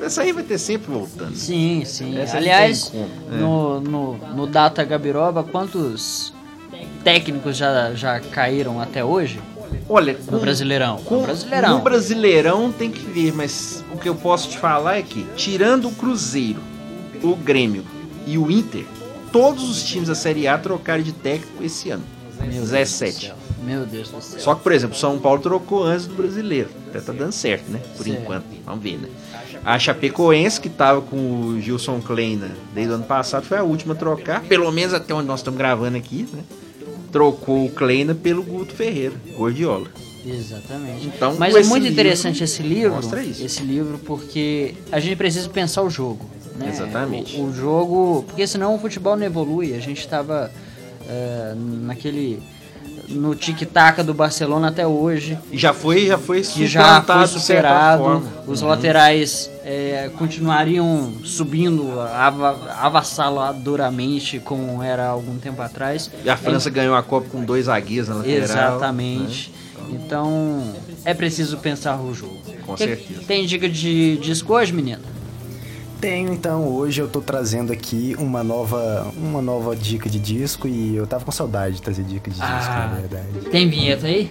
Essa 0.02 0.22
aí 0.22 0.32
vai 0.32 0.42
ter 0.44 0.56
sempre 0.58 0.92
voltando. 0.92 1.34
Sim, 1.36 1.82
sim. 1.84 2.16
Essa 2.18 2.36
Aliás, 2.38 2.90
não 2.92 3.00
tem 3.02 3.10
como, 3.10 3.34
é. 3.34 3.38
no, 3.38 3.80
no, 3.80 4.16
no 4.34 4.46
Data 4.46 4.82
Gabiroba, 4.84 5.42
quantos 5.42 6.32
técnicos 7.02 7.56
já, 7.56 7.92
já 7.94 8.18
caíram 8.20 8.80
até 8.80 9.04
hoje? 9.04 9.38
Olha, 9.88 10.16
No 10.30 10.38
Brasileirão. 10.40 10.96
com- 10.98 11.16
no 11.16 11.22
Brasileirão. 11.22 11.78
No 11.78 11.84
Brasileirão 11.84 12.72
tem 12.72 12.90
que 12.90 13.00
ver, 13.04 13.32
mas 13.34 13.84
o 13.92 13.98
que 13.98 14.08
eu 14.08 14.14
posso 14.14 14.48
te 14.48 14.58
falar 14.58 14.96
é 14.98 15.02
que, 15.02 15.26
tirando 15.36 15.88
o 15.88 15.92
Cruzeiro, 15.92 16.60
o 17.22 17.34
Grêmio 17.36 17.84
e 18.26 18.38
o 18.38 18.50
Inter, 18.50 18.84
todos 19.32 19.68
os 19.68 19.82
times 19.82 20.08
da 20.08 20.14
Série 20.14 20.46
A 20.48 20.56
trocaram 20.58 21.02
de 21.02 21.12
técnico 21.12 21.62
esse 21.62 21.90
ano. 21.90 22.02
Meu 22.40 22.48
Deus 22.50 22.64
do 22.68 22.70
17. 22.72 23.26
céu. 23.26 23.34
Meu 23.64 23.86
Deus 23.86 24.08
do 24.10 24.20
céu. 24.20 24.40
Só 24.40 24.54
que, 24.54 24.62
por 24.62 24.72
exemplo, 24.72 24.96
São 24.96 25.18
Paulo 25.18 25.40
trocou 25.40 25.82
antes 25.84 26.06
do 26.06 26.14
brasileiro. 26.14 26.68
Até 26.90 27.00
tá 27.00 27.12
dando 27.12 27.32
certo, 27.32 27.70
né? 27.70 27.80
Por 27.96 28.04
Certo. 28.04 28.20
enquanto. 28.20 28.44
Vamos 28.66 28.82
ver, 28.82 28.98
né? 28.98 29.08
A 29.64 29.78
Chapecoense, 29.78 30.60
que 30.60 30.68
tava 30.68 31.00
com 31.00 31.16
o 31.16 31.60
Gilson 31.60 31.98
Kleina 32.02 32.50
desde 32.74 32.92
o 32.92 32.96
ano 32.96 33.04
passado, 33.04 33.46
foi 33.46 33.56
a 33.56 33.62
última 33.62 33.94
a 33.94 33.96
trocar. 33.96 34.42
Pelo 34.42 34.70
menos 34.70 34.92
até 34.92 35.14
onde 35.14 35.26
nós 35.26 35.40
estamos 35.40 35.56
gravando 35.56 35.96
aqui, 35.96 36.28
né? 36.32 36.42
Trocou 37.14 37.66
o 37.66 37.70
Kleina 37.70 38.12
pelo 38.12 38.42
Guto 38.42 38.74
Ferreira, 38.74 39.14
Gordiola. 39.36 39.86
Exatamente. 40.26 41.06
Então, 41.06 41.36
Mas 41.38 41.54
é 41.54 41.62
muito 41.62 41.86
interessante 41.86 42.42
esse 42.42 42.60
livro. 42.60 42.96
mostra 42.96 43.22
isso. 43.22 43.44
Esse 43.44 43.62
livro, 43.62 44.00
porque 44.00 44.74
a 44.90 44.98
gente 44.98 45.14
precisa 45.14 45.48
pensar 45.48 45.82
o 45.82 45.88
jogo. 45.88 46.28
Né? 46.56 46.70
Exatamente. 46.70 47.36
O, 47.36 47.44
o 47.44 47.54
jogo. 47.54 48.24
Porque 48.26 48.44
senão 48.48 48.74
o 48.74 48.80
futebol 48.80 49.16
não 49.16 49.24
evolui. 49.24 49.74
A 49.74 49.78
gente 49.78 50.00
estava 50.00 50.50
naquele. 51.56 52.42
No 53.08 53.34
tic-tac 53.34 54.02
do 54.02 54.14
Barcelona 54.14 54.68
até 54.68 54.86
hoje. 54.86 55.38
E 55.52 55.58
já 55.58 55.72
foi, 55.74 56.06
já 56.06 56.16
foi 56.18 56.40
que 56.40 56.66
já 56.66 57.02
foi 57.02 57.26
superado. 57.26 58.22
Os 58.46 58.62
Uhum. 58.62 58.68
laterais 58.68 59.50
é, 59.62 60.10
continuariam 60.18 61.12
subindo 61.22 62.00
ava- 62.00 62.58
avassaladoramente 62.80 64.38
como 64.40 64.82
era 64.82 65.06
algum 65.06 65.36
tempo 65.38 65.60
atrás. 65.62 66.10
E 66.24 66.30
a 66.30 66.36
França 66.36 66.70
ganhou 66.70 66.94
a 66.94 67.02
Copa 67.02 67.28
com 67.30 67.44
dois 67.44 67.66
zagueiros 67.66 68.08
na 68.08 68.16
lateral. 68.16 68.38
Exatamente. 68.42 69.52
Então 69.90 70.72
é 71.04 71.12
preciso 71.12 71.58
pensar 71.58 71.96
o 72.00 72.14
jogo. 72.14 72.38
Com 72.66 72.74
Tem- 72.74 72.88
certeza. 72.88 73.20
Tem 73.26 73.46
dica 73.46 73.68
de 73.68 74.16
disco 74.16 74.54
hoje, 74.54 74.72
menino? 74.72 75.02
Tenho, 76.04 76.34
então, 76.34 76.68
hoje 76.68 77.00
eu 77.00 77.08
tô 77.08 77.22
trazendo 77.22 77.72
aqui 77.72 78.14
uma 78.18 78.44
nova, 78.44 79.10
uma 79.16 79.40
nova 79.40 79.74
dica 79.74 80.06
de 80.06 80.18
disco 80.18 80.68
e 80.68 80.94
eu 80.94 81.06
tava 81.06 81.24
com 81.24 81.32
saudade 81.32 81.76
de 81.76 81.80
trazer 81.80 82.02
dica 82.02 82.30
de 82.30 82.36
disco, 82.36 82.46
Ah. 82.46 82.88
na 82.92 83.00
verdade. 83.00 83.48
Tem 83.50 83.70
vinheta 83.70 84.06
aí? 84.06 84.30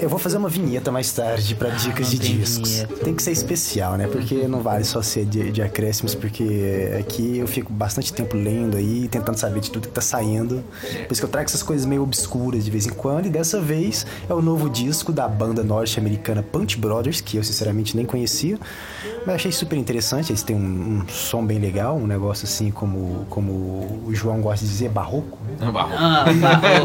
Eu 0.00 0.08
vou 0.08 0.18
fazer 0.18 0.36
uma 0.36 0.48
vinheta 0.48 0.92
mais 0.92 1.12
tarde 1.12 1.54
pra 1.54 1.70
dicas 1.70 2.06
Ah, 2.06 2.10
de 2.10 2.18
tem 2.20 2.36
discos. 2.38 2.70
vinheta. 2.70 2.94
Tem 3.04 3.14
que 3.14 3.22
ser 3.22 3.32
especial, 3.32 3.96
né? 3.96 4.06
Porque 4.06 4.46
não 4.46 4.60
vale 4.62 4.84
só 4.84 5.02
ser 5.02 5.24
de, 5.24 5.50
de 5.50 5.60
acréscimos, 5.62 6.14
porque 6.14 6.94
aqui 6.98 7.38
eu 7.38 7.46
fico 7.48 7.72
bastante 7.72 8.12
tempo 8.12 8.36
lendo 8.36 8.76
aí, 8.76 9.08
tentando 9.08 9.36
saber 9.36 9.60
de 9.60 9.70
tudo 9.70 9.88
que 9.88 9.94
tá 9.94 10.00
saindo. 10.00 10.62
Por 11.06 11.12
isso 11.12 11.20
que 11.20 11.24
eu 11.24 11.28
trago 11.30 11.46
essas 11.46 11.62
coisas 11.62 11.84
meio 11.86 12.02
obscuras 12.02 12.64
de 12.64 12.70
vez 12.70 12.86
em 12.86 12.90
quando, 12.90 13.26
e 13.26 13.30
dessa 13.30 13.60
vez 13.60 14.06
é 14.28 14.34
o 14.34 14.40
novo 14.40 14.70
disco 14.70 15.12
da 15.12 15.26
banda 15.28 15.62
norte-americana 15.64 16.42
Punch 16.42 16.76
Brothers, 16.78 17.20
que 17.20 17.36
eu 17.36 17.42
sinceramente 17.42 17.96
nem 17.96 18.06
conhecia, 18.06 18.58
mas 19.26 19.36
achei 19.36 19.50
super 19.52 19.76
interessante. 19.76 20.30
Eles 20.30 20.42
têm 20.42 20.54
um, 20.56 21.02
um 21.04 21.08
som 21.08 21.44
bem 21.44 21.58
legal, 21.58 21.96
um 21.96 22.06
negócio 22.06 22.44
assim 22.44 22.70
como, 22.70 23.26
como 23.28 23.52
o 24.06 24.10
João 24.14 24.40
gosta 24.40 24.64
de 24.64 24.70
dizer, 24.70 24.90
barroco. 24.90 25.38
Barroco. 25.72 25.94
Ah, 25.98 26.24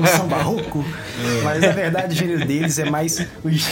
Um 0.01 0.17
som 0.17 0.27
barroco. 0.27 0.83
Mas 1.43 1.61
na 1.61 1.69
verdade 1.71 2.15
o 2.15 2.17
gênero 2.17 2.45
deles 2.45 2.79
é 2.79 2.89
mais. 2.89 3.02
O 3.43 3.49
gê- 3.49 3.69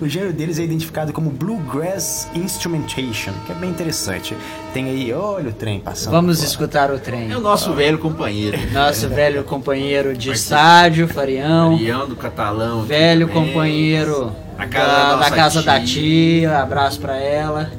o 0.00 0.08
gênero 0.08 0.32
deles 0.32 0.58
é 0.58 0.62
identificado 0.64 1.12
como 1.12 1.30
Bluegrass 1.30 2.28
Instrumentation, 2.34 3.32
que 3.46 3.52
é 3.52 3.54
bem 3.54 3.70
interessante. 3.70 4.36
Tem 4.74 4.86
aí, 4.86 5.12
olha 5.12 5.50
o 5.50 5.52
trem 5.52 5.80
passando. 5.80 6.12
Vamos 6.12 6.36
fora. 6.38 6.48
escutar 6.48 6.90
o 6.90 6.98
trem. 6.98 7.30
É 7.30 7.36
o 7.36 7.40
nosso 7.40 7.72
velho 7.74 7.98
companheiro. 7.98 8.58
Nosso 8.72 9.08
velho 9.08 9.44
companheiro 9.44 10.16
de 10.16 10.30
estádio, 10.30 11.06
Farião. 11.08 11.72
Marião 11.72 12.08
do 12.08 12.16
Catalão. 12.16 12.82
Velho 12.82 13.26
também. 13.28 13.46
companheiro 13.48 14.32
A 14.58 14.66
casa 14.66 14.86
da, 14.92 15.08
da 15.08 15.16
da 15.16 15.30
casa 15.30 15.62
da 15.62 15.78
tia. 15.80 15.86
tia. 15.86 16.58
Abraço 16.58 17.00
pra 17.00 17.16
ela. 17.16 17.70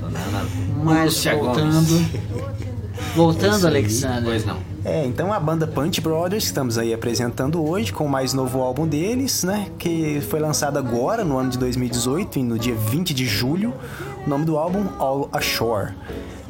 Mas 0.83 1.23
voltando. 1.25 2.05
Voltando. 3.15 3.67
Alexander. 3.67 4.23
Pois 4.23 4.45
não. 4.45 4.57
É, 4.85 5.05
então 5.05 5.31
a 5.31 5.39
banda 5.39 5.65
Punch 5.65 6.01
Brothers, 6.01 6.43
que 6.43 6.47
estamos 6.49 6.77
aí 6.77 6.93
apresentando 6.93 7.63
hoje 7.63 7.93
com 7.93 8.05
o 8.05 8.09
mais 8.09 8.33
novo 8.33 8.61
álbum 8.61 8.85
deles, 8.85 9.43
né? 9.43 9.69
Que 9.79 10.19
foi 10.29 10.41
lançado 10.41 10.77
agora, 10.77 11.23
no 11.23 11.37
ano 11.37 11.49
de 11.49 11.57
2018, 11.57 12.39
e 12.39 12.43
no 12.43 12.59
dia 12.59 12.75
20 12.75 13.13
de 13.13 13.25
julho. 13.25 13.73
O 14.25 14.29
nome 14.29 14.43
do 14.43 14.57
álbum, 14.57 14.85
All 14.99 15.29
Ashore. 15.31 15.93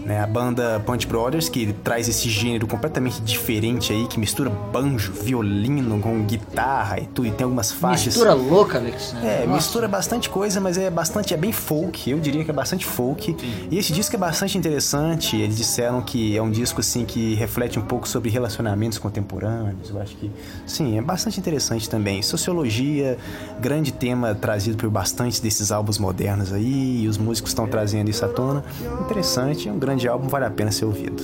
Né, 0.06 0.20
a 0.20 0.28
banda 0.28 0.82
Punch 0.86 1.08
Brothers, 1.08 1.48
que 1.48 1.72
traz 1.82 2.10
esse 2.10 2.30
gênero 2.30 2.68
completamente 2.68 3.22
diferente 3.22 3.94
aí, 3.94 4.06
que 4.06 4.20
mistura 4.20 4.50
banjo, 4.50 5.14
violino 5.14 5.98
com 6.00 6.24
guitarra 6.24 7.00
e 7.00 7.06
tudo, 7.06 7.30
e 7.30 7.32
tem 7.32 7.46
algumas 7.46 7.72
faixas. 7.72 8.08
Mistura 8.08 8.34
louca, 8.34 8.80
Alexander. 8.80 9.26
É, 9.26 9.40
Nossa. 9.46 9.56
mistura 9.56 9.88
bastante 9.88 10.30
coisa, 10.30 10.60
mas 10.60 10.78
é 10.78 10.90
bastante, 10.90 11.34
é 11.34 11.38
bem 11.38 11.54
folk, 11.54 12.10
eu 12.10 12.20
diria 12.20 12.44
que 12.44 12.52
é 12.52 12.54
bastante 12.54 12.86
folk. 12.86 13.34
E 13.72 13.78
esse 13.78 13.94
disco 13.94 14.14
é 14.16 14.20
bastante 14.20 14.58
interessante, 14.58 15.38
eles 15.38 15.56
disseram 15.56 16.02
que 16.02 16.36
é 16.36 16.42
um 16.42 16.52
disco 16.52 16.82
assim 16.82 17.06
que 17.06 17.36
reflete 17.36 17.80
um 17.80 17.84
pouco 17.84 18.06
sobre 18.06 18.30
relacionamentos 18.30 18.98
contemporâneos, 18.98 19.90
eu 19.90 20.02
acho 20.02 20.18
que, 20.18 20.30
sim, 20.66 20.98
é 20.98 21.02
bastante 21.02 21.40
interessante 21.40 21.90
também. 21.90 22.22
Sociologia, 22.22 23.18
grande 23.62 23.94
tema 23.94 24.36
trazido 24.36 24.76
por 24.76 24.90
bastante 24.90 25.42
desses 25.42 25.72
álbuns 25.72 25.98
modernos 25.98 26.52
aí, 26.52 27.04
e 27.04 27.08
os 27.08 27.18
músicos 27.18 27.52
estão 27.52 27.68
trazendo 27.68 28.10
isso 28.10 28.26
à 28.26 28.28
tona. 28.28 28.66
Interessante, 29.00 29.70
é 29.70 29.72
um 29.72 29.80
grande 29.80 29.93
álbum, 30.08 30.28
vale 30.28 30.46
a 30.46 30.50
pena 30.50 30.72
ser 30.72 30.86
ouvido. 30.86 31.24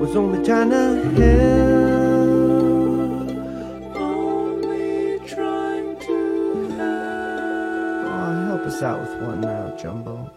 Oh, 0.00 0.06
out 8.82 9.00
with 9.00 9.22
one 9.22 9.40
now, 9.40 9.74
Jumbo. 9.76 10.30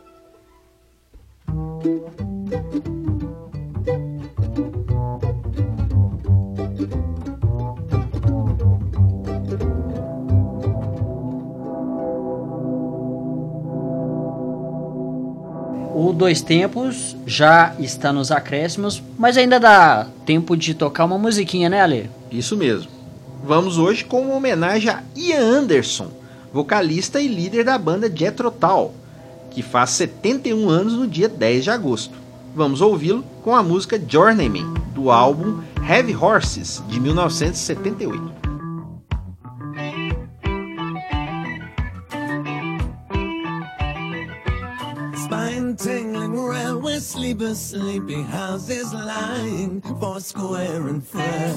Dois 16.18 16.41
Tempos 16.41 17.15
já 17.28 17.76
está 17.78 18.11
nos 18.11 18.32
acréscimos, 18.32 19.03
mas 19.20 19.38
ainda 19.38 19.59
dá 19.59 20.07
tempo 20.26 20.57
de 20.57 20.74
tocar 20.74 21.05
uma 21.05 21.20
musiquinha, 21.20 21.70
né, 21.70 21.80
Ale? 21.80 22.09
Isso 22.32 22.57
mesmo. 22.57 22.89
Vamos 23.45 23.78
hoje 23.78 24.03
com 24.03 24.22
uma 24.22 24.34
homenagem 24.34 24.89
a 24.89 25.03
Ian 25.15 25.59
Anderson, 25.59 26.07
vocalista 26.51 27.22
e 27.22 27.28
líder 27.28 27.63
da 27.63 27.78
banda 27.78 28.11
Jethro 28.11 28.49
Tull, 28.49 28.95
que 29.51 29.61
faz 29.61 29.91
71 29.91 30.68
anos 30.68 30.93
no 30.93 31.05
dia 31.05 31.30
10 31.30 31.65
de 31.65 31.70
agosto. 31.70 32.15
Vamos 32.55 32.82
ouvi-lo 32.82 33.24
com 33.43 33.55
a 33.55 33.61
música 33.61 34.01
Journeyman, 34.03 34.74
do 34.95 35.11
álbum 35.11 35.61
Heavy 35.88 36.15
Horses, 36.15 36.82
de 36.88 36.99
1978. 36.99 38.46
Sleepers, 47.07 47.57
sleepy 47.57 48.21
houses 48.21 48.93
lying 48.93 49.79
four 49.97 50.19
square 50.19 50.87
and 50.89 51.07
fret. 51.07 51.55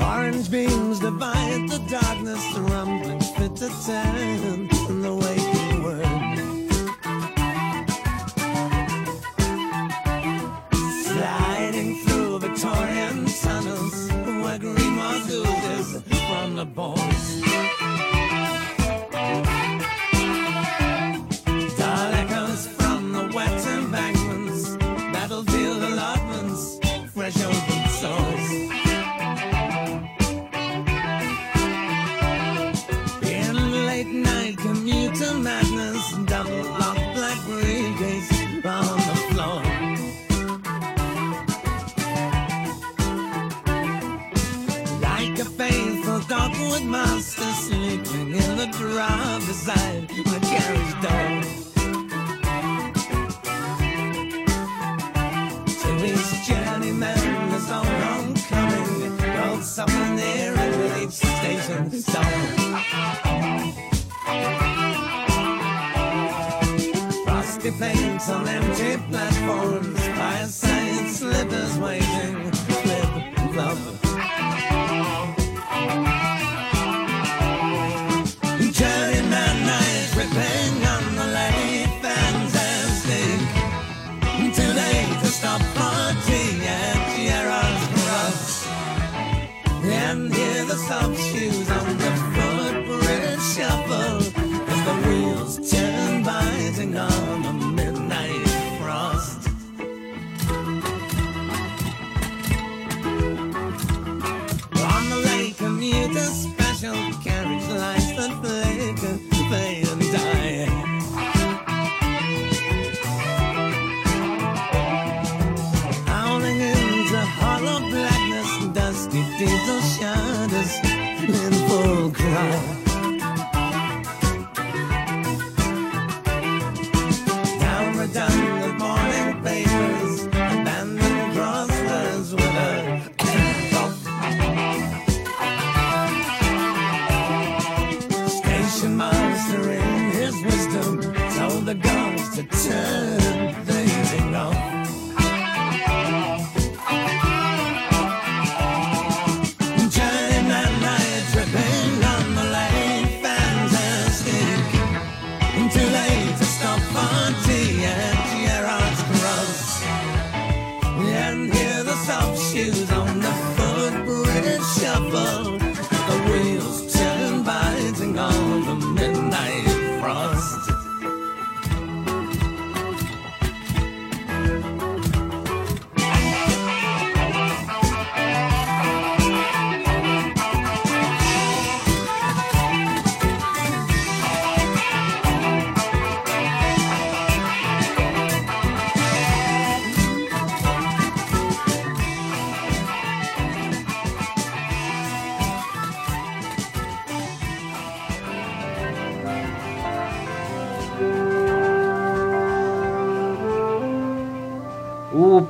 Orange 0.00 0.50
beams 0.50 1.00
divide 1.00 1.68
the 1.68 1.78
darkness, 1.90 2.42
the 2.54 2.62
rumbling 2.62 3.20
fit 3.20 3.54
to 3.56 3.68
ten 3.84 4.68
in 4.88 5.02
the 5.02 5.14
waking 5.14 5.82
world. 5.82 6.38
Sliding 11.04 12.02
through 12.04 12.38
Victorian 12.38 13.26
tunnels 13.26 14.10
where 14.42 14.58
green 14.58 14.98
oozes 14.98 16.02
from 16.28 16.56
the 16.56 16.64
bones. 16.64 17.42
Station 61.66 61.90
stone. 61.90 62.22
Frosty 67.24 67.70
paints 67.72 68.30
on 68.30 68.48
empty 68.48 68.96
platforms, 69.08 70.00
fireside 70.16 71.10
slippers 71.10 71.78
waiting, 71.78 72.52
flip 72.52 73.52
flop. 73.52 74.05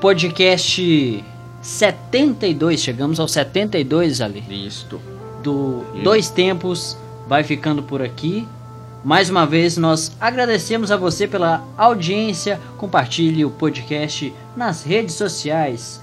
Podcast 0.07 1.25
72, 1.61 2.81
chegamos 2.81 3.19
ao 3.19 3.27
72 3.27 4.21
ali. 4.21 4.45
Isto. 4.49 5.01
Do. 5.43 5.85
Dois 6.05 6.31
Tempos 6.31 6.97
vai 7.27 7.43
ficando 7.43 7.83
por 7.83 8.01
aqui. 8.01 8.47
Mais 9.05 9.29
uma 9.29 9.45
vez 9.45 9.77
nós 9.77 10.13
agradecemos 10.21 10.93
a 10.93 10.97
você 10.97 11.27
pela 11.27 11.65
audiência. 11.77 12.61
Compartilhe 12.79 13.45
o 13.45 13.51
podcast 13.51 14.33
nas 14.57 14.85
redes 14.85 15.17
sociais. 15.17 16.01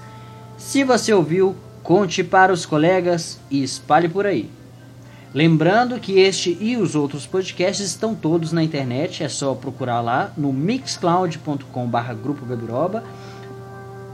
Se 0.58 0.84
você 0.84 1.14
ouviu, 1.14 1.56
conte 1.82 2.22
para 2.22 2.52
os 2.52 2.66
colegas 2.66 3.40
e 3.50 3.62
espalhe 3.62 4.10
por 4.10 4.26
aí. 4.26 4.50
Lembrando 5.32 5.98
que 5.98 6.20
este 6.20 6.58
e 6.60 6.76
os 6.76 6.94
outros 6.94 7.26
podcasts 7.26 7.86
estão 7.86 8.14
todos 8.14 8.52
na 8.52 8.62
internet, 8.62 9.24
é 9.24 9.30
só 9.30 9.54
procurar 9.54 10.02
lá 10.02 10.30
no 10.36 10.52
mixcloud.com/barra 10.52 12.12
Grupo 12.12 12.44
Gabiroba. 12.44 13.02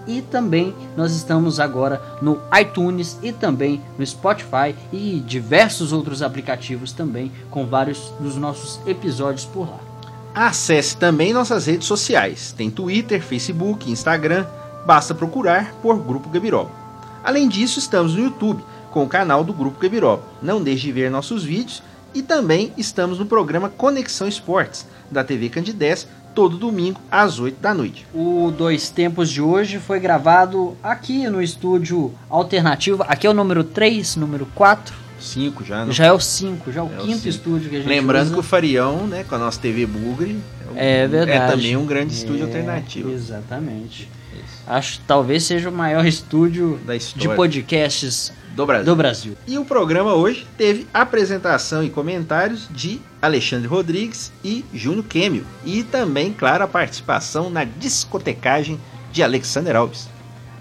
E 0.07 0.23
também 0.23 0.75
nós 0.97 1.13
estamos 1.13 1.61
agora 1.61 2.01
no 2.23 2.41
iTunes 2.59 3.19
e 3.23 3.33
também 3.33 3.81
no 3.99 4.07
Spotify 4.07 4.75
e 4.93 5.23
diversos 5.27 5.93
outros 5.93 6.23
aplicativos 6.23 6.93
também 6.93 7.31
com 7.51 7.67
vários 7.67 8.13
dos 8.19 8.37
nossos 8.37 8.81
episódios 8.87 9.45
por 9.45 9.69
lá. 9.69 9.79
Acesse 10.35 10.97
também 10.97 11.33
nossas 11.33 11.67
redes 11.67 11.87
sociais. 11.87 12.53
Tem 12.57 12.71
Twitter, 12.71 13.23
Facebook, 13.23 13.91
Instagram. 13.91 14.47
Basta 14.87 15.15
procurar 15.15 15.75
por 15.83 15.99
Grupo 15.99 16.29
Gabiroba. 16.31 16.71
Além 17.23 17.49
disso, 17.49 17.79
estamos 17.79 18.15
no 18.15 18.25
YouTube 18.25 18.63
com 18.91 19.05
o 19.05 19.09
canal 19.09 19.45
do 19.45 19.53
Grupo 19.53 19.81
Gabiroba. 19.81 20.23
Não 20.41 20.63
deixe 20.63 20.87
de 20.87 20.93
ver 20.93 21.11
nossos 21.11 21.45
vídeos 21.45 21.83
e 22.15 22.23
também 22.23 22.73
estamos 22.77 23.19
no 23.19 23.27
programa 23.27 23.69
Conexão 23.69 24.27
Esportes 24.27 24.87
da 25.11 25.23
TV 25.23 25.49
Candidez 25.49 26.07
todo 26.41 26.57
domingo 26.57 26.99
às 27.11 27.38
8 27.38 27.61
da 27.61 27.74
noite. 27.74 28.07
O 28.14 28.51
Dois 28.57 28.88
Tempos 28.88 29.28
de 29.30 29.43
hoje 29.43 29.78
foi 29.78 30.01
gravado 30.01 30.74
aqui 30.82 31.28
no 31.28 31.43
estúdio 31.43 32.14
alternativo. 32.30 33.05
Aqui 33.07 33.26
é 33.26 33.30
o 33.30 33.34
número 33.34 33.62
3, 33.62 34.16
número 34.16 34.47
4. 34.55 34.95
5 35.20 35.62
já, 35.62 35.84
não? 35.84 35.93
Já 35.93 36.07
é 36.07 36.12
o 36.12 36.18
5, 36.18 36.72
já 36.72 36.80
é 36.80 36.82
o 36.82 36.86
É 36.86 36.88
o 36.97 37.01
quinto 37.03 37.16
cinco. 37.18 37.28
estúdio 37.28 37.68
que 37.68 37.76
a 37.76 37.78
gente 37.80 37.88
Lembrando 37.88 38.24
usa. 38.28 38.34
que 38.34 38.41
o 38.41 38.43
Farião, 38.43 39.07
né, 39.07 39.22
com 39.28 39.34
a 39.34 39.38
nossa 39.38 39.61
TV 39.61 39.84
Bugre, 39.84 40.38
É 40.74 41.07
verdade. 41.07 41.30
é 41.38 41.47
também 41.47 41.76
um 41.76 41.84
grande 41.84 42.14
estúdio 42.14 42.41
É, 42.41 42.47
alternativo. 42.47 43.11
Exatamente. 43.12 44.09
Acho 44.66 44.95
que 44.99 45.05
talvez 45.07 45.43
seja 45.45 45.68
o 45.68 45.72
maior 45.72 46.07
estúdio 46.07 46.80
Da 46.86 46.97
de 46.97 47.28
podcasts 47.36 48.32
do 48.55 48.67
Brasil. 48.67 48.85
do 48.85 48.97
Brasil. 48.97 49.37
E 49.47 49.59
o 49.59 49.65
programa 49.65 50.15
hoje 50.15 50.47
teve 50.57 50.87
apresentação 50.93 51.83
e 51.83 51.91
comentários 51.91 52.69
de 52.71 53.01
Alexandre 53.21 53.69
Rodrigues 53.69 54.33
e 54.45 54.65
Júnior 54.73 55.05
Kemio. 55.05 55.45
E 55.65 55.83
também, 55.83 56.33
claro, 56.33 56.65
a 56.65 56.69
participação 56.69 57.51
na 57.51 57.65
discotecagem 57.65 58.81
de 59.13 59.23
Alexander 59.23 59.77
Alves. 59.77 60.09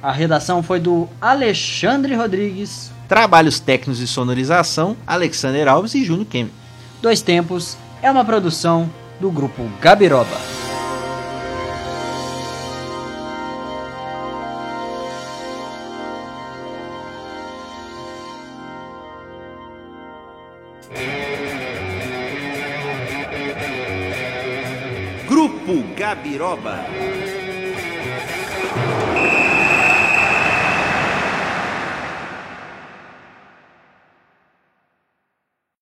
A 0.02 0.12
redação 0.12 0.64
foi 0.64 0.80
do 0.80 1.10
Alexandre 1.20 2.16
Rodrigues. 2.16 2.92
Trabalhos 3.08 3.60
técnicos 3.60 3.98
de 3.98 4.08
sonorização, 4.08 4.96
Alexander 5.06 5.68
Alves 5.68 5.96
e 5.96 6.06
Júnior 6.06 6.28
Kemio. 6.28 6.54
Dois 7.02 7.22
Tempos 7.22 7.76
é 8.02 8.10
uma 8.10 8.24
produção 8.24 8.90
do 9.20 9.32
grupo 9.32 9.70
Gabiroba. 9.82 10.59
Grupo 26.10 26.16
Gabiroba. 26.16 27.28